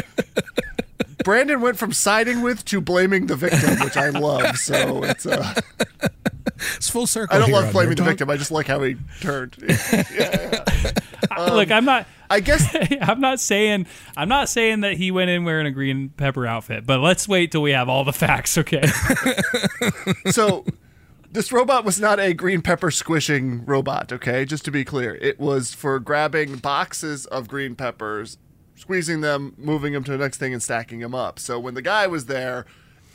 Brandon 1.23 1.61
went 1.61 1.77
from 1.79 1.93
siding 1.93 2.43
with 2.43 2.65
to 2.67 2.81
blaming 2.81 3.27
the 3.27 3.37
victim, 3.37 3.79
which 3.85 3.97
I 3.97 4.09
love. 4.11 4.57
So 4.57 5.03
it's 5.05 5.27
uh, 5.27 5.55
It's 6.77 6.89
full 6.89 7.07
circle. 7.07 7.37
I 7.37 7.41
don't 7.41 7.51
love 7.51 7.73
blaming 7.73 7.91
the 7.91 8.03
Talk. 8.03 8.07
victim. 8.09 8.31
I 8.31 8.37
just 8.37 8.51
like 8.51 8.67
how 8.67 8.83
he 8.83 8.97
turned. 9.21 9.57
Look, 11.39 11.71
I'm 11.71 11.85
not. 11.85 12.07
I 12.31 12.41
guess 12.41 12.75
I'm 13.01 13.21
not 13.21 13.41
saying 13.41 13.87
I'm 14.17 14.29
not 14.29 14.49
saying 14.49 14.81
that 14.81 14.95
he 14.95 15.11
went 15.11 15.31
in 15.31 15.45
wearing 15.45 15.67
a 15.67 15.71
green 15.71 16.11
pepper 16.11 16.47
outfit, 16.47 16.87
but 16.87 17.01
let's 17.01 17.29
wait 17.29 17.53
till 17.53 17.63
we 17.63 17.73
have 17.73 17.89
all 17.89 18.05
the 18.05 18.13
facts, 18.13 18.57
okay? 18.59 18.87
so. 20.31 20.65
This 21.31 21.51
robot 21.51 21.85
was 21.85 21.99
not 22.01 22.21
a 22.21 22.33
green 22.33 22.63
pepper 22.63 22.93
squishing 22.93 23.65
robot, 23.65 24.13
okay? 24.13 24.45
Just 24.45 24.65
to 24.67 24.71
be 24.71 24.85
clear. 24.85 25.17
It 25.17 25.41
was 25.41 25.75
for 25.75 25.99
grabbing 25.99 26.59
boxes 26.59 27.27
of 27.27 27.49
green 27.49 27.75
peppers, 27.75 28.39
squeezing 28.75 29.21
them, 29.21 29.55
moving 29.57 29.93
them 29.93 30.05
to 30.05 30.13
the 30.13 30.19
next 30.19 30.39
thing, 30.39 30.53
and 30.53 30.63
stacking 30.63 31.01
them 31.01 31.15
up. 31.15 31.39
So 31.39 31.59
when 31.59 31.75
the 31.75 31.83
guy 31.83 32.07
was 32.07 32.27
there, 32.27 32.67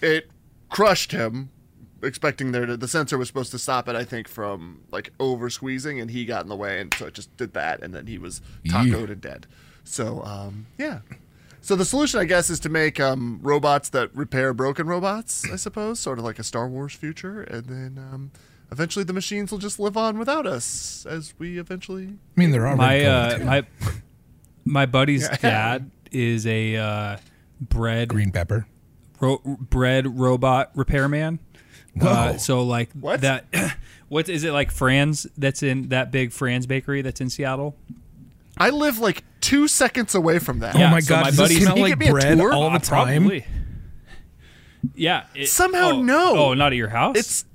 it 0.01 0.29
crushed 0.69 1.11
him, 1.11 1.49
expecting 2.01 2.51
there 2.51 2.65
to, 2.65 2.77
the 2.77 2.87
sensor 2.87 3.17
was 3.17 3.27
supposed 3.27 3.51
to 3.51 3.59
stop 3.59 3.89
it, 3.89 3.95
I 3.95 4.03
think, 4.03 4.27
from 4.27 4.81
like 4.91 5.11
over 5.19 5.49
squeezing, 5.49 5.99
and 5.99 6.11
he 6.11 6.25
got 6.25 6.43
in 6.43 6.49
the 6.49 6.55
way, 6.55 6.79
and 6.79 6.93
so 6.93 7.07
it 7.07 7.13
just 7.13 7.35
did 7.37 7.53
that, 7.53 7.81
and 7.81 7.93
then 7.93 8.07
he 8.07 8.17
was 8.17 8.41
tacoed 8.65 9.11
and 9.11 9.21
dead. 9.21 9.47
So, 9.83 10.23
um, 10.23 10.67
yeah. 10.77 10.99
So 11.61 11.75
the 11.75 11.85
solution, 11.85 12.19
I 12.19 12.25
guess, 12.25 12.49
is 12.49 12.59
to 12.61 12.69
make 12.69 12.99
um, 12.99 13.39
robots 13.41 13.89
that 13.89 14.15
repair 14.15 14.53
broken 14.53 14.87
robots. 14.87 15.49
I 15.51 15.57
suppose, 15.57 15.99
sort 15.99 16.17
of 16.17 16.25
like 16.25 16.39
a 16.39 16.43
Star 16.43 16.69
Wars 16.69 16.93
future, 16.93 17.41
and 17.41 17.65
then 17.65 17.97
um, 17.97 18.31
eventually 18.71 19.03
the 19.03 19.13
machines 19.13 19.51
will 19.51 19.59
just 19.59 19.77
live 19.79 19.97
on 19.97 20.17
without 20.17 20.47
us, 20.47 21.05
as 21.05 21.33
we 21.37 21.59
eventually. 21.59 22.05
I 22.05 22.39
mean, 22.39 22.51
there 22.51 22.65
are 22.65 22.77
my 22.77 23.03
uh, 23.03 23.39
my 23.39 23.65
my 24.65 24.85
buddy's 24.85 25.27
dad 25.39 25.89
is 26.11 26.45
a 26.47 26.75
uh, 26.77 27.17
bread 27.61 28.07
green 28.09 28.31
pepper. 28.31 28.65
ro- 29.19 29.41
bread 29.45 30.19
robot 30.19 30.71
repairman. 30.75 31.39
Uh, 31.99 32.37
so 32.37 32.63
like 32.63 32.91
What? 32.93 33.21
that 33.21 33.45
what 34.09 34.29
is 34.29 34.43
it 34.43 34.51
like 34.53 34.71
Franz 34.71 35.27
that's 35.37 35.63
in 35.63 35.89
that 35.89 36.11
big 36.11 36.31
Franz 36.31 36.65
bakery 36.65 37.01
that's 37.01 37.19
in 37.19 37.29
Seattle? 37.29 37.75
I 38.57 38.69
live 38.69 38.99
like 38.99 39.23
two 39.41 39.67
seconds 39.67 40.15
away 40.15 40.39
from 40.39 40.59
that. 40.59 40.75
oh 40.75 40.79
my 40.89 40.99
so 40.99 41.09
god, 41.15 41.21
my 41.23 41.29
does 41.31 41.39
it 41.39 41.41
buddies- 41.43 41.63
smell 41.63 41.77
you 41.77 41.81
like 41.83 41.91
give 41.91 41.99
me 41.99 42.07
a 42.07 42.11
bread 42.11 42.37
tour? 42.37 42.53
all 42.53 42.69
the 42.69 42.75
Uh, 42.75 42.79
time? 42.79 43.21
Probably. 43.23 43.45
Yeah. 44.95 45.25
it- 45.35 45.47
Somehow, 45.49 45.91
oh, 45.93 46.01
no. 46.01 46.37
Oh, 46.37 46.53
not 46.53 46.71
at 46.71 46.77
your 46.77 46.89
house. 46.89 47.17
It's 47.17 47.45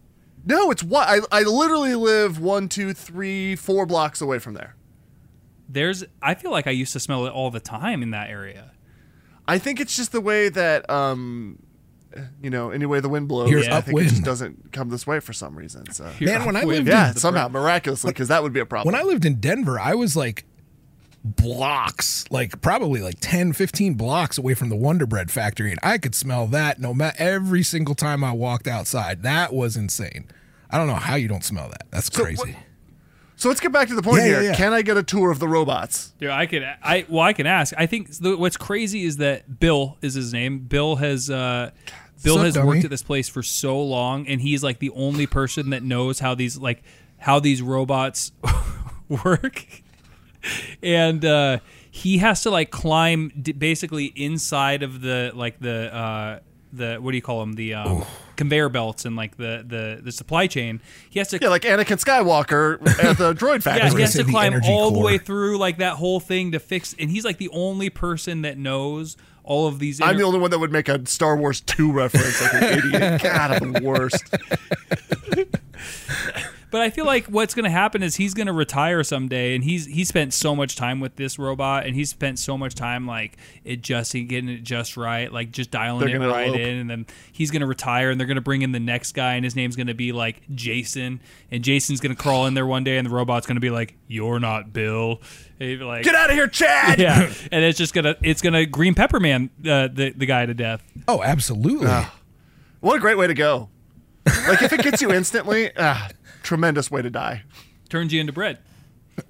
no, 0.47 0.71
it's 0.71 0.83
what 0.83 1.09
I, 1.09 1.21
I 1.33 1.43
literally 1.43 1.95
live 1.95 2.39
one, 2.39 2.69
two, 2.69 2.93
three, 2.93 3.57
four 3.57 3.87
blocks 3.87 4.21
away 4.21 4.39
from 4.39 4.53
there. 4.55 4.75
There's. 5.75 6.05
I 6.23 6.35
feel 6.35 6.51
like 6.51 6.67
I 6.67 6.71
used 6.71 6.93
to 6.95 7.01
smell 7.01 7.27
it 7.27 7.31
all 7.33 7.51
the 7.51 7.61
time 7.61 8.03
in 8.03 8.11
that 8.13 8.31
area. 8.31 8.73
I 9.47 9.59
think 9.59 9.81
it's 9.81 9.95
just 9.95 10.13
the 10.13 10.21
way 10.23 10.49
that 10.49 10.89
um, 10.89 11.59
you 12.43 12.51
know, 12.51 12.71
any 12.71 12.87
way 12.87 13.01
the 13.01 13.09
wind 13.09 13.29
blows. 13.29 13.51
Here's 13.51 13.69
I 13.69 13.81
think 13.81 14.01
it 14.01 14.05
just 14.09 14.23
doesn't 14.25 14.73
come 14.73 14.89
this 14.89 15.07
way 15.07 15.21
for 15.21 15.33
some 15.33 15.57
reason. 15.57 15.91
So 15.93 16.07
Here, 16.11 16.29
Man, 16.29 16.47
when 16.47 16.57
I 16.57 16.65
with 16.65 16.77
lived 16.79 16.89
yeah, 16.89 17.11
in- 17.11 17.17
somehow 17.17 17.49
miraculously, 17.49 18.11
because 18.11 18.29
that 18.29 18.43
would 18.43 18.53
be 18.53 18.61
a 18.61 18.67
problem. 18.67 18.93
When 18.93 19.01
I 19.01 19.05
lived 19.05 19.25
in 19.25 19.41
Denver, 19.41 19.79
I 19.79 19.95
was 19.95 20.17
like 20.17 20.45
blocks, 21.25 22.25
like 22.31 22.61
probably 22.61 23.01
like 23.01 23.17
10, 23.21 23.53
15 23.55 23.95
blocks 23.95 24.39
away 24.39 24.55
from 24.55 24.69
the 24.69 24.77
Wonder 24.77 25.07
Bread 25.07 25.31
factory. 25.31 25.71
And 25.71 25.81
I 25.83 25.99
could 25.99 26.15
smell 26.15 26.47
that 26.49 26.79
no 26.81 26.93
matter 26.95 27.17
every 27.19 27.63
single 27.63 27.95
time 27.95 28.23
I 28.23 28.33
walked 28.33 28.67
outside. 28.69 29.23
That 29.23 29.53
was 29.53 29.77
insane. 29.77 30.27
I 30.71 30.79
don't 30.79 30.87
know 30.87 30.95
how 30.95 31.15
you 31.15 31.29
don't 31.29 31.45
smell 31.45 31.69
that. 31.69 31.87
That's 31.91 32.11
crazy. 32.11 32.37
what- 32.37 32.49
So 33.37 33.49
let's 33.49 33.61
get 33.61 33.73
back 33.73 33.89
to 33.89 33.95
the 33.95 34.03
point 34.03 34.19
Yeah, 34.23 34.27
yeah, 34.27 34.33
here. 34.41 34.43
yeah. 34.51 34.55
Can 34.57 34.73
I 34.73 34.83
get 34.83 34.97
a 34.97 35.03
tour 35.03 35.31
of 35.31 35.39
the 35.41 35.49
robots? 35.49 36.15
Yeah, 36.21 36.37
I 36.37 36.47
could, 36.47 36.63
I 36.83 37.05
well, 37.09 37.23
I 37.23 37.33
can 37.33 37.47
ask. 37.47 37.75
I 37.77 37.87
think 37.87 38.11
the, 38.19 38.37
what's 38.37 38.57
crazy 38.57 39.05
is 39.05 39.17
that 39.19 39.59
Bill 39.59 39.99
is 40.03 40.15
his 40.15 40.33
name. 40.33 40.61
Bill 40.61 40.97
has, 40.97 41.29
uh, 41.31 41.71
Bill 42.23 42.37
Sup, 42.37 42.45
has 42.45 42.55
dummy? 42.55 42.67
worked 42.69 42.85
at 42.85 42.91
this 42.91 43.03
place 43.03 43.29
for 43.29 43.43
so 43.43 43.81
long, 43.83 44.27
and 44.29 44.41
he's 44.41 44.63
like 44.63 44.79
the 44.79 44.91
only 44.91 45.27
person 45.27 45.71
that 45.71 45.83
knows 45.83 46.21
how 46.21 46.35
these 46.35 46.57
like 46.57 46.83
how 47.19 47.41
these 47.41 47.61
robots 47.61 48.33
work. 49.25 49.67
And 50.83 51.25
uh, 51.25 51.59
he 51.91 52.19
has 52.19 52.43
to 52.43 52.51
like 52.51 52.71
climb 52.71 53.33
d- 53.41 53.53
basically 53.53 54.07
inside 54.07 54.83
of 54.83 55.01
the 55.01 55.33
like 55.35 55.59
the 55.59 55.95
uh, 55.95 56.39
the 56.73 56.97
what 56.97 57.11
do 57.11 57.17
you 57.17 57.23
call 57.23 57.41
them 57.41 57.55
the 57.55 57.75
um, 57.75 58.05
conveyor 58.37 58.69
belts 58.69 59.05
and 59.05 59.17
like 59.17 59.37
the 59.37 59.65
the 59.67 60.01
the 60.03 60.13
supply 60.13 60.47
chain. 60.47 60.81
He 61.11 61.19
has 61.19 61.29
to 61.29 61.39
Yeah, 61.41 61.49
like 61.49 61.63
Anakin 61.63 62.03
Skywalker 62.03 62.75
at 63.03 63.19
the 63.19 63.35
droid 63.39 63.63
factory. 63.63 63.73
yeah, 63.77 63.85
factory. 63.85 63.97
he 63.97 64.03
has 64.03 64.13
say 64.15 64.23
to 64.23 64.31
climb 64.31 64.53
energy 64.53 64.69
all 64.71 64.91
the 64.91 64.99
way 65.01 65.19
through 65.19 65.59
like 65.59 65.79
that 65.79 65.95
whole 65.95 66.21
thing 66.21 66.53
to 66.53 66.59
fix. 66.59 66.95
And 66.99 67.11
he's 67.11 67.25
like 67.25 67.39
the 67.39 67.51
only 67.51 67.91
person 67.91 68.43
that 68.43 68.59
knows 68.59 69.17
all 69.43 69.67
of 69.67 69.79
these. 69.79 70.01
I'm 70.01 70.17
the 70.17 70.23
only 70.25 70.39
one 70.39 70.51
that 70.53 70.59
would 70.59 70.73
make 70.73 70.89
a 70.89 71.07
Star 71.07 71.37
Wars 71.37 71.61
2 71.61 71.93
reference 71.93 72.41
like 72.41 72.55
an 72.55 72.79
idiot. 72.79 73.23
God, 73.23 73.51
I'm 73.63 73.73
the 73.75 73.83
worst. 73.83 74.25
But 76.75 76.83
I 76.83 76.91
feel 76.91 77.05
like 77.07 77.27
what's 77.27 77.55
going 77.55 77.67
to 77.67 77.71
happen 77.71 78.03
is 78.03 78.17
he's 78.17 78.35
going 78.35 78.49
to 78.49 78.53
retire 78.53 79.05
someday, 79.05 79.55
and 79.55 79.63
he's 79.63 79.87
he 79.87 80.03
spent 80.03 80.35
so 80.35 80.57
much 80.57 80.75
time 80.75 80.99
with 80.99 81.15
this 81.15 81.39
robot, 81.39 81.87
and 81.87 81.95
he 81.95 82.05
spent 82.05 82.37
so 82.41 82.59
much 82.59 82.75
time 82.75 83.07
like 83.07 83.37
adjusting, 83.65 84.27
getting 84.27 84.51
it 84.51 84.65
just 84.65 84.97
right, 84.97 85.33
like 85.33 85.53
just 85.53 85.71
dialing 85.71 86.05
They're 86.09 86.21
it 86.21 86.27
right 86.27 86.49
elope. 86.49 86.59
in, 86.59 86.79
and 86.79 86.91
then 86.91 87.07
he's 87.31 87.53
going 87.53 87.61
to 87.61 87.69
retire, 87.69 88.11
and 88.11 88.19
they're 88.19 88.27
going 88.27 88.39
to 88.39 88.41
bring 88.41 88.63
in 88.63 88.73
the 88.73 88.81
next 88.81 89.13
guy, 89.13 89.35
and 89.35 89.45
his 89.45 89.55
name's 89.55 89.77
going 89.77 89.87
to 89.87 89.95
be 89.95 90.11
like 90.11 90.43
Jason, 90.53 91.21
and 91.49 91.63
Jason's 91.63 92.01
going 92.01 92.13
to 92.13 92.21
crawl 92.21 92.47
in 92.47 92.55
there 92.55 92.67
one 92.67 92.83
day, 92.83 92.99
and 92.99 93.07
the 93.07 93.15
robot's 93.15 93.47
going 93.47 93.55
to 93.55 93.61
be 93.61 93.71
like, 93.71 93.97
"You're 94.09 94.41
not 94.41 94.73
Bill." 94.73 95.21
And 95.61 95.69
he'd 95.69 95.77
be 95.77 95.85
like, 95.85 96.03
Get 96.03 96.17
out 96.17 96.31
of 96.31 96.35
here, 96.35 96.49
Chad! 96.49 96.99
Yeah, 96.99 97.33
and 97.53 97.65
it's 97.65 97.79
just 97.79 97.95
gonna 97.95 98.17
it's 98.21 98.43
gonna 98.43 98.67
green 98.67 98.97
pepper 98.97 99.21
man 99.21 99.51
uh, 99.61 99.87
the 99.93 100.13
the 100.17 100.27
guy 100.27 100.45
to 100.45 100.55
death. 100.55 100.83
oh, 101.07 101.23
absolutely. 101.23 101.87
What 102.81 102.97
a 102.97 102.99
great 102.99 103.17
way 103.17 103.29
to 103.29 103.35
go. 103.35 103.69
Like, 104.27 104.63
if 104.63 104.73
it 104.73 104.83
gets 104.83 105.03
you 105.03 105.13
instantly, 105.13 105.71
ah, 105.77 106.09
tremendous 106.45 106.91
way 106.91 107.03
to 107.03 107.11
die. 107.11 107.43
Turns 107.89 108.13
you 108.13 108.21
into 108.21 108.33
bread. 108.33 108.59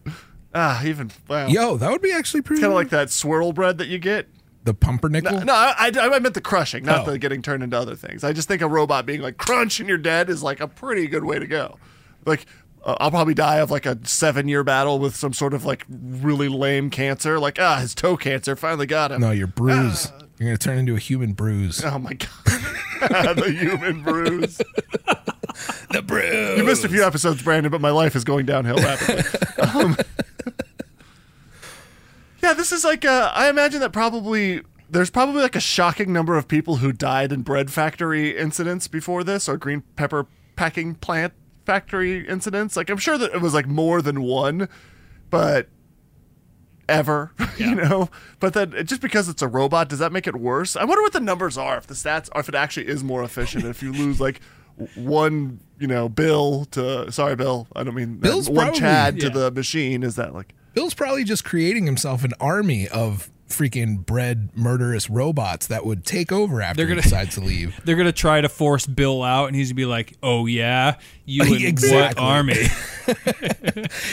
Ah, 0.57 0.85
even, 0.85 1.11
well, 1.27 1.51
Yo, 1.51 1.77
that 1.79 1.91
would 1.91 2.01
be 2.01 2.13
actually 2.13 2.41
pretty 2.41 2.63
kind 2.63 2.73
of 2.73 2.77
like 2.77 2.91
that 2.91 3.11
swirl 3.11 3.53
bread 3.53 3.79
that 3.79 3.89
you 3.89 3.99
get. 3.99 4.29
the 4.63 4.73
pumpernickel. 4.73 5.41
No, 5.45 5.53
I, 5.53 5.91
I, 5.97 6.11
I 6.15 6.19
meant 6.21 6.35
the 6.35 6.41
crushing, 6.41 6.85
not 6.85 7.01
Oh. 7.09 7.11
the 7.11 7.19
getting 7.19 7.43
turned 7.43 7.65
into 7.65 7.77
other 7.77 7.97
things. 7.97 8.23
I 8.23 8.33
just 8.33 8.47
think 8.47 8.63
a 8.63 8.69
robot 8.69 9.05
being 9.05 9.21
like 9.21 9.37
crunch 9.37 9.81
and 9.81 9.89
you're 9.89 9.99
dead 9.99 10.31
is 10.31 10.45
like 10.45 10.61
a 10.61 10.69
pretty 10.69 11.09
good 11.09 11.25
way 11.25 11.41
to 11.41 11.47
go. 11.49 11.77
Like, 12.25 12.47
uh, 12.85 12.95
I'll 13.01 13.11
probably 13.11 13.35
die 13.35 13.57
of 13.57 13.73
like 13.73 13.85
a 13.85 13.99
seven 14.07 14.47
year 14.47 14.63
battle 14.63 15.01
with 15.01 15.17
some 15.17 15.33
sort 15.33 15.55
of 15.55 15.65
like 15.65 15.85
really 15.91 16.47
lame 16.49 16.89
cancer. 16.89 17.41
Like, 17.41 17.59
ah, 17.61 17.79
his 17.81 17.93
toe 17.93 18.17
cancer 18.17 18.55
finally 18.55 18.87
got 18.87 19.11
him. 19.11 19.23
No, 19.23 19.33
you're 19.33 19.49
bruise. 19.49 20.13
You're 20.39 20.51
gonna 20.51 20.59
turn 20.59 20.79
into 20.79 20.95
a 20.95 21.01
human 21.01 21.33
bruise. 21.33 21.85
Oh 21.85 21.99
my 21.99 22.13
god, 22.13 22.29
the 23.39 23.51
human 23.59 24.05
bruise. 24.05 24.61
The 26.83 26.89
bruise. 26.89 26.93
You 26.93 27.01
missed 27.01 27.01
a 27.01 27.01
few 27.01 27.07
episodes, 27.07 27.43
Brandon, 27.43 27.71
but 27.71 27.81
my 27.81 27.91
life 27.91 28.17
is 28.17 28.25
going 28.25 28.47
downhill 28.47 28.77
rapidly. 28.77 29.23
um, 29.75 29.97
yeah, 32.43 32.53
this 32.53 32.73
is 32.73 32.85
like 32.85 33.05
uh, 33.05 33.33
I 33.35 33.49
imagine 33.49 33.81
that 33.81 33.93
probably 33.93 34.63
there's 34.91 35.11
probably 35.11 35.43
like 35.43 35.57
a 35.57 35.61
shocking 35.61 36.13
number 36.13 36.37
of 36.37 36.47
people 36.47 36.77
who 36.77 36.93
died 36.93 37.33
in 37.33 37.43
bread 37.43 37.71
factory 37.71 38.37
incidents 38.37 38.87
before 38.89 39.25
this, 39.25 39.49
or 39.49 39.57
green 39.57 39.83
pepper 39.97 40.27
packing 40.57 40.95
plant 40.95 41.33
factory 41.65 42.27
incidents. 42.29 42.77
Like 42.77 42.91
I'm 42.91 42.99
sure 42.99 43.19
that 43.19 43.33
it 43.33 43.41
was 43.41 43.55
like 43.55 43.67
more 43.67 44.03
than 44.03 44.23
one, 44.23 44.69
but 45.31 45.69
ever, 46.89 47.33
you 47.57 47.75
know. 47.75 48.11
But 48.41 48.55
then 48.55 48.87
just 48.87 49.01
because 49.01 49.29
it's 49.29 49.43
a 49.43 49.49
robot, 49.49 49.89
does 49.89 49.99
that 49.99 50.13
make 50.13 50.27
it 50.27 50.37
worse? 50.37 50.77
I 50.77 50.85
wonder 50.85 51.03
what 51.03 51.13
the 51.13 51.21
numbers 51.21 51.57
are. 51.57 51.77
If 51.79 51.87
the 51.87 51.95
stats, 51.95 52.29
if 52.37 52.49
it 52.49 52.55
actually 52.55 52.89
is 52.89 53.03
more 53.03 53.23
efficient. 53.23 53.65
if 53.65 53.83
you 53.83 53.93
lose 53.93 54.21
like 54.21 54.41
one, 54.95 55.61
you 55.79 55.87
know, 55.87 56.09
bill 56.09 56.65
to 56.73 57.11
sorry, 57.13 57.37
Bill. 57.37 57.67
I 57.75 57.83
don't 57.85 57.95
mean 57.95 58.15
that, 58.21 58.23
Bill's 58.23 58.49
one 58.49 58.67
probably- 58.67 58.81
Chad 58.81 59.21
to 59.21 59.27
yeah. 59.29 59.33
the 59.33 59.51
machine. 59.51 60.03
Is 60.03 60.17
that 60.17 60.35
like? 60.35 60.55
Bill's 60.75 60.95
probably 60.95 61.25
just 61.25 61.45
creating 61.45 61.87
himself 61.87 62.25
an 62.25 62.33
army 62.41 62.89
of 62.89 63.31
freaking 63.49 64.05
bred 64.05 64.49
murderous 64.57 65.09
robots 65.09 65.67
that 65.69 65.85
would 65.87 66.05
take 66.05 66.33
over 66.33 66.61
after 66.63 66.79
They're 66.79 66.87
gonna- 66.89 67.03
decides 67.03 67.35
to 67.35 67.41
leave. 67.41 67.79
They're 67.85 67.95
gonna 67.97 68.11
try 68.13 68.41
to 68.41 68.49
force 68.49 68.87
Bill 68.87 69.23
out, 69.23 69.47
and 69.47 69.55
he's 69.57 69.69
gonna 69.69 69.77
be 69.77 69.85
like, 69.87 70.17
"Oh 70.23 70.47
yeah, 70.47 70.97
you 71.25 71.43
and 71.55 71.63
Exactly. 71.65 71.97
what 71.97 72.19
army?" 72.19 72.65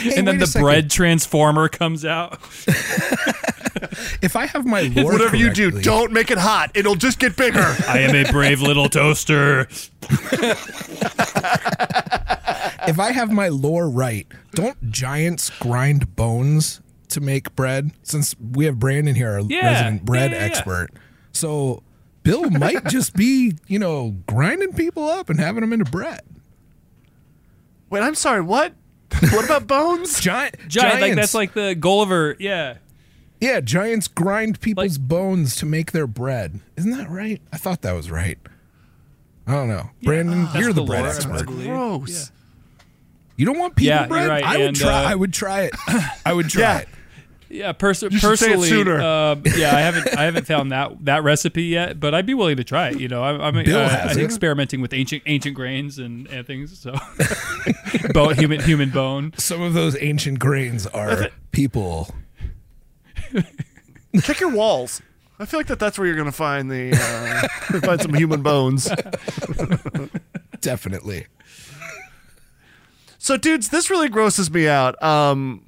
Hey, 0.02 0.16
and 0.18 0.28
then 0.28 0.40
the 0.40 0.48
second. 0.48 0.66
bread 0.66 0.92
transformer 0.92 1.70
comes 1.70 2.04
out. 2.04 2.40
If 4.22 4.36
I 4.36 4.46
have 4.46 4.66
my 4.66 4.82
lore 4.82 5.14
Whatever 5.14 5.36
you 5.36 5.52
do, 5.54 5.70
correctly- 5.72 5.84
don't 5.84 6.12
make 6.12 6.30
it 6.32 6.38
hot. 6.38 6.72
It'll 6.76 6.96
just 6.96 7.20
get 7.20 7.36
bigger. 7.36 7.60
I 7.88 8.00
am 8.00 8.16
a 8.16 8.30
brave 8.32 8.62
little 8.62 8.88
toaster. 8.90 9.68
if 12.88 13.00
I 13.00 13.12
have 13.12 13.32
my 13.32 13.48
lore 13.50 13.90
right, 13.90 14.28
don't 14.54 14.92
giants 14.92 15.50
grind 15.50 16.16
bones 16.16 16.82
to 17.10 17.22
make 17.22 17.56
bread? 17.56 17.92
Since 18.04 18.36
we 18.40 18.66
have 18.66 18.80
Brandon 18.80 19.16
here, 19.16 19.32
our 19.32 19.40
Yeah, 19.42 19.68
resident 19.68 20.06
bread 20.06 20.32
yeah, 20.32 20.38
yeah, 20.38 20.44
yeah. 20.44 20.50
expert. 20.52 20.90
So 21.34 21.84
Bill 22.24 22.50
might 22.50 22.86
just 22.86 23.16
be, 23.16 23.54
you 23.68 23.80
know, 23.80 24.16
grinding 24.28 24.74
people 24.74 25.08
up 25.08 25.30
and 25.30 25.40
having 25.40 25.62
them 25.62 25.74
into 25.74 25.86
bread. 25.86 26.22
Wait, 27.90 28.02
I'm 28.02 28.16
sorry. 28.16 28.42
What? 28.42 28.74
What 29.32 29.44
about 29.44 29.68
bones? 29.68 30.20
Giant, 30.22 30.56
Giant, 30.70 30.94
like 30.94 31.00
giants- 31.02 31.16
that's 31.18 31.34
like 31.34 31.54
the 31.54 31.76
Gulliver. 31.76 32.36
Yeah, 32.40 32.78
yeah, 33.42 33.60
giants 33.60 34.08
grind 34.08 34.62
people's 34.62 34.98
bones 34.98 35.56
to 35.58 35.66
make 35.66 35.92
their 35.92 36.08
bread. 36.08 36.62
Isn't 36.78 36.92
that 36.92 37.10
right? 37.10 37.42
I 37.52 37.58
thought 37.58 37.82
that 37.82 37.92
was 37.94 38.10
right. 38.10 38.38
I 39.48 39.54
don't 39.54 39.68
know, 39.68 39.90
Brandon. 40.04 40.44
That's 40.46 40.60
you're 40.60 40.72
the, 40.72 40.82
the 40.82 40.88
bread 40.88 41.02
lore, 41.02 41.10
expert. 41.14 41.46
believe. 41.46 41.68
Gross. 41.68 42.32
You 43.36 43.46
don't 43.46 43.58
want 43.58 43.76
people 43.76 43.88
Yeah, 43.90 44.08
bread? 44.08 44.30
right, 44.30 44.44
I 44.44 44.58
would 44.60 44.76
try. 44.76 45.06
uh, 45.06 45.10
I 45.10 45.16
would 45.16 45.34
try 45.34 45.62
it. 45.64 45.74
I 46.26 46.32
would 46.34 46.48
try 46.50 46.62
Yeah. 46.62 46.78
it. 46.80 46.88
yeah. 47.50 47.72
Pers- 47.72 48.00
should 48.00 48.12
say 48.12 48.18
it 48.18 48.22
personally, 48.22 48.70
sooner. 48.70 49.02
um, 49.02 49.42
yeah, 49.58 49.76
I 49.76 49.80
haven't 49.82 50.16
I 50.16 50.24
haven't 50.26 50.46
found 50.46 50.72
that 50.72 51.04
that 51.06 51.24
recipe 51.24 51.64
yet, 51.64 52.00
but 52.00 52.14
I'd 52.14 52.28
be 52.28 52.36
willing 52.36 52.58
to 52.58 52.64
try 52.64 52.90
it. 52.90 53.00
You 53.00 53.08
know, 53.08 53.24
I'm, 53.24 53.42
I'm 53.42 53.64
Bill 53.66 53.80
uh, 53.80 53.90
has 53.90 54.16
I'm 54.18 54.24
experimenting 54.24 54.80
with 54.80 54.94
ancient 54.94 55.24
ancient 55.26 55.56
grains 55.56 55.98
and, 55.98 56.28
and 56.28 56.46
things. 56.46 56.78
So, 56.80 56.94
bone, 58.14 58.36
human 58.38 58.62
human 58.62 58.92
bone. 58.92 59.34
Some 59.38 59.62
of 59.64 59.74
those 59.74 59.98
ancient 60.02 60.38
grains 60.40 60.86
are 60.88 61.30
people. 61.52 62.14
Check 64.22 64.40
your 64.40 64.52
walls. 64.52 65.02
I 65.40 65.46
feel 65.46 65.60
like 65.60 65.68
that 65.68 65.80
that's 65.80 65.98
where 65.98 66.08
you're 66.08 66.18
gonna 66.18 66.32
find 66.32 66.70
the 66.70 66.92
uh, 66.94 67.80
find 67.82 68.02
some 68.02 68.14
human 68.14 68.44
bones. 68.44 68.90
Definitely. 70.62 71.26
So, 73.18 73.38
dudes, 73.38 73.70
this 73.70 73.90
really 73.90 74.10
grosses 74.10 74.52
me 74.52 74.68
out. 74.68 75.02
Um, 75.02 75.66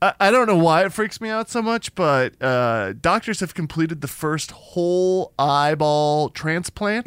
I, 0.00 0.14
I 0.20 0.30
don't 0.30 0.46
know 0.46 0.56
why 0.58 0.84
it 0.84 0.92
freaks 0.92 1.20
me 1.20 1.28
out 1.28 1.48
so 1.48 1.62
much, 1.62 1.94
but 1.94 2.34
uh, 2.42 2.92
doctors 2.94 3.40
have 3.40 3.54
completed 3.54 4.00
the 4.00 4.08
first 4.08 4.50
whole 4.50 5.32
eyeball 5.38 6.28
transplant, 6.30 7.06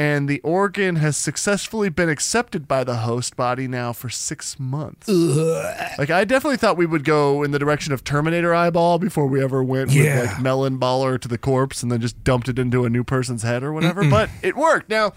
and 0.00 0.28
the 0.28 0.40
organ 0.40 0.96
has 0.96 1.14
successfully 1.16 1.90
been 1.90 2.08
accepted 2.08 2.66
by 2.66 2.82
the 2.84 2.96
host 2.98 3.36
body 3.36 3.68
now 3.68 3.92
for 3.92 4.08
six 4.08 4.58
months. 4.58 5.06
Like, 5.08 6.08
I 6.10 6.24
definitely 6.24 6.56
thought 6.56 6.78
we 6.78 6.86
would 6.86 7.04
go 7.04 7.42
in 7.42 7.50
the 7.50 7.58
direction 7.58 7.92
of 7.92 8.02
Terminator 8.02 8.54
eyeball 8.54 8.98
before 8.98 9.26
we 9.26 9.42
ever 9.42 9.62
went 9.62 9.90
Yeah. 9.90 10.22
with 10.22 10.30
like 10.30 10.40
melon 10.40 10.78
baller 10.78 11.20
to 11.20 11.28
the 11.28 11.36
corpse 11.36 11.82
and 11.82 11.92
then 11.92 12.00
just 12.00 12.24
dumped 12.24 12.48
it 12.48 12.58
into 12.58 12.86
a 12.86 12.90
new 12.90 13.04
person's 13.04 13.42
head 13.42 13.62
or 13.62 13.72
whatever. 13.74 14.08
But 14.08 14.30
it 14.42 14.56
worked. 14.56 14.88
Now, 14.88 15.12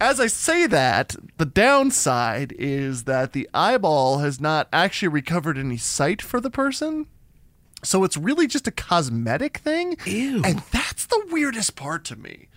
as 0.00 0.20
I 0.20 0.28
say 0.28 0.66
that, 0.68 1.16
the 1.38 1.46
downside 1.46 2.54
is 2.56 3.04
that 3.04 3.32
the 3.32 3.48
eyeball 3.52 4.18
has 4.18 4.40
not 4.40 4.68
actually 4.72 5.08
recovered 5.08 5.58
any 5.58 5.76
sight 5.76 6.22
for 6.22 6.40
the 6.40 6.50
person. 6.50 7.06
So 7.82 8.04
it's 8.04 8.16
really 8.16 8.46
just 8.46 8.66
a 8.68 8.70
cosmetic 8.70 9.58
thing. 9.58 9.96
Ew. 10.06 10.42
And 10.44 10.60
that's 10.70 11.06
the 11.06 11.22
weirdest 11.30 11.74
part 11.76 12.04
to 12.06 12.16
me. 12.16 12.48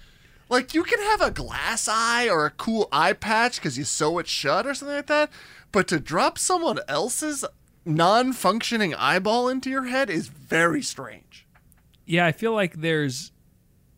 Like, 0.50 0.74
you 0.74 0.84
can 0.84 1.00
have 1.00 1.22
a 1.22 1.32
glass 1.32 1.88
eye 1.88 2.30
or 2.30 2.46
a 2.46 2.52
cool 2.52 2.88
eye 2.92 3.14
patch 3.14 3.58
because 3.58 3.78
you 3.78 3.84
sew 3.84 4.18
it 4.20 4.28
shut 4.28 4.66
or 4.66 4.74
something 4.74 4.96
like 4.96 5.08
that. 5.08 5.30
But 5.72 5.88
to 5.90 6.00
drop 6.00 6.38
someone 6.38 6.80
else's 6.88 7.44
non 7.86 8.34
functioning 8.34 8.94
eyeball 8.96 9.50
into 9.50 9.70
your 9.70 9.86
head 9.86 10.10
is 10.10 10.28
very 10.28 10.82
strange. 10.82 11.46
Yeah, 12.06 12.26
I 12.26 12.32
feel 12.32 12.54
like 12.54 12.82
there's 12.82 13.32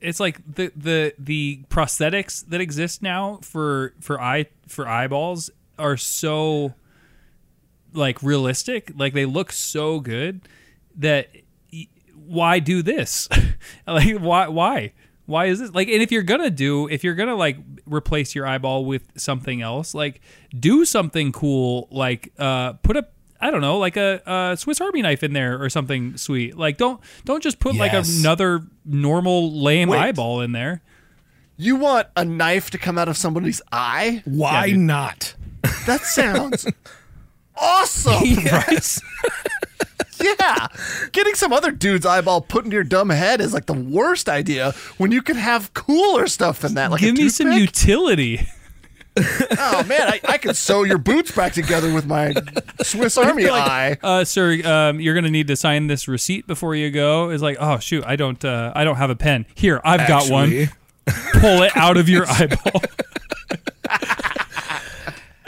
it's 0.02 0.20
like 0.20 0.40
the 0.56 0.72
the 0.76 1.14
the 1.20 1.62
prosthetics 1.70 2.46
that 2.48 2.62
exist 2.62 3.02
now 3.02 3.40
for 3.42 3.94
for 4.00 4.20
eye 4.20 4.48
for 4.68 4.88
eyeballs 4.88 5.50
are 5.78 5.98
so 5.98 6.74
like 7.94 8.22
realistic, 8.24 8.92
like 8.96 9.14
they 9.14 9.26
look 9.26 9.52
so 9.52 10.00
good 10.00 10.42
that 10.96 11.30
why 12.16 12.60
do 12.60 12.82
this? 12.82 13.28
like 13.88 14.18
why 14.20 14.48
why 14.48 14.94
why 15.30 15.46
is 15.46 15.60
this 15.60 15.72
like 15.74 15.88
and 15.88 16.02
if 16.02 16.12
you're 16.12 16.24
gonna 16.24 16.50
do 16.50 16.88
if 16.90 17.04
you're 17.04 17.16
gonna 17.16 17.36
like 17.36 17.58
replace 17.86 18.34
your 18.34 18.46
eyeball 18.48 18.84
with 18.86 19.04
something 19.16 19.62
else 19.62 19.94
like 19.94 20.22
do 20.58 20.84
something 20.84 21.32
cool 21.32 21.88
like 21.92 22.34
uh 22.40 22.74
put 22.74 22.98
a 22.98 23.06
I 23.42 23.52
don't 23.52 23.62
know, 23.62 23.78
like 23.78 23.96
a, 23.96 24.22
a 24.26 24.58
Swiss 24.58 24.82
Army 24.82 25.02
knife 25.02 25.24
in 25.24 25.32
there 25.32 25.64
or 25.64 25.70
something 25.70 26.18
sweet. 26.18 26.58
Like 26.58 26.76
don't 26.78 27.00
don't 27.24 27.42
just 27.42 27.60
put 27.60 27.74
like 27.76 27.94
another 27.94 28.64
normal 28.84 29.62
lame 29.62 29.88
Wait. 29.88 29.98
eyeball 29.98 30.42
in 30.42 30.52
there. 30.52 30.82
You 31.56 31.78
want 31.78 32.08
a 32.18 32.26
knife 32.26 32.70
to 32.72 32.78
come 32.78 32.98
out 32.98 33.08
of 33.08 33.16
somebody's 33.16 33.62
eye? 33.72 34.24
Why 34.26 34.72
dude. 34.72 34.80
not? 34.80 35.36
That 35.86 36.02
sounds 36.02 36.68
awesome. 37.56 38.14
Right? 38.46 38.98
Yeah. 40.40 40.68
Getting 41.12 41.36
some 41.36 41.52
other 41.54 41.72
dude's 41.72 42.06
eyeball 42.06 42.42
put 42.42 42.66
into 42.66 42.76
your 42.76 42.84
dumb 42.84 43.10
head 43.10 43.42
is 43.42 43.54
like 43.54 43.66
the 43.66 43.74
worst 43.74 44.28
idea 44.30 44.74
when 44.98 45.12
you 45.12 45.22
could 45.22 45.36
have 45.38 45.74
cooler 45.74 46.28
stuff 46.28 46.60
than 46.60 46.74
that. 46.76 46.92
Like 46.92 47.02
Give 47.02 47.16
me 47.18 47.30
some 47.30 47.52
utility. 47.52 48.48
Oh 49.58 49.84
man, 49.84 50.02
I, 50.08 50.22
I 50.30 50.38
could 50.38 50.56
sew 50.56 50.84
your 50.84 50.98
boots 50.98 51.32
back 51.32 51.52
together 51.52 51.94
with 51.94 52.06
my 52.06 52.34
Swiss 52.84 53.18
Army 53.18 53.50
eye. 53.50 53.98
uh, 54.02 54.24
sir, 54.24 54.62
um, 54.64 55.02
you're 55.02 55.14
gonna 55.16 55.30
need 55.32 55.48
to 55.48 55.58
sign 55.58 55.88
this 55.88 56.08
receipt 56.08 56.48
before 56.48 56.74
you 56.74 56.90
go. 56.90 57.30
It's 57.30 57.44
like, 57.44 57.58
oh 57.60 57.80
shoot, 57.80 58.06
I 58.06 58.16
don't, 58.16 58.44
uh, 58.46 58.72
I 58.76 58.86
don't 58.86 58.96
have 58.96 59.10
a 59.10 59.18
pen. 59.18 59.46
Here, 59.56 59.82
I've 59.84 60.08
got 60.08 60.30
one. 60.30 60.70
Pull 61.34 61.64
it 61.64 61.76
out 61.76 61.98
of 61.98 62.08
your 62.08 62.26
eyeball. 62.30 62.82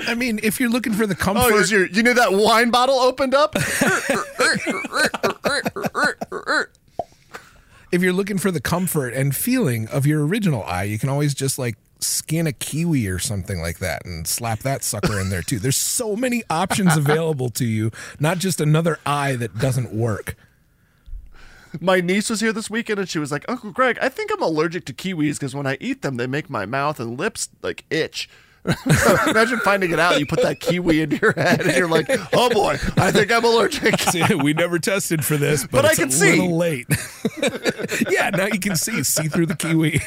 I 0.08 0.16
mean, 0.16 0.39
if 0.43 0.60
you're 0.60 0.70
looking 0.70 0.93
for 0.93 1.06
the 1.08 1.16
oh, 1.16 1.24
comfort, 1.24 1.54
Oh, 1.54 1.64
your, 1.66 1.88
you 1.88 2.04
knew 2.04 2.14
that 2.14 2.34
wine 2.34 2.72
bottle 2.72 2.95
opened 2.99 3.34
up? 3.34 3.56
if 7.91 8.02
you're 8.02 8.14
looking 8.14 8.38
for 8.38 8.52
the 8.52 8.62
comfort 8.62 9.14
and 9.14 9.36
feeling 9.36 9.88
of 9.89 10.06
your 10.06 10.26
original 10.26 10.64
eye, 10.64 10.84
you 10.84 10.97
can 10.97 11.10
always 11.10 11.34
just 11.34 11.60
like 11.60 11.76
skin 11.99 12.47
a 12.47 12.52
kiwi 12.54 13.08
or 13.08 13.20
something 13.20 13.62
like 13.62 13.80
that 13.80 14.06
and 14.06 14.28
slap 14.28 14.60
that 14.60 14.84
sucker 14.84 15.20
in 15.20 15.30
there 15.30 15.41
too. 15.41 15.60
There's 15.60 15.78
so 15.78 16.16
many 16.16 16.43
options 16.49 16.97
available 16.97 17.49
to 17.52 17.66
you, 17.66 17.91
not 18.20 18.39
just 18.39 18.60
another 18.60 18.99
eye 19.06 19.36
that 19.36 19.58
doesn't 19.60 19.93
work. 19.93 20.36
my 21.80 22.02
niece 22.02 22.30
was 22.30 22.41
here 22.41 22.52
this 22.54 22.70
weekend 22.70 22.99
and 22.99 23.08
she 23.10 23.20
was 23.20 23.32
like, 23.32 23.45
Uncle 23.47 23.72
Greg, 23.72 23.97
I 24.02 24.10
think 24.10 24.32
I'm 24.32 24.41
allergic 24.41 24.86
to 24.86 24.93
kiwis 24.93 25.36
because 25.36 25.56
when 25.56 25.68
I 25.68 25.78
eat 25.80 26.02
them, 26.02 26.18
they 26.18 26.28
make 26.28 26.49
my 26.49 26.66
mouth 26.66 26.99
and 26.99 27.20
lips 27.20 27.49
like 27.62 27.86
itch. 27.89 28.30
Imagine 29.28 29.59
finding 29.59 29.91
it 29.91 29.99
out. 29.99 30.20
You 30.20 30.26
put 30.26 30.41
that 30.43 30.59
kiwi 30.59 31.01
in 31.01 31.12
your 31.12 31.34
head 31.34 31.62
and 31.62 31.76
you're 31.76 31.88
like, 31.88 32.07
oh 32.34 32.49
boy, 32.49 32.78
I 32.97 33.12
think 33.12 33.32
I'm 33.32 33.43
allergic. 33.43 33.95
we 34.43 34.53
never 34.53 34.78
tested 34.78 35.26
for 35.26 35.36
this, 35.38 35.64
but, 35.64 35.82
But 35.82 35.86
I 35.86 35.95
can 35.95 36.09
a 36.09 36.12
see. 36.12 36.32
little 36.39 36.57
late. 36.57 36.88
yeah, 38.09 38.30
now 38.30 38.45
you 38.45 38.59
can 38.59 38.76
see 38.76 39.03
see 39.03 39.28
through 39.28 39.47
the 39.47 39.55
kiwi. 39.55 40.01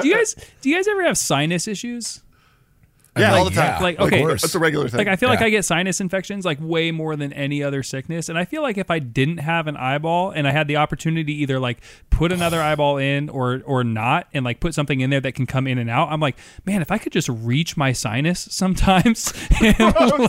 do 0.00 0.08
you 0.08 0.14
guys, 0.14 0.34
do 0.60 0.68
you 0.70 0.76
guys 0.76 0.88
ever 0.88 1.04
have 1.04 1.16
sinus 1.16 1.68
issues? 1.68 2.22
Yeah, 3.16 3.34
all 3.34 3.44
the 3.44 3.50
time. 3.50 3.74
yeah, 3.74 3.78
Like, 3.80 3.98
okay. 3.98 4.20
course. 4.20 4.42
That's 4.42 4.54
a 4.54 4.60
regular 4.60 4.88
thing. 4.88 4.98
Like 4.98 5.08
I 5.08 5.16
feel 5.16 5.28
like 5.28 5.42
I 5.42 5.50
get 5.50 5.64
sinus 5.64 6.00
infections 6.00 6.44
like 6.44 6.58
way 6.60 6.92
more 6.92 7.16
than 7.16 7.32
any 7.32 7.62
other 7.62 7.82
sickness, 7.82 8.28
and 8.28 8.38
I 8.38 8.44
feel 8.44 8.62
like 8.62 8.78
if 8.78 8.90
I 8.90 9.00
didn't 9.00 9.38
have 9.38 9.66
an 9.66 9.76
eyeball 9.76 10.30
and 10.30 10.46
I 10.46 10.52
had 10.52 10.68
the 10.68 10.76
opportunity 10.76 11.24
to 11.24 11.32
either 11.32 11.58
like 11.58 11.78
put 12.10 12.30
another 12.30 12.60
eyeball 12.60 12.98
in 12.98 13.28
or 13.28 13.62
or 13.66 13.82
not, 13.82 14.28
and 14.32 14.44
like 14.44 14.60
put 14.60 14.74
something 14.74 15.00
in 15.00 15.10
there 15.10 15.20
that 15.20 15.32
can 15.32 15.46
come 15.46 15.66
in 15.66 15.78
and 15.78 15.90
out, 15.90 16.12
I'm 16.12 16.20
like, 16.20 16.36
man, 16.64 16.82
if 16.82 16.92
I 16.92 16.98
could 16.98 17.12
just 17.12 17.28
reach 17.28 17.76
my 17.76 17.92
sinus 17.92 18.46
sometimes. 18.50 19.32
and, 19.60 19.74
oh, 19.80 20.28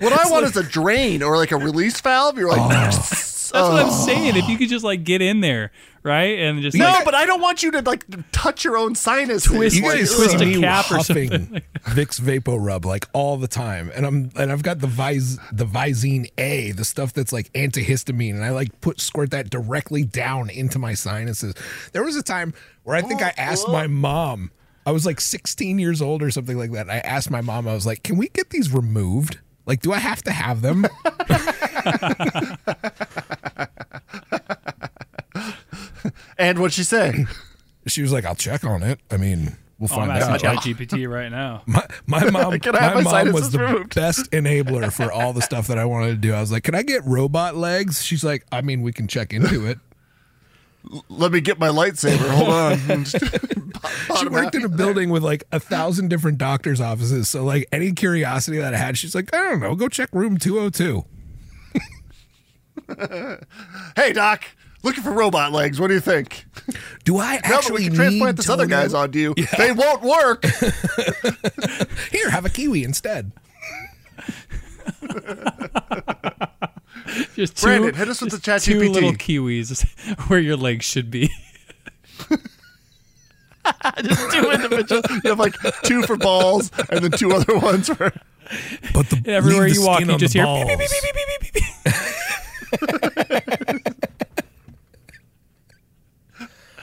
what 0.00 0.12
I 0.12 0.30
want 0.30 0.46
is 0.46 0.56
a 0.56 0.64
drain 0.64 1.22
or 1.22 1.36
like 1.36 1.52
a 1.52 1.56
release 1.56 2.00
valve. 2.00 2.38
You're 2.38 2.48
like, 2.48 2.60
oh. 2.60 2.68
that's 2.68 3.52
what 3.52 3.84
I'm 3.84 3.88
oh. 3.88 4.06
saying. 4.06 4.36
If 4.36 4.48
you 4.48 4.58
could 4.58 4.68
just 4.68 4.84
like 4.84 5.04
get 5.04 5.22
in 5.22 5.40
there, 5.40 5.70
right, 6.06 6.38
and 6.38 6.62
just 6.62 6.76
no, 6.76 6.84
like, 6.86 7.04
but 7.04 7.14
I 7.14 7.26
don't 7.26 7.40
want 7.40 7.62
you 7.62 7.70
to 7.72 7.82
like 7.82 8.04
touch 8.32 8.64
your 8.64 8.76
own 8.78 8.94
sinus. 8.94 9.44
Twist- 9.44 9.76
You 9.76 9.82
Like, 9.82 9.98
guys 9.98 10.14
twist 10.14 10.38
see 10.38 10.44
a 10.44 10.46
me 10.46 10.60
cap 10.60 10.90
or 10.90 10.96
huffing 10.96 11.30
something. 11.30 11.62
Vicks 11.84 12.20
Vapo 12.20 12.56
Rub 12.58 12.84
like 12.84 13.06
all 13.12 13.36
the 13.36 13.48
time, 13.48 13.90
and 13.94 14.06
I'm 14.06 14.30
and 14.36 14.50
I've 14.50 14.62
got 14.62 14.78
the 14.78 14.86
Vis 14.86 15.38
the 15.52 15.66
Visine 15.66 16.30
A, 16.38 16.70
the 16.72 16.84
stuff 16.84 17.12
that's 17.12 17.32
like 17.32 17.52
antihistamine, 17.52 18.34
and 18.34 18.44
I 18.44 18.50
like 18.50 18.80
put 18.80 19.00
squirt 19.00 19.30
that 19.32 19.50
directly 19.50 20.04
down 20.04 20.48
into 20.48 20.78
my 20.78 20.94
sinuses. 20.94 21.54
There 21.92 22.04
was 22.04 22.16
a 22.16 22.22
time 22.22 22.54
where 22.84 22.96
I 22.96 23.02
think 23.02 23.20
I 23.22 23.30
oh, 23.30 23.40
asked 23.40 23.68
my 23.68 23.86
mom. 23.86 24.52
I 24.86 24.92
was 24.92 25.04
like 25.04 25.20
16 25.20 25.80
years 25.80 26.00
old 26.00 26.22
or 26.22 26.30
something 26.30 26.56
like 26.56 26.70
that. 26.70 26.82
And 26.82 26.92
I 26.92 26.98
asked 26.98 27.28
my 27.28 27.40
mom. 27.40 27.66
I 27.66 27.74
was 27.74 27.86
like, 27.86 28.04
"Can 28.04 28.16
we 28.16 28.28
get 28.28 28.50
these 28.50 28.72
removed? 28.72 29.40
Like, 29.66 29.80
do 29.80 29.92
I 29.92 29.98
have 29.98 30.22
to 30.22 30.30
have 30.30 30.62
them?" 30.62 30.86
And 36.38 36.58
what'd 36.58 36.74
she 36.74 36.84
say? 36.84 37.26
she 37.86 38.02
was 38.02 38.12
like, 38.12 38.24
"I'll 38.24 38.34
check 38.34 38.64
on 38.64 38.82
it. 38.82 39.00
I 39.10 39.16
mean, 39.16 39.56
we'll 39.78 39.88
find 39.88 40.10
oh, 40.10 40.14
I'm 40.14 40.20
find 40.20 40.34
asking 40.34 40.48
out." 40.48 40.56
ChatGPT 40.62 41.08
right 41.08 41.30
now. 41.30 41.62
My, 41.66 41.86
my 42.06 42.30
mom, 42.30 42.58
Can 42.60 42.76
I 42.76 42.82
have 42.82 42.94
my 42.94 43.02
my 43.02 43.24
mom 43.24 43.32
was 43.32 43.44
sinuses 43.44 43.52
the 43.52 43.58
removed? 43.60 43.94
best 43.94 44.30
enabler 44.32 44.92
for 44.92 45.10
all 45.10 45.32
the 45.32 45.42
stuff 45.42 45.66
that 45.68 45.78
I 45.78 45.84
wanted 45.84 46.08
to 46.10 46.16
do. 46.16 46.32
I 46.34 46.40
was 46.40 46.52
like, 46.52 46.64
"Can 46.64 46.74
I 46.74 46.82
get 46.82 47.04
robot 47.04 47.56
legs?" 47.56 48.02
She's 48.02 48.24
like, 48.24 48.44
"I 48.52 48.60
mean, 48.60 48.82
we 48.82 48.92
can 48.92 49.08
check 49.08 49.32
into 49.32 49.66
it." 49.66 49.78
Let 51.08 51.32
me 51.32 51.40
get 51.40 51.58
my 51.58 51.66
lightsaber. 51.68 52.28
Hold 52.28 52.48
on. 52.48 53.04
she 54.20 54.28
worked 54.28 54.54
in 54.54 54.64
a 54.64 54.68
building 54.68 55.10
with 55.10 55.24
like 55.24 55.42
a 55.50 55.58
thousand 55.58 56.10
different 56.10 56.38
doctors' 56.38 56.80
offices, 56.80 57.28
so 57.28 57.42
like 57.42 57.66
any 57.72 57.90
curiosity 57.92 58.58
that 58.58 58.72
I 58.72 58.76
had, 58.76 58.96
she's 58.96 59.14
like, 59.14 59.34
"I 59.34 59.50
don't 59.50 59.60
know, 59.60 59.74
go 59.74 59.88
check 59.88 60.10
room 60.12 60.36
two 60.36 60.56
hundred 60.58 60.74
two. 60.74 61.04
hey, 63.96 64.12
doc, 64.12 64.44
looking 64.86 65.02
for 65.02 65.12
robot 65.12 65.52
legs. 65.52 65.78
What 65.78 65.88
do 65.88 65.94
you 65.94 66.00
think? 66.00 66.46
Do 67.04 67.18
I 67.18 67.34
actually 67.42 67.50
No, 67.50 67.60
but 67.62 67.72
we 67.74 67.84
can 67.88 67.94
transplant 67.94 68.28
need 68.30 68.36
this 68.38 68.48
other 68.48 68.66
guy's 68.66 68.94
onto 68.94 69.18
you. 69.18 69.34
They 69.58 69.72
won't 69.72 70.00
work. 70.02 70.44
Here, 72.10 72.30
have 72.30 72.46
a 72.46 72.50
kiwi 72.50 72.84
instead. 72.84 73.32
Just 77.34 77.56
two, 77.58 77.66
Brandon, 77.66 77.94
hit 77.94 78.08
us 78.08 78.20
with 78.20 78.30
just 78.42 78.66
the 78.66 78.72
two 78.72 78.80
ChatGPT. 78.80 78.92
little 78.94 79.12
kiwis 79.12 79.86
where 80.28 80.38
your 80.38 80.56
legs 80.56 80.84
should 80.86 81.10
be. 81.10 81.30
Just 84.02 84.30
two 84.32 84.48
individuals. 84.50 85.04
You 85.24 85.30
have 85.30 85.38
like 85.40 85.54
two 85.82 86.02
for 86.04 86.16
balls 86.16 86.70
and 86.88 87.02
then 87.04 87.10
two 87.10 87.32
other 87.32 87.58
ones 87.58 87.88
for. 87.88 88.12
But 88.94 89.10
the 89.10 89.16
And 89.16 89.26
everywhere 89.28 89.68
the 89.68 89.74
you 89.74 89.82
walk, 89.84 90.00
you 90.00 90.16
just 90.18 90.34
hear 90.34 90.44
balls. 90.44 90.68
beep, 90.68 90.78
beep, 90.78 91.52
beep, 91.52 91.64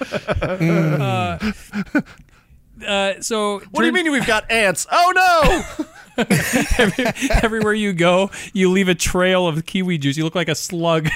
beep, 0.03 0.59
beep, 0.59 1.93
beep, 1.93 1.93
beep. 1.93 2.07
Uh, 2.87 3.21
so 3.21 3.59
What 3.71 3.81
do 3.81 3.85
you 3.85 3.93
mean 3.93 4.11
we've 4.11 4.25
got 4.27 4.49
ants? 4.51 4.85
Oh 4.91 5.13
no! 6.17 6.25
everywhere 7.43 7.73
you 7.73 7.93
go, 7.93 8.29
you 8.53 8.69
leave 8.69 8.87
a 8.89 8.95
trail 8.95 9.47
of 9.47 9.65
kiwi 9.65 9.97
juice. 9.97 10.17
You 10.17 10.23
look 10.23 10.35
like 10.35 10.49
a 10.49 10.55
slug. 10.55 11.07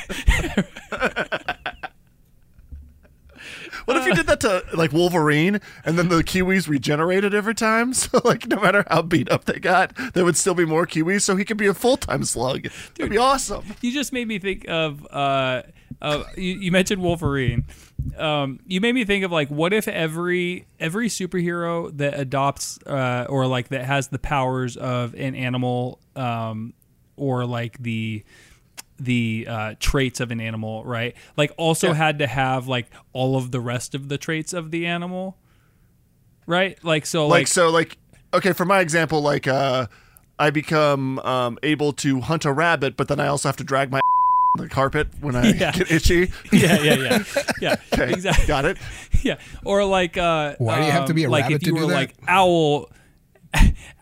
What 3.86 3.96
if 3.96 4.06
you 4.06 4.16
did 4.16 4.28
that 4.28 4.42
to 4.42 4.66
like 4.74 4.92
Wolverine 4.92 5.62
and 5.86 5.98
then 5.98 6.10
the 6.10 6.18
Kiwis 6.18 6.68
regenerated 6.68 7.34
every 7.34 7.56
time? 7.56 7.94
So 7.98 8.20
like 8.26 8.46
no 8.48 8.58
matter 8.60 8.84
how 8.90 9.02
beat 9.02 9.32
up 9.32 9.46
they 9.46 9.60
got, 9.60 9.94
there 10.14 10.26
would 10.26 10.36
still 10.36 10.54
be 10.54 10.66
more 10.66 10.86
Kiwis, 10.86 11.22
so 11.22 11.36
he 11.38 11.46
could 11.46 11.56
be 11.58 11.68
a 11.68 11.74
full 11.74 11.96
time 11.96 12.26
slug. 12.26 12.68
That'd 12.96 13.12
be 13.12 13.18
awesome. 13.18 13.64
you 13.82 13.94
just 13.94 14.12
made 14.12 14.28
me 14.28 14.40
think 14.40 14.66
of. 14.68 15.08
Uh, 15.10 15.64
uh, 16.02 16.24
you, 16.36 16.60
you 16.60 16.72
mentioned 16.72 17.02
Wolverine. 17.02 17.66
Um, 18.18 18.60
you 18.66 18.82
made 18.82 18.94
me 18.94 19.06
think 19.06 19.24
of 19.24 19.32
like, 19.32 19.50
what 19.50 19.74
if 19.74 19.88
every 19.88 20.68
every 20.80 21.10
superhero 21.10 21.96
that 21.98 22.20
adopts 22.20 22.80
uh, 22.86 23.26
or 23.30 23.48
like 23.48 23.70
that 23.70 23.86
has 23.86 24.08
the 24.08 24.20
powers 24.20 24.78
of 24.78 25.14
an 25.14 25.36
animal, 25.36 26.00
um, 26.16 26.74
or 27.16 27.46
like 27.46 27.78
the 27.80 28.24
the 29.00 29.46
uh, 29.48 29.76
traits 29.80 30.20
of 30.20 30.32
an 30.32 30.42
animal, 30.42 30.84
right? 30.84 31.16
Like 31.36 31.52
also 31.58 31.94
had 31.94 32.20
to 32.20 32.28
have 32.28 32.68
like 32.68 32.88
all 33.14 33.36
of 33.36 33.52
the 33.52 33.60
rest 33.60 33.94
of 33.94 34.10
the 34.10 34.18
traits 34.18 34.54
of 34.54 34.72
the 34.72 34.86
animal, 34.86 35.38
right? 36.46 36.84
Like 36.84 37.06
so, 37.06 37.28
Like, 37.28 37.42
like, 37.42 37.48
so 37.48 37.70
like 37.70 37.98
okay, 38.34 38.54
for 38.54 38.66
my 38.66 38.80
example, 38.80 39.22
like 39.22 39.48
uh 39.48 39.88
I 40.40 40.50
become 40.50 41.20
um 41.20 41.58
able 41.64 41.94
to 41.94 42.22
hunt 42.22 42.46
a 42.46 42.52
rabbit, 42.52 42.98
but 42.98 43.08
then 43.08 43.20
I 43.20 43.28
also 43.28 43.50
have 43.50 43.58
to 43.58 43.64
drag 43.64 43.92
my 43.92 44.00
the 44.56 44.68
carpet 44.70 45.08
when 45.22 45.36
I 45.36 45.52
Yeah. 45.52 45.72
get 45.72 45.92
itchy. 45.92 46.32
yeah, 46.52 46.82
yeah, 46.82 46.94
yeah, 46.96 47.24
yeah, 47.62 47.76
Okay, 47.94 48.12
exactly. 48.14 48.48
Got 48.48 48.66
it. 48.66 48.78
yeah 49.24 49.38
or 49.66 49.84
like 49.86 50.18
uh 50.18 50.56
Why 50.58 50.80
do 50.80 50.86
you 50.86 50.92
have 50.92 51.06
to 51.08 51.14
be 51.14 51.24
a 51.24 51.28
um, 51.28 51.32
like 51.32 51.44
rabbit 51.44 51.56
if 51.62 51.68
you 51.68 51.74
to 51.74 51.80
do 51.80 51.86
were 51.86 51.92
that? 51.92 51.96
like 51.96 52.16
owl 52.28 52.90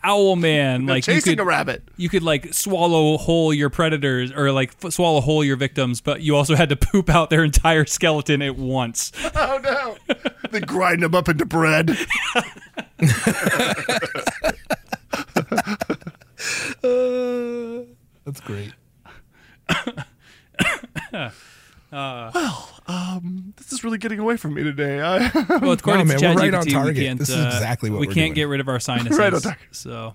owl 0.04 0.36
man 0.36 0.86
like 0.88 1.06
you 1.08 1.14
chasing 1.14 1.34
could, 1.38 1.40
a 1.42 1.46
rabbit. 1.46 1.84
you 1.98 2.10
could 2.10 2.24
like 2.24 2.54
swallow 2.54 3.16
whole 3.18 3.54
your 3.54 3.70
predators 3.70 4.32
or 4.32 4.52
like 4.52 4.74
f- 4.84 4.92
swallow 4.92 5.22
whole 5.22 5.44
your 5.44 5.56
victims 5.56 6.02
but 6.02 6.22
you 6.22 6.36
also 6.36 6.56
had 6.56 6.68
to 6.70 6.76
poop 6.76 7.10
out 7.10 7.30
their 7.30 7.44
entire 7.44 7.86
skeleton 7.86 8.42
at 8.42 8.56
once 8.58 9.12
Oh 9.36 9.60
no. 9.64 10.16
they 10.52 10.60
grind 10.62 11.04
them 11.04 11.14
up 11.16 11.30
into 11.30 11.46
bread. 11.46 11.96
uh, 21.92 22.32
well, 22.34 22.70
um, 22.88 23.54
this 23.58 23.72
is 23.72 23.84
really 23.84 23.98
getting 23.98 24.20
away 24.20 24.38
from 24.38 24.54
me 24.54 24.64
today. 24.64 25.02
I, 25.02 25.30
well, 25.60 25.72
according 25.72 26.08
no, 26.08 26.16
to 26.16 26.22
man, 26.22 26.36
we're 26.36 26.42
right 26.42 26.54
GPT, 26.54 26.58
on 26.58 26.66
target. 26.68 26.96
We 26.96 27.02
can't, 27.04 27.20
this 27.20 27.30
is 27.30 27.36
uh, 27.36 27.52
exactly 27.54 27.90
what 27.90 28.00
we 28.00 28.08
can't 28.08 28.18
doing. 28.18 28.34
get 28.34 28.44
rid 28.46 28.60
of 28.60 28.68
our 28.68 28.80
sinuses. 28.80 29.18
right 29.20 29.34
on 29.34 29.42
target. 29.42 29.68
So. 29.72 30.14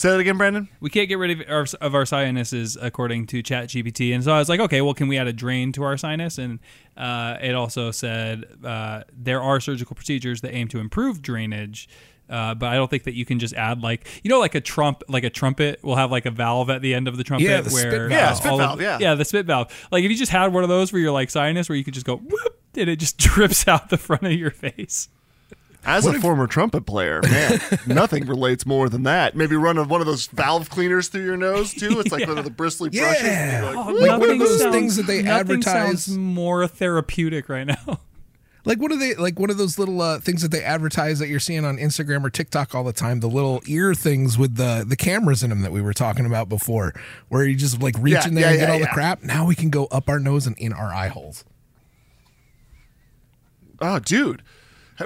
Say 0.00 0.08
that 0.08 0.18
again, 0.18 0.38
Brandon. 0.38 0.66
We 0.80 0.88
can't 0.88 1.10
get 1.10 1.18
rid 1.18 1.30
of 1.30 1.46
our, 1.46 1.66
of 1.82 1.94
our 1.94 2.06
sinuses 2.06 2.78
according 2.80 3.26
to 3.26 3.42
ChatGPT, 3.42 4.14
and 4.14 4.24
so 4.24 4.32
I 4.32 4.38
was 4.38 4.48
like, 4.48 4.58
okay, 4.58 4.80
well, 4.80 4.94
can 4.94 5.08
we 5.08 5.18
add 5.18 5.26
a 5.26 5.32
drain 5.34 5.72
to 5.72 5.82
our 5.82 5.98
sinus? 5.98 6.38
And 6.38 6.58
uh, 6.96 7.36
it 7.42 7.54
also 7.54 7.90
said 7.90 8.46
uh, 8.64 9.02
there 9.12 9.42
are 9.42 9.60
surgical 9.60 9.94
procedures 9.94 10.40
that 10.40 10.54
aim 10.54 10.68
to 10.68 10.78
improve 10.78 11.20
drainage 11.20 11.86
uh, 12.30 12.54
but 12.54 12.68
I 12.68 12.76
don't 12.76 12.88
think 12.88 13.02
that 13.04 13.14
you 13.14 13.24
can 13.24 13.38
just 13.40 13.54
add 13.54 13.82
like 13.82 14.06
you 14.22 14.30
know 14.30 14.38
like 14.38 14.54
a 14.54 14.60
trump 14.60 15.02
like 15.08 15.24
a 15.24 15.30
trumpet 15.30 15.82
will 15.82 15.96
have 15.96 16.10
like 16.12 16.26
a 16.26 16.30
valve 16.30 16.70
at 16.70 16.80
the 16.80 16.94
end 16.94 17.08
of 17.08 17.16
the 17.16 17.24
trumpet 17.24 17.48
Yeah, 17.48 17.60
the 17.60 17.70
where 17.70 18.08
valve. 18.08 18.10
Yeah, 18.12 18.30
uh, 18.30 18.34
spit 18.34 18.50
all 18.52 18.60
of- 18.60 18.66
valve, 18.68 18.80
yeah. 18.80 18.98
yeah 19.00 19.14
the 19.16 19.24
spit 19.24 19.46
valve 19.46 19.88
like 19.90 20.04
if 20.04 20.10
you 20.10 20.16
just 20.16 20.30
had 20.32 20.52
one 20.52 20.62
of 20.62 20.68
those 20.68 20.90
for 20.90 20.98
your 20.98 21.10
like 21.10 21.28
sinus 21.30 21.68
where 21.68 21.76
you 21.76 21.82
could 21.84 21.94
just 21.94 22.06
go 22.06 22.16
whoop 22.18 22.60
and 22.76 22.88
it 22.88 22.96
just 22.96 23.18
drips 23.26 23.66
out 23.66 23.90
the 23.90 23.98
front 23.98 24.22
of 24.22 24.32
your 24.32 24.50
face 24.52 25.08
As 25.84 26.04
a 26.06 26.20
former 26.20 26.46
trumpet 26.46 26.82
player, 26.84 27.22
man, 27.22 27.58
nothing 27.86 28.26
relates 28.26 28.66
more 28.66 28.90
than 28.90 29.04
that. 29.04 29.34
Maybe 29.34 29.56
run 29.56 29.76
one 29.88 30.02
of 30.02 30.06
those 30.06 30.26
valve 30.26 30.68
cleaners 30.68 31.08
through 31.08 31.24
your 31.24 31.38
nose 31.38 31.72
too. 31.72 31.98
It's 32.00 32.12
like 32.12 32.28
one 32.28 32.36
of 32.36 32.44
the 32.44 32.50
bristly 32.50 32.90
brushes. 32.90 33.22
Yeah. 33.24 33.62
like, 33.64 33.76
Oh, 33.86 33.90
Like 33.92 34.10
one 34.10 34.12
of 34.12 34.20
nothing 34.20 34.38
those 34.40 34.58
sounds- 34.60 34.74
things 34.74 34.96
that 34.96 35.06
they 35.06 35.22
nothing 35.22 35.56
advertise- 35.62 36.04
sounds 36.04 36.08
more 36.18 36.66
therapeutic 36.68 37.48
right 37.48 37.66
now. 37.66 38.00
Like 38.64 38.78
what 38.78 38.92
are 38.92 38.98
they 38.98 39.14
like 39.14 39.38
one 39.38 39.50
of 39.50 39.56
those 39.56 39.78
little 39.78 40.00
uh, 40.02 40.18
things 40.20 40.42
that 40.42 40.50
they 40.50 40.62
advertise 40.62 41.18
that 41.18 41.28
you're 41.28 41.40
seeing 41.40 41.64
on 41.64 41.78
Instagram 41.78 42.24
or 42.24 42.30
TikTok 42.30 42.74
all 42.74 42.84
the 42.84 42.92
time, 42.92 43.20
the 43.20 43.28
little 43.28 43.62
ear 43.66 43.94
things 43.94 44.36
with 44.36 44.56
the 44.56 44.84
the 44.86 44.96
cameras 44.96 45.42
in 45.42 45.50
them 45.50 45.62
that 45.62 45.72
we 45.72 45.80
were 45.80 45.94
talking 45.94 46.26
about 46.26 46.48
before, 46.48 46.92
where 47.28 47.44
you 47.44 47.56
just 47.56 47.80
like 47.80 47.96
reach 47.98 48.14
Yeah, 48.14 48.28
in 48.28 48.34
there 48.34 48.44
yeah, 48.44 48.50
and 48.50 48.58
get 48.60 48.68
yeah, 48.68 48.74
all 48.74 48.80
the 48.80 48.86
crap. 48.88 49.22
Now 49.22 49.46
we 49.46 49.54
can 49.54 49.70
go 49.70 49.86
up 49.86 50.08
our 50.08 50.18
nose 50.20 50.46
and 50.46 50.58
in 50.58 50.72
our 50.72 50.92
eye 50.92 51.08
holes. 51.08 51.44
Oh, 53.80 53.98
dude. 53.98 54.42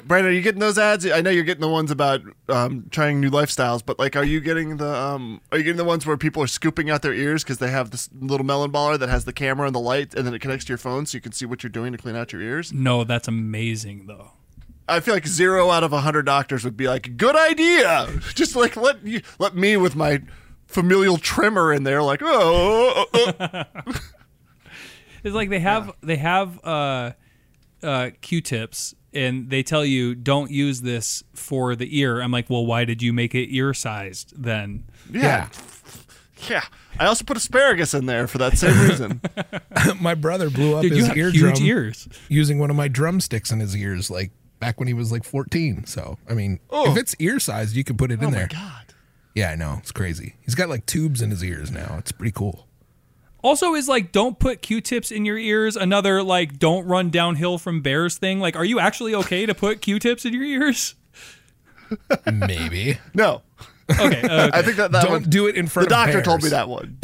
Brandon, 0.05 0.33
are 0.33 0.35
you 0.35 0.43
getting 0.43 0.61
those 0.61 0.79
ads? 0.79 1.07
I 1.07 1.21
know 1.21 1.31
you're 1.31 1.45
getting 1.45 1.61
the 1.61 1.69
ones 1.69 1.91
about 1.91 2.23
um, 2.49 2.87
trying 2.91 3.21
new 3.21 3.31
lifestyles, 3.31 3.83
but 3.85 3.99
like, 3.99 4.17
are 4.17 4.25
you 4.25 4.41
getting 4.41 4.77
the 4.77 4.95
um, 4.95 5.41
are 5.53 5.59
you 5.59 5.65
getting 5.65 5.79
the 5.79 5.85
ones 5.85 6.07
where 6.07 6.17
people 6.17 6.43
are 6.43 6.49
scooping 6.49 6.91
out 6.91 7.03
their 7.03 7.15
ears 7.15 7.45
because 7.45 7.59
they 7.59 7.71
have 7.71 7.91
this 7.91 8.09
little 8.19 8.45
melon 8.45 8.73
baller 8.73 8.99
that 8.99 9.09
has 9.09 9.25
the 9.25 9.33
camera 9.33 9.67
and 9.67 9.75
the 9.75 9.81
light, 9.81 10.15
and 10.15 10.27
then 10.27 10.35
it 10.35 10.41
connects 10.41 10.65
to 10.67 10.71
your 10.71 10.79
phone 10.79 11.07
so 11.07 11.17
you 11.17 11.21
can 11.21 11.33
see 11.33 11.47
what 11.47 11.63
you're 11.63 11.71
doing 11.71 11.93
to 11.93 11.99
clean 11.99 12.17
out 12.17 12.33
your 12.33 12.43
ears? 12.43 12.73
No, 12.73 13.05
that's 13.05 13.29
amazing 13.29 14.07
though. 14.07 14.33
I 14.89 15.01
feel 15.01 15.15
like 15.15 15.27
zero 15.27 15.71
out 15.71 15.83
of 15.83 15.93
a 15.93 16.01
hundred 16.01 16.27
doctors 16.27 16.65
would 16.65 16.77
be 16.77 16.89
like, 16.89 17.17
"Good 17.17 17.37
idea." 17.37 18.09
Just 18.35 18.57
like 18.57 18.77
let 18.77 19.05
you 19.05 19.23
let 19.39 19.55
me 19.55 19.77
with 19.77 19.97
my 19.97 20.23
familial 20.67 21.19
trimmer 21.19 21.73
in 21.73 21.85
there, 21.85 22.03
like, 22.03 22.21
oh, 22.23 23.07
oh, 23.15 23.35
oh, 23.41 23.65
oh." 23.87 23.93
It's 25.25 25.35
like 25.35 25.49
they 25.49 25.61
have 25.61 25.91
they 26.03 26.17
have 26.17 26.63
uh, 26.63 27.13
uh, 27.85 28.11
Q-tips 28.21 28.95
and 29.13 29.49
they 29.49 29.63
tell 29.63 29.85
you 29.85 30.15
don't 30.15 30.51
use 30.51 30.81
this 30.81 31.23
for 31.35 31.77
the 31.77 31.99
ear. 31.99 32.21
I'm 32.21 32.33
like, 32.33 32.51
well, 32.51 32.67
why 32.67 32.85
did 32.85 33.03
you 33.03 33.13
make 33.13 33.35
it 33.35 33.55
ear 33.55 33.73
sized 33.73 34.35
then? 34.37 34.85
yeah, 35.11 35.49
yeah. 36.49 36.65
I 36.99 37.07
also 37.07 37.25
put 37.25 37.37
asparagus 37.37 37.95
in 37.95 38.07
there 38.07 38.27
for 38.27 38.39
that 38.39 38.59
same 38.59 38.79
reason. 38.89 39.21
my 40.01 40.15
brother 40.15 40.51
blew 40.51 40.77
up 40.77 40.83
Dude, 40.83 40.93
his 40.93 41.07
have 41.09 41.17
eardrum 41.17 41.55
ears. 41.61 42.09
using 42.29 42.59
one 42.59 42.71
of 42.71 42.77
my 42.77 42.89
drumsticks 42.89 43.51
in 43.51 43.61
his 43.61 43.77
ears, 43.77 44.11
like 44.11 44.33
back 44.59 44.79
when 44.79 44.89
he 44.89 44.95
was 44.95 45.13
like 45.13 45.25
14. 45.25 45.87
So 45.87 46.19
I 46.29 46.35
mean, 46.35 46.61
if 46.73 46.97
it's 46.97 47.15
ear 47.19 47.39
sized, 47.39 47.77
you 47.77 47.85
can 47.85 47.97
put 47.97 48.11
it 48.11 48.21
in 48.21 48.27
oh 48.27 48.31
there. 48.31 48.49
my 48.53 48.59
god. 48.59 48.81
Yeah, 49.35 49.51
I 49.51 49.57
know 49.57 49.77
it's 49.79 49.93
crazy. 49.93 50.37
He's 50.43 50.55
got 50.55 50.69
like 50.69 50.87
tubes 50.87 51.21
in 51.21 51.31
his 51.31 51.43
ears 51.43 51.71
now. 51.71 51.97
It's 51.99 52.13
pretty 52.13 52.31
cool. 52.33 52.69
Also, 53.45 53.75
is 53.75 53.89
like 53.89 54.11
don't 54.11 54.39
put 54.39 54.63
Q-tips 54.63 55.13
in 55.13 55.25
your 55.25 55.39
ears. 55.39 55.77
Another 55.77 56.23
like 56.23 56.59
don't 56.59 56.87
run 56.87 57.11
downhill 57.11 57.59
from 57.59 57.83
bears 57.83 58.17
thing. 58.17 58.41
Like, 58.41 58.57
are 58.57 58.65
you 58.65 58.81
actually 58.81 59.15
okay 59.15 59.45
to 59.47 59.55
put 59.55 59.83
Q-tips 59.83 60.25
in 60.25 60.33
your 60.33 60.43
ears? 60.43 60.95
Maybe 62.27 62.99
No, 63.13 63.43
Okay, 63.91 64.23
uh, 64.29 64.51
I 64.53 64.63
think 64.63 64.77
that 64.79 64.93
that 64.93 65.03
don't 65.03 65.13
one. 65.13 65.23
do 65.25 65.47
it 65.47 65.57
in 65.57 65.67
front. 65.67 65.87
Of 65.87 65.91
the 65.91 65.95
doctor 65.95 66.19
of 66.19 66.25
told 66.25 66.43
me 66.43 66.49
that 66.49 66.69
one. 66.69 66.99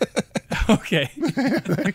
okay. 0.70 1.10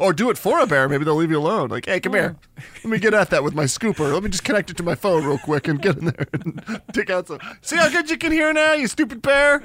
Or 0.00 0.12
do 0.12 0.28
it 0.28 0.36
for 0.36 0.58
a 0.58 0.66
bear. 0.66 0.88
Maybe 0.88 1.04
they'll 1.04 1.14
leave 1.14 1.30
you 1.30 1.38
alone. 1.38 1.68
Like, 1.68 1.86
hey, 1.86 2.00
come 2.00 2.12
here. 2.12 2.34
Let 2.82 2.84
me 2.86 2.98
get 2.98 3.14
at 3.14 3.30
that 3.30 3.44
with 3.44 3.54
my 3.54 3.62
scooper. 3.62 4.12
Let 4.12 4.24
me 4.24 4.28
just 4.28 4.42
connect 4.42 4.70
it 4.70 4.76
to 4.78 4.82
my 4.82 4.96
phone 4.96 5.24
real 5.24 5.38
quick 5.38 5.68
and 5.68 5.80
get 5.80 5.98
in 5.98 6.06
there 6.06 6.26
and 6.32 6.82
take 6.92 7.10
out 7.10 7.28
some. 7.28 7.38
See 7.62 7.76
how 7.76 7.88
good 7.88 8.10
you 8.10 8.18
can 8.18 8.32
hear 8.32 8.52
now, 8.52 8.72
you 8.72 8.88
stupid 8.88 9.22
bear? 9.22 9.62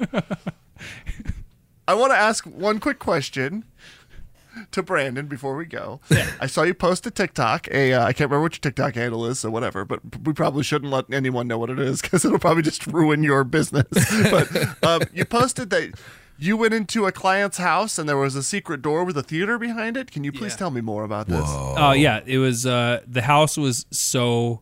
I 1.86 1.94
want 1.94 2.12
to 2.12 2.16
ask 2.16 2.44
one 2.46 2.80
quick 2.80 2.98
question 2.98 3.64
to 4.70 4.82
Brandon 4.82 5.26
before 5.26 5.56
we 5.56 5.64
go. 5.66 6.00
I 6.40 6.46
saw 6.46 6.62
you 6.62 6.74
post 6.74 7.06
a 7.06 7.10
TikTok. 7.10 7.68
A 7.72 7.92
uh, 7.92 8.04
I 8.04 8.12
can't 8.12 8.30
remember 8.30 8.42
what 8.42 8.54
your 8.54 8.60
TikTok 8.60 8.94
handle 8.94 9.26
is, 9.26 9.40
so 9.40 9.50
whatever. 9.50 9.84
But 9.84 10.00
we 10.24 10.32
probably 10.32 10.62
shouldn't 10.62 10.92
let 10.92 11.12
anyone 11.12 11.48
know 11.48 11.58
what 11.58 11.70
it 11.70 11.78
is 11.78 12.00
because 12.00 12.24
it'll 12.24 12.38
probably 12.38 12.62
just 12.62 12.86
ruin 12.86 13.22
your 13.22 13.44
business. 13.44 13.86
but 14.30 14.84
um, 14.84 15.02
you 15.12 15.24
posted 15.24 15.70
that 15.70 15.92
you 16.38 16.56
went 16.56 16.72
into 16.74 17.06
a 17.06 17.12
client's 17.12 17.58
house 17.58 17.98
and 17.98 18.08
there 18.08 18.16
was 18.16 18.34
a 18.34 18.42
secret 18.42 18.80
door 18.82 19.04
with 19.04 19.16
a 19.16 19.22
theater 19.22 19.58
behind 19.58 19.96
it. 19.96 20.10
Can 20.10 20.24
you 20.24 20.32
please 20.32 20.52
Yeah. 20.52 20.58
tell 20.58 20.70
me 20.70 20.80
more 20.80 21.04
about 21.04 21.26
this? 21.28 21.44
Oh 21.46 21.92
yeah, 21.92 22.20
it 22.24 22.38
was. 22.38 22.64
Uh, 22.64 23.00
the 23.06 23.22
house 23.22 23.56
was 23.56 23.86
so 23.90 24.60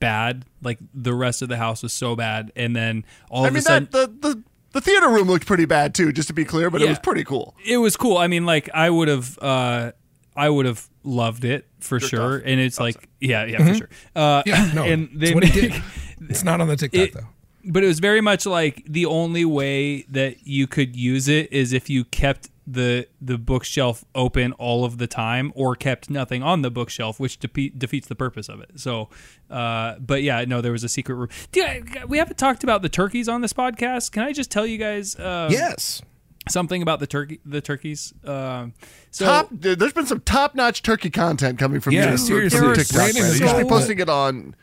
bad. 0.00 0.44
Like 0.62 0.78
the 0.94 1.14
rest 1.14 1.42
of 1.42 1.48
the 1.48 1.56
house 1.58 1.82
was 1.82 1.92
so 1.92 2.16
bad, 2.16 2.50
and 2.56 2.74
then 2.74 3.04
all 3.30 3.44
I 3.44 3.48
of 3.48 3.52
mean, 3.54 3.58
a 3.60 3.62
sudden, 3.62 3.88
that 3.92 4.22
the, 4.22 4.28
the 4.34 4.42
the 4.74 4.80
theater 4.82 5.08
room 5.08 5.26
looked 5.28 5.46
pretty 5.46 5.64
bad 5.64 5.94
too, 5.94 6.12
just 6.12 6.28
to 6.28 6.34
be 6.34 6.44
clear, 6.44 6.68
but 6.70 6.82
it 6.82 6.88
was 6.88 6.98
pretty 6.98 7.24
cool. 7.24 7.54
it 7.66 7.78
was 7.78 7.96
cool. 7.96 8.18
I 8.18 8.26
mean, 8.26 8.44
like 8.44 8.68
I 8.74 8.90
would 8.90 9.08
have, 9.08 9.38
uh, 9.40 9.92
I 10.36 10.50
would 10.50 10.66
have 10.66 10.86
loved 11.04 11.44
it 11.44 11.66
for 11.80 11.98
Jerked 11.98 12.10
sure. 12.10 12.36
off. 12.38 12.42
And 12.44 12.60
it's 12.60 12.78
like, 12.78 13.08
yeah, 13.20 13.44
yeah, 13.46 13.66
for 13.66 13.74
sure. 13.74 13.88
Uh, 14.14 14.42
Yeah, 14.44 14.70
no, 14.74 14.82
and 14.84 15.08
it's 15.12 15.20
they 15.20 15.34
what 15.34 15.44
make, 15.44 15.52
did. 15.54 15.72
It's 16.28 16.42
not 16.44 16.60
on 16.60 16.68
the 16.68 16.76
TikTok 16.76 17.00
it- 17.08 17.12
though. 17.14 17.26
but 17.66 17.82
it 17.84 17.86
was 17.86 18.00
very 18.00 18.20
much 18.20 18.46
like 18.46 18.82
the 18.88 19.06
only 19.06 19.44
way 19.44 20.02
that 20.10 20.46
you 20.46 20.66
could 20.66 20.96
use 20.96 21.28
it 21.28 21.52
is 21.52 21.72
if 21.72 21.88
you 21.90 22.04
kept 22.04 22.48
the 22.66 23.06
the 23.20 23.36
bookshelf 23.36 24.04
open 24.14 24.52
all 24.52 24.84
of 24.86 24.96
the 24.98 25.06
time 25.06 25.52
or 25.54 25.76
kept 25.76 26.08
nothing 26.08 26.42
on 26.42 26.62
the 26.62 26.70
bookshelf 26.70 27.20
which 27.20 27.38
depe- 27.38 27.78
defeats 27.78 28.08
the 28.08 28.14
purpose 28.14 28.48
of 28.48 28.58
it 28.60 28.70
so 28.76 29.10
uh 29.50 29.96
but 29.98 30.22
yeah 30.22 30.42
no 30.46 30.62
there 30.62 30.72
was 30.72 30.82
a 30.82 30.88
secret 30.88 31.14
room 31.16 31.28
Dude, 31.52 32.08
we 32.08 32.16
haven't 32.16 32.38
talked 32.38 32.64
about 32.64 32.80
the 32.80 32.88
turkeys 32.88 33.28
on 33.28 33.42
this 33.42 33.52
podcast 33.52 34.12
can 34.12 34.22
i 34.22 34.32
just 34.32 34.50
tell 34.50 34.66
you 34.66 34.78
guys 34.78 35.14
um, 35.20 35.50
Yes. 35.52 36.00
something 36.48 36.80
about 36.80 37.00
the 37.00 37.06
turkey 37.06 37.38
the 37.44 37.60
turkeys 37.60 38.14
um 38.24 38.72
so 39.10 39.26
top, 39.26 39.48
dude, 39.58 39.78
there's 39.78 39.92
been 39.92 40.06
some 40.06 40.20
top 40.20 40.54
notch 40.54 40.82
turkey 40.82 41.10
content 41.10 41.58
coming 41.58 41.80
from 41.80 41.92
Yeah, 41.92 42.12
you. 42.12 42.16
seriously. 42.16 42.58
From 42.58 42.68
There 42.68 42.76
TikTok, 42.76 43.10
so- 43.10 43.18
You 43.18 43.34
should 43.34 43.56
be 43.62 43.68
posting 43.68 43.98
it 44.00 44.08
on. 44.08 44.56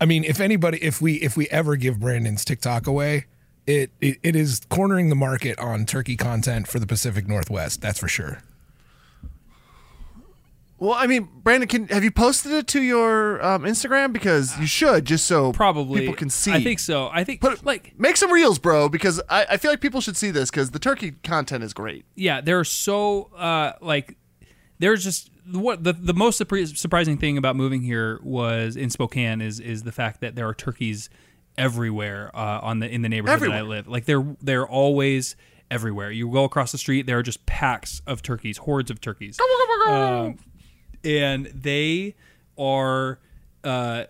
I 0.00 0.04
mean, 0.04 0.24
if 0.24 0.40
anybody, 0.40 0.78
if 0.82 1.00
we, 1.00 1.14
if 1.14 1.36
we 1.36 1.48
ever 1.48 1.74
give 1.76 1.98
Brandon's 1.98 2.44
TikTok 2.44 2.86
away, 2.86 3.24
it, 3.66 3.90
it, 4.00 4.18
it 4.22 4.36
is 4.36 4.62
cornering 4.68 5.08
the 5.08 5.16
market 5.16 5.58
on 5.58 5.86
turkey 5.86 6.16
content 6.16 6.68
for 6.68 6.78
the 6.78 6.86
Pacific 6.86 7.26
Northwest. 7.26 7.80
That's 7.80 7.98
for 7.98 8.08
sure. 8.08 8.42
Well, 10.78 10.92
I 10.92 11.06
mean, 11.06 11.28
Brandon, 11.42 11.68
can 11.68 11.88
have 11.88 12.04
you 12.04 12.10
posted 12.10 12.52
it 12.52 12.66
to 12.68 12.82
your 12.82 13.42
um, 13.42 13.62
Instagram? 13.62 14.12
Because 14.12 14.58
you 14.60 14.66
should, 14.66 15.06
just 15.06 15.24
so 15.24 15.52
probably 15.52 16.00
people 16.00 16.14
can 16.14 16.28
see. 16.28 16.52
i 16.52 16.62
think 16.62 16.78
so 16.78 17.08
i 17.12 17.24
think 17.24 17.40
Put 17.40 17.64
like 17.64 17.98
make 17.98 18.18
some 18.18 18.30
reels, 18.30 18.58
bro, 18.58 18.90
because 18.90 19.20
I, 19.30 19.46
I 19.52 19.56
feel 19.56 19.70
like 19.70 19.80
people 19.80 20.02
should 20.02 20.18
see 20.18 20.30
this 20.30 20.50
because 20.50 20.72
the 20.72 20.78
turkey 20.78 21.12
content 21.24 21.64
is 21.64 21.72
great. 21.72 22.04
yeah, 22.14 22.42
they're 22.42 22.64
so 22.64 23.30
uh, 23.36 23.72
like 23.80 24.16
there's 24.78 25.02
just 25.02 25.30
what 25.50 25.82
the 25.82 25.94
the 25.94 26.12
most 26.12 26.36
surprising 26.36 27.16
thing 27.16 27.38
about 27.38 27.56
moving 27.56 27.80
here 27.80 28.20
was 28.22 28.76
in 28.76 28.90
Spokane 28.90 29.40
is 29.40 29.60
is 29.60 29.84
the 29.84 29.92
fact 29.92 30.20
that 30.20 30.34
there 30.34 30.46
are 30.46 30.54
turkeys 30.54 31.08
everywhere 31.58 32.30
uh, 32.34 32.60
on 32.62 32.80
the 32.80 32.88
in 32.88 33.02
the 33.02 33.08
neighborhood 33.08 33.40
that 33.42 33.52
I 33.52 33.62
live. 33.62 33.86
Like 33.88 34.04
they're 34.04 34.24
they're 34.42 34.66
always 34.66 35.36
everywhere. 35.70 36.10
You 36.10 36.30
go 36.30 36.44
across 36.44 36.72
the 36.72 36.78
street, 36.78 37.06
there 37.06 37.18
are 37.18 37.22
just 37.22 37.44
packs 37.46 38.00
of 38.06 38.22
turkeys, 38.22 38.58
hordes 38.58 38.90
of 38.90 39.00
turkeys, 39.00 39.38
Um, 39.86 40.36
and 41.04 41.46
they 41.46 42.14
are 42.58 43.18
uh, 43.64 44.04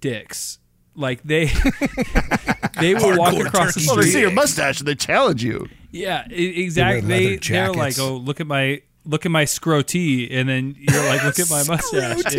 dicks. 0.00 0.58
Like 0.94 1.22
they 1.22 1.46
they 2.80 2.94
will 2.94 3.16
walk 3.16 3.34
across 3.34 3.74
the 3.74 3.80
turkey 3.80 3.86
Well, 3.86 3.96
they 3.96 4.02
street. 4.02 4.12
see 4.12 4.20
your 4.20 4.30
mustache 4.32 4.80
and 4.80 4.88
they 4.88 4.94
challenge 4.96 5.42
you. 5.42 5.68
Yeah, 5.92 6.26
exactly. 6.28 7.00
leather 7.02 7.06
They, 7.08 7.36
they're 7.36 7.72
like, 7.72 7.98
oh, 7.98 8.16
look 8.16 8.40
at 8.40 8.46
my 8.46 8.82
look 9.04 9.24
at 9.24 9.32
my 9.32 9.44
scrotee, 9.44 10.28
and 10.30 10.48
then 10.48 10.76
you're 10.78 11.06
like, 11.06 11.24
look 11.24 11.38
at 11.38 11.48
my 11.48 11.62
mustache. 11.68 12.34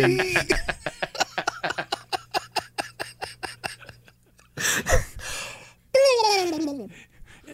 And 5.94 6.51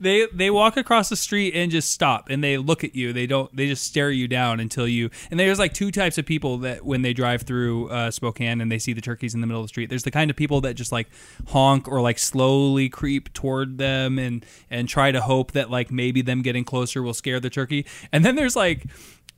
they 0.00 0.26
they 0.32 0.50
walk 0.50 0.76
across 0.76 1.08
the 1.08 1.16
street 1.16 1.54
and 1.54 1.70
just 1.70 1.90
stop, 1.90 2.28
and 2.30 2.42
they 2.42 2.58
look 2.58 2.84
at 2.84 2.94
you. 2.94 3.12
They 3.12 3.26
don't. 3.26 3.54
They 3.54 3.66
just 3.66 3.84
stare 3.84 4.10
you 4.10 4.28
down 4.28 4.60
until 4.60 4.86
you. 4.86 5.10
And 5.30 5.40
there's 5.40 5.58
like 5.58 5.72
two 5.72 5.90
types 5.90 6.18
of 6.18 6.26
people 6.26 6.58
that 6.58 6.84
when 6.84 7.02
they 7.02 7.12
drive 7.12 7.42
through 7.42 7.88
uh, 7.90 8.10
Spokane 8.10 8.60
and 8.60 8.70
they 8.70 8.78
see 8.78 8.92
the 8.92 9.00
turkeys 9.00 9.34
in 9.34 9.40
the 9.40 9.46
middle 9.46 9.60
of 9.60 9.64
the 9.64 9.68
street. 9.68 9.88
There's 9.88 10.04
the 10.04 10.10
kind 10.10 10.30
of 10.30 10.36
people 10.36 10.60
that 10.62 10.74
just 10.74 10.92
like 10.92 11.08
honk 11.48 11.88
or 11.88 12.00
like 12.00 12.18
slowly 12.18 12.88
creep 12.88 13.32
toward 13.32 13.78
them 13.78 14.18
and 14.18 14.44
and 14.70 14.88
try 14.88 15.12
to 15.12 15.20
hope 15.20 15.52
that 15.52 15.70
like 15.70 15.90
maybe 15.90 16.22
them 16.22 16.42
getting 16.42 16.64
closer 16.64 17.02
will 17.02 17.14
scare 17.14 17.40
the 17.40 17.50
turkey. 17.50 17.86
And 18.12 18.24
then 18.24 18.36
there's 18.36 18.56
like 18.56 18.86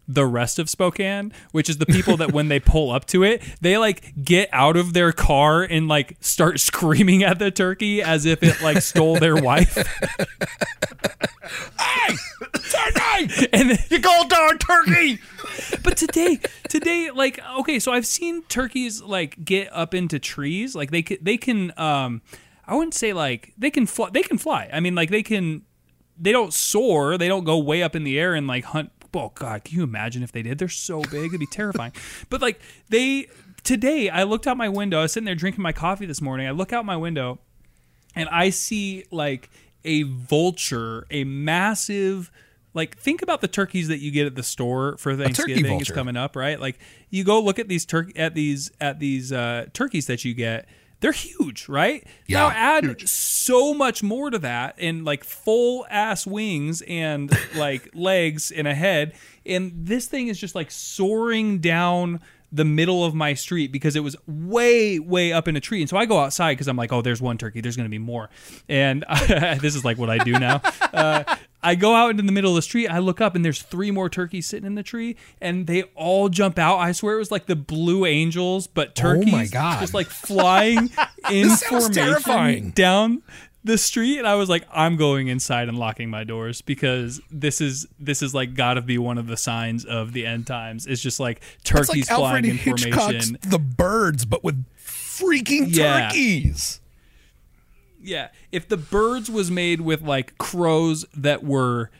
the 0.09 0.25
rest 0.27 0.59
of 0.59 0.71
Spokane, 0.71 1.33
which 1.53 1.69
is 1.69 1.77
the 1.77 1.87
people 1.87 2.17
that 2.17 2.33
when 2.33 2.49
they 2.49 2.59
pull 2.59 2.91
up 2.91 3.05
to 3.09 3.23
it, 3.23 3.43
they 3.61 3.77
like 3.77 4.15
get 4.25 4.49
out 4.53 4.77
of 4.77 4.95
their 4.95 5.13
car 5.13 5.63
and 5.63 5.87
like 5.87 6.17
start 6.21 6.59
screaming 6.69 7.23
at 7.23 7.39
the 7.39 7.51
turkey 7.51 8.03
as 8.03 8.25
if 8.25 8.43
it 8.43 8.61
like 8.63 8.81
stole 8.83 9.19
their 9.19 9.37
wife. 9.37 9.77
Hey, 11.79 12.15
turkey! 12.71 13.49
And 13.53 13.71
then, 13.71 13.79
You 13.91 13.99
gold 14.01 14.29
darn 14.29 14.59
turkey! 14.59 15.19
but 15.83 15.97
today, 15.97 16.41
today, 16.69 17.11
like 17.11 17.41
okay, 17.61 17.79
so 17.79 17.93
I've 17.93 18.07
seen 18.07 18.43
turkeys 18.45 19.01
like 19.03 19.45
get 19.45 19.71
up 19.73 19.95
into 19.95 20.19
trees, 20.19 20.75
like 20.75 20.91
they 20.91 21.03
can, 21.03 21.19
they 21.23 21.37
can, 21.39 21.73
um, 21.79 22.21
I 22.67 22.75
wouldn't 22.75 22.95
say 22.95 23.13
like 23.15 23.55
they 23.57 23.71
can 23.71 23.87
fly, 23.87 24.11
they 24.11 24.23
can 24.23 24.37
fly. 24.37 24.69
I 24.73 24.81
mean, 24.81 24.95
like 24.95 25.11
they 25.11 25.23
can, 25.23 25.63
they 26.19 26.33
don't 26.33 26.53
soar, 26.53 27.17
they 27.17 27.29
don't 27.29 27.45
go 27.45 27.59
way 27.59 27.83
up 27.83 27.97
in 27.97 28.05
the 28.05 28.19
air 28.19 28.35
and 28.35 28.47
like 28.47 28.65
hunt. 28.65 28.91
Oh 29.15 29.33
God, 29.35 29.65
can 29.65 29.77
you 29.77 29.83
imagine 29.83 30.23
if 30.23 30.33
they 30.33 30.43
did? 30.43 30.59
They're 30.59 30.69
so 30.69 31.03
big, 31.03 31.27
it'd 31.27 31.41
be 31.41 31.47
terrifying. 31.47 31.93
but 32.31 32.41
like 32.41 32.61
they 32.89 33.29
today, 33.65 34.09
I 34.09 34.23
looked 34.23 34.47
out 34.47 34.57
my 34.57 34.69
window. 34.69 34.99
I 34.99 35.03
was 35.03 35.13
sitting 35.13 35.27
there 35.27 35.35
drinking 35.35 35.63
my 35.63 35.73
coffee 35.73 36.07
this 36.07 36.21
morning. 36.21 36.47
I 36.47 36.53
look 36.53 36.73
out 36.73 36.85
my 36.85 36.97
window 36.97 37.39
and 38.15 38.29
I 38.29 38.51
see 38.51 39.05
like 39.11 39.51
a 39.85 40.03
vulture, 40.03 41.07
a 41.11 41.25
massive 41.25 42.31
like 42.75 42.97
think 42.97 43.23
about 43.23 43.41
the 43.41 43.49
turkeys 43.49 43.89
that 43.89 43.99
you 43.99 44.11
get 44.11 44.27
at 44.27 44.37
the 44.37 44.43
store 44.43 44.97
for 44.99 45.17
Thanksgiving 45.17 45.81
is 45.81 45.91
coming 45.91 46.17
up, 46.17 46.37
right? 46.37 46.61
Like 46.61 46.79
you 47.11 47.25
go 47.25 47.41
look 47.41 47.59
at 47.59 47.69
these 47.69 47.85
turkey 47.85 48.17
at 48.17 48.35
these 48.35 48.71
at 48.81 49.01
these 49.01 49.33
uh, 49.33 49.67
turkeys 49.73 50.07
that 50.07 50.25
you 50.25 50.35
get. 50.35 50.69
They're 51.01 51.13
huge, 51.13 51.69
right? 51.69 52.05
Yeah, 52.27 52.41
now 52.41 52.51
add 52.51 53.09
so 53.09 53.73
much 53.73 54.03
more 54.03 54.31
to 54.31 54.39
that 54.41 54.75
and 54.79 55.05
like 55.05 55.23
full 55.23 55.87
ass 55.89 56.27
wings 56.27 56.83
and 56.83 57.31
like 57.57 57.91
legs 57.95 58.51
and 58.51 58.67
a 58.67 58.75
head. 58.75 59.15
And 59.47 59.73
this 59.75 60.07
thing 60.07 60.29
is 60.29 60.39
just 60.39 60.55
like 60.55 60.71
soaring 60.71 61.59
down 61.61 62.21
the 62.51 62.65
middle 62.65 63.05
of 63.05 63.15
my 63.15 63.35
street 63.35 63.71
because 63.73 63.95
it 63.95 64.01
was 64.01 64.17
way, 64.27 64.99
way 64.99 65.33
up 65.33 65.49
in 65.49 65.57
a 65.57 65.61
tree. 65.61 65.81
And 65.83 65.89
so 65.91 65.97
I 65.97 66.07
go 66.07 66.19
outside 66.19 66.53
because 66.53 66.67
I'm 66.69 66.77
like, 66.77 66.93
oh, 66.93 67.03
there's 67.03 67.21
one 67.21 67.37
turkey. 67.39 67.61
There's 67.61 67.77
going 67.77 67.85
to 67.87 67.91
be 67.91 67.99
more. 67.99 68.31
And 68.69 69.05
this 69.61 69.75
is 69.77 69.85
like 69.85 69.99
what 69.99 70.09
I 70.09 70.19
do 70.19 70.33
now. 70.33 70.63
Uh, 70.93 71.25
I 71.63 71.75
go 71.75 71.95
out 71.95 72.11
into 72.13 72.23
the 72.23 72.33
middle 72.33 72.53
of 72.53 72.57
the 72.57 72.63
street. 72.63 72.89
I 72.89 73.01
look 73.01 73.21
up 73.21 73.35
and 73.35 73.45
there's 73.45 73.61
three 73.61 73.91
more 73.91 74.09
turkeys 74.09 74.47
sitting 74.47 74.67
in 74.67 74.77
the 74.77 74.83
tree, 74.83 75.17
and 75.41 75.67
they 75.67 75.83
all 75.95 76.29
jump 76.29 76.59
out. 76.59 76.79
I 76.79 76.93
swear 76.93 77.17
it 77.17 77.19
was 77.19 77.31
like 77.33 77.47
the 77.47 77.57
Blue 77.57 78.07
Angels, 78.07 78.67
but 78.67 78.95
turkeys 78.95 79.35
Oh 79.35 79.37
my 79.37 79.47
God. 79.47 79.81
just 79.81 79.93
like 79.93 80.07
flying 80.07 80.89
in 81.31 81.51
formation 81.51 81.93
terrifying. 81.93 82.71
down 82.71 83.23
the 83.65 83.77
street. 83.79 84.19
And 84.19 84.27
I 84.27 84.35
was 84.37 84.49
like, 84.49 84.65
I'm 84.73 84.97
going 84.97 85.29
inside 85.29 85.69
and 85.69 85.79
locking 85.79 86.09
my 86.11 86.25
doors 86.25 86.63
because 86.63 87.21
this 87.31 87.61
is 87.61 87.87
this 87.99 88.23
is 88.23 88.35
like 88.35 88.55
got 88.55 88.75
to 88.75 88.83
be 88.83 88.99
one 88.99 89.19
of 89.19 89.27
the 89.27 89.37
signs 89.37 89.85
of 89.85 90.13
the 90.13 90.25
end 90.27 90.47
times. 90.47 90.87
It's 90.87 91.03
just 91.03 91.21
like 91.21 91.41
turkeys 91.65 92.09
like 92.11 92.19
flying 92.19 92.35
Alfred 92.37 92.45
in 92.47 92.57
Hitchcock's 92.57 92.97
formation. 93.05 93.39
The 93.43 93.59
Birds, 93.59 94.25
but 94.25 94.43
with 94.45 94.65
freaking 94.79 95.75
Yeah. 95.75 96.09
turkeys. 96.09 96.81
Yeah, 98.01 98.29
if 98.53 98.69
the 98.69 98.77
birds 98.77 99.29
was 99.29 99.51
made 99.51 99.81
with 99.81 100.03
like 100.03 100.39
crows 100.39 101.05
that 101.15 101.43
were 101.45 101.91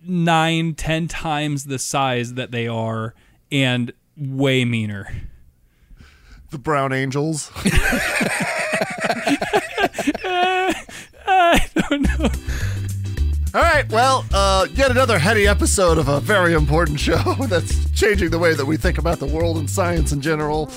nine, 0.00 0.74
ten 0.74 1.08
times 1.08 1.64
the 1.64 1.80
size 1.80 2.34
that 2.34 2.52
they 2.52 2.68
are, 2.68 3.12
and 3.50 3.92
way 4.16 4.64
meaner. 4.64 5.12
The 6.52 6.58
brown 6.58 6.92
angels. 6.92 7.50
I 11.96 11.98
don't 11.98 12.18
know. 12.18 12.30
All 13.54 13.62
right, 13.62 13.90
well, 13.90 14.26
uh, 14.34 14.66
yet 14.74 14.90
another 14.90 15.18
heady 15.18 15.46
episode 15.46 15.96
of 15.96 16.08
a 16.08 16.20
very 16.20 16.52
important 16.52 17.00
show 17.00 17.34
that's 17.48 17.90
changing 17.92 18.28
the 18.28 18.38
way 18.38 18.52
that 18.52 18.66
we 18.66 18.76
think 18.76 18.98
about 18.98 19.18
the 19.18 19.26
world 19.26 19.56
and 19.56 19.70
science 19.70 20.12
in 20.12 20.20
general. 20.20 20.70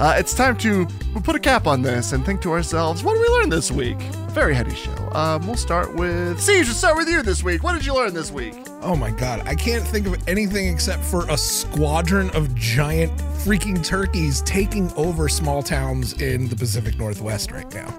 Uh, 0.00 0.16
it's 0.18 0.34
time 0.34 0.56
to 0.56 0.84
put 1.22 1.36
a 1.36 1.38
cap 1.38 1.68
on 1.68 1.80
this 1.80 2.10
and 2.10 2.26
think 2.26 2.42
to 2.42 2.50
ourselves, 2.50 3.04
what 3.04 3.14
did 3.14 3.20
we 3.20 3.28
learn 3.28 3.50
this 3.50 3.70
week? 3.70 3.98
A 4.00 4.30
very 4.30 4.52
heady 4.52 4.74
show. 4.74 4.90
Um, 5.12 5.46
we'll 5.46 5.54
start 5.54 5.94
with 5.94 6.40
Siege. 6.40 6.66
We'll 6.66 6.74
start 6.74 6.96
with 6.96 7.08
you 7.08 7.22
this 7.22 7.44
week. 7.44 7.62
What 7.62 7.74
did 7.74 7.86
you 7.86 7.94
learn 7.94 8.12
this 8.12 8.32
week? 8.32 8.56
Oh 8.82 8.96
my 8.96 9.12
god, 9.12 9.46
I 9.46 9.54
can't 9.54 9.86
think 9.86 10.08
of 10.08 10.16
anything 10.26 10.66
except 10.66 11.04
for 11.04 11.28
a 11.30 11.38
squadron 11.38 12.30
of 12.30 12.52
giant 12.56 13.16
freaking 13.44 13.84
turkeys 13.84 14.42
taking 14.42 14.92
over 14.94 15.28
small 15.28 15.62
towns 15.62 16.20
in 16.20 16.48
the 16.48 16.56
Pacific 16.56 16.98
Northwest 16.98 17.52
right 17.52 17.72
now. 17.72 17.96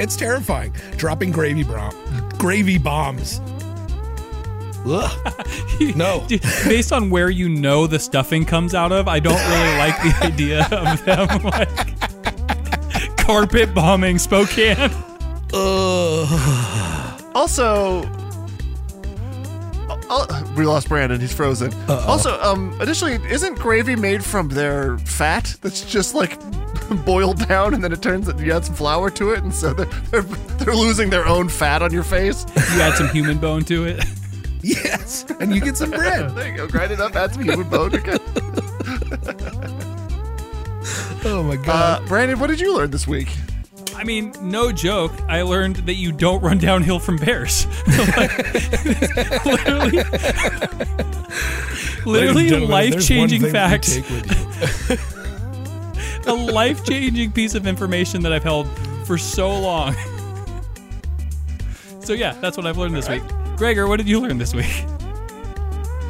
It's 0.00 0.16
terrifying. 0.16 0.72
Dropping 0.96 1.30
gravy 1.30 1.62
bomb, 1.62 1.94
gravy 2.38 2.78
bombs. 2.78 3.40
No. 5.94 6.26
Based 6.64 6.90
on 6.92 7.10
where 7.10 7.28
you 7.28 7.48
know 7.48 7.86
the 7.86 7.98
stuffing 7.98 8.44
comes 8.46 8.74
out 8.74 8.92
of, 8.92 9.08
I 9.08 9.18
don't 9.20 9.40
really 9.50 9.78
like 9.78 9.96
the 10.02 10.14
idea 10.22 10.66
of 10.70 11.04
them 11.04 11.42
like 11.42 13.16
carpet 13.18 13.74
bombing 13.74 14.18
Spokane. 14.18 14.90
Also, 17.34 18.02
uh, 20.10 20.44
we 20.56 20.64
lost 20.64 20.88
Brandon. 20.88 21.20
He's 21.20 21.32
frozen. 21.32 21.72
Also, 21.88 22.40
um, 22.40 22.74
additionally, 22.80 23.18
isn't 23.30 23.58
gravy 23.58 23.96
made 23.96 24.24
from 24.24 24.48
their 24.48 24.98
fat 24.98 25.56
that's 25.62 25.82
just 25.82 26.14
like 26.14 26.38
boiled 27.04 27.46
down, 27.48 27.74
and 27.74 27.82
then 27.82 27.92
it 27.92 28.02
turns 28.02 28.28
you 28.40 28.52
add 28.52 28.64
some 28.64 28.74
flour 28.74 29.10
to 29.10 29.30
it, 29.30 29.42
and 29.42 29.54
so 29.54 29.72
they're 29.72 29.86
they're, 30.10 30.22
they're 30.22 30.74
losing 30.74 31.10
their 31.10 31.26
own 31.26 31.48
fat 31.48 31.82
on 31.82 31.92
your 31.92 32.04
face. 32.04 32.46
You 32.74 32.80
add 32.80 32.94
some 32.96 33.08
human 33.08 33.38
bone 33.38 33.64
to 33.64 33.84
it. 33.84 34.04
Yes, 34.62 35.24
and 35.40 35.54
you 35.54 35.60
get 35.62 35.78
some 35.78 35.90
bread. 35.90 36.30
there 36.34 36.50
you 36.50 36.54
go. 36.54 36.68
Grind 36.68 36.92
it 36.92 37.00
up. 37.00 37.16
Add 37.16 37.32
some 37.32 37.44
human 37.44 37.66
bone. 37.70 37.94
Okay. 37.94 38.18
Oh 41.24 41.42
my 41.42 41.56
god. 41.56 42.02
Uh, 42.02 42.06
Brandon, 42.06 42.38
what 42.38 42.48
did 42.48 42.60
you 42.60 42.74
learn 42.76 42.90
this 42.90 43.06
week? 43.06 43.28
I 43.94 44.04
mean, 44.04 44.34
no 44.40 44.72
joke. 44.72 45.12
I 45.28 45.42
learned 45.42 45.76
that 45.76 45.94
you 45.94 46.12
don't 46.12 46.42
run 46.42 46.58
downhill 46.58 46.98
from 46.98 47.16
bears. 47.16 47.66
Like, 47.86 48.54
literally, 49.44 50.02
literally 52.04 52.66
life 52.66 53.06
changing 53.06 53.50
facts. 53.50 53.98
A 56.30 56.34
life 56.34 56.84
changing 56.84 57.32
piece 57.32 57.54
of 57.54 57.66
information 57.66 58.22
that 58.22 58.32
I've 58.32 58.44
held 58.44 58.68
for 59.04 59.18
so 59.18 59.50
long. 59.50 59.94
So 62.02 62.14
yeah, 62.14 62.32
that's 62.40 62.56
what 62.56 62.66
I've 62.66 62.78
learned 62.78 62.96
this 62.96 63.08
week. 63.08 63.22
Gregor, 63.56 63.86
what 63.86 63.98
did 63.98 64.08
you 64.08 64.20
learn 64.20 64.38
this 64.38 64.54
week? 64.54 64.84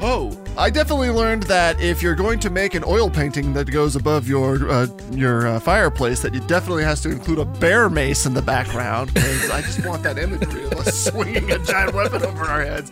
Oh, 0.02 0.34
I 0.56 0.70
definitely 0.70 1.10
learned 1.10 1.42
that 1.44 1.78
if 1.80 2.02
you're 2.02 2.14
going 2.14 2.38
to 2.40 2.48
make 2.48 2.74
an 2.74 2.82
oil 2.86 3.10
painting 3.10 3.52
that 3.52 3.70
goes 3.70 3.96
above 3.96 4.26
your 4.26 4.70
uh, 4.70 4.86
your 5.10 5.46
uh, 5.46 5.60
fireplace, 5.60 6.20
that 6.22 6.32
you 6.32 6.40
definitely 6.40 6.84
has 6.84 7.02
to 7.02 7.10
include 7.10 7.38
a 7.38 7.44
bear 7.44 7.90
mace 7.90 8.24
in 8.24 8.32
the 8.32 8.40
background. 8.40 9.12
Because 9.12 9.50
I 9.50 9.60
just 9.60 9.84
want 9.84 10.02
that 10.04 10.18
imagery 10.18 10.64
of 10.64 10.72
us 10.72 11.04
swinging 11.04 11.50
a 11.50 11.58
giant 11.58 11.94
weapon 11.94 12.22
over 12.24 12.44
our 12.44 12.62
heads. 12.64 12.90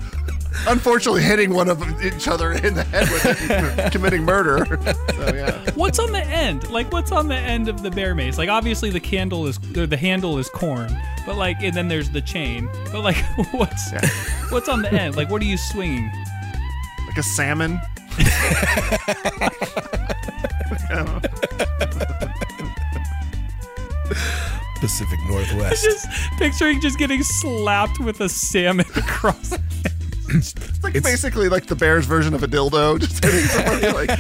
Unfortunately, 0.67 1.23
hitting 1.23 1.53
one 1.55 1.69
of 1.69 1.83
each 2.03 2.29
other 2.29 2.53
in 2.53 2.75
the 2.75 2.85
head 2.85 3.09
with 3.11 3.93
committing 3.93 4.25
murder. 4.25 4.65
So 5.15 5.35
yeah. 5.35 5.71
What's 5.75 5.99
on 5.99 6.13
the 6.13 6.25
end? 6.25 6.71
Like, 6.71 6.93
what's 6.93 7.13
on 7.13 7.29
the 7.29 7.37
end 7.37 7.69
of 7.69 7.83
the 7.83 7.91
bear 7.91 8.15
mace? 8.15 8.39
Like, 8.39 8.49
obviously 8.49 8.91
the 8.91 9.01
candle 9.01 9.47
is 9.47 9.59
or 9.77 9.87
the 9.87 9.97
handle 9.97 10.39
is 10.39 10.49
corn, 10.49 10.97
but 11.27 11.37
like, 11.37 11.57
and 11.61 11.75
then 11.75 11.89
there's 11.89 12.11
the 12.11 12.23
chain. 12.23 12.69
But 12.93 13.03
like, 13.03 13.17
what's 13.53 13.93
what's 14.51 14.69
on 14.69 14.83
the 14.83 14.93
end? 14.93 15.17
Like, 15.17 15.31
what 15.31 15.43
are 15.43 15.47
you 15.47 15.57
swinging? 15.57 16.11
like 17.09 17.17
a 17.17 17.23
salmon. 17.23 17.81
Pacific 24.81 25.19
Northwest. 25.27 25.85
Just 25.85 26.07
picturing 26.39 26.81
just 26.81 26.99
getting 26.99 27.23
slapped 27.23 27.99
with 28.01 28.21
a 28.21 28.29
salmon 28.29 28.87
across. 28.97 29.53
It's 30.31 30.55
like 30.83 31.03
basically 31.03 31.49
like 31.49 31.67
the 31.67 31.77
bear's 31.77 32.07
version 32.07 32.35
of 32.35 32.43
a 32.43 32.49
dildo. 32.49 33.01
Just 33.01 33.25
hitting 33.25 33.41
somebody 33.47 33.93
like. 33.93 34.11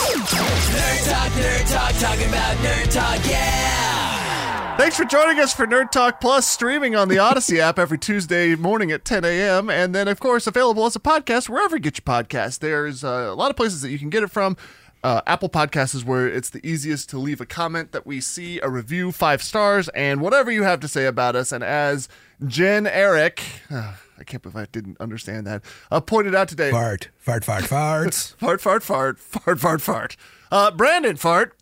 Nerd 0.00 1.04
Talk, 1.08 1.32
Nerd 1.32 1.70
Talk, 1.70 1.92
talking 2.00 2.28
about 2.28 2.56
Nerd 2.58 2.92
Talk, 2.92 3.26
yeah! 3.28 4.76
Thanks 4.76 4.96
for 4.96 5.04
joining 5.04 5.38
us 5.38 5.52
for 5.52 5.66
Nerd 5.66 5.90
Talk 5.90 6.20
Plus, 6.20 6.46
streaming 6.46 6.96
on 6.96 7.08
the 7.08 7.16
Audacy 7.16 7.58
app 7.58 7.78
every 7.78 7.98
Tuesday 7.98 8.54
morning 8.54 8.90
at 8.90 9.04
10 9.04 9.24
a.m. 9.24 9.68
And 9.68 9.94
then, 9.94 10.08
of 10.08 10.20
course, 10.20 10.46
available 10.46 10.86
as 10.86 10.96
a 10.96 11.00
podcast 11.00 11.48
wherever 11.48 11.76
you 11.76 11.82
get 11.82 11.98
your 11.98 12.04
podcast. 12.04 12.60
There's 12.60 13.04
uh, 13.04 13.28
a 13.30 13.34
lot 13.34 13.50
of 13.50 13.56
places 13.56 13.82
that 13.82 13.90
you 13.90 13.98
can 13.98 14.08
get 14.08 14.22
it 14.22 14.30
from. 14.30 14.56
Uh, 15.02 15.22
Apple 15.26 15.48
Podcasts 15.48 15.94
is 15.94 16.04
where 16.04 16.28
it's 16.28 16.50
the 16.50 16.64
easiest 16.66 17.08
to 17.10 17.18
leave 17.18 17.40
a 17.40 17.46
comment 17.46 17.92
that 17.92 18.06
we 18.06 18.20
see, 18.20 18.60
a 18.60 18.68
review, 18.68 19.12
five 19.12 19.42
stars, 19.42 19.88
and 19.90 20.20
whatever 20.20 20.50
you 20.50 20.62
have 20.62 20.78
to 20.80 20.88
say 20.88 21.06
about 21.06 21.34
us. 21.36 21.52
And 21.52 21.64
as 21.64 22.08
Jen 22.46 22.86
Eric, 22.86 23.42
uh, 23.70 23.94
I 24.18 24.24
can't 24.24 24.42
believe 24.42 24.56
I 24.56 24.66
didn't 24.70 25.00
understand 25.00 25.46
that, 25.46 25.62
uh, 25.90 26.00
pointed 26.00 26.34
out 26.34 26.48
today, 26.48 26.70
Fart, 26.70 27.08
fart, 27.16 27.44
fart, 27.44 27.64
farts. 27.64 28.34
fart, 28.38 28.60
fart, 28.60 28.82
fart, 28.82 29.18
fart, 29.18 29.58
fart, 29.58 29.80
fart. 29.80 30.16
Uh, 30.52 30.70
Brandon, 30.70 31.16
fart. 31.16 31.56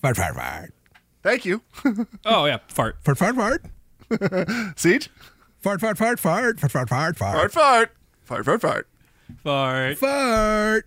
fart, 0.00 0.16
fart, 0.16 0.34
fart. 0.34 0.72
Thank 1.22 1.44
you. 1.44 1.60
Oh 2.24 2.46
yeah, 2.46 2.58
fart. 2.68 2.96
Fart, 3.04 3.18
fart, 3.18 3.36
fart. 3.36 3.64
Siege, 4.78 5.10
Fart, 5.60 5.78
fart, 5.80 5.98
fart, 5.98 6.18
fart. 6.18 6.58
Fart, 6.58 6.72
fart, 6.72 6.88
fart, 6.88 7.16
fart. 7.18 7.18
fart, 7.18 7.52
fart. 7.52 7.92
Fart, 8.24 8.44
fart, 8.46 8.60
fart. 8.62 8.88
Fart. 9.44 9.98
Fart. 9.98 10.86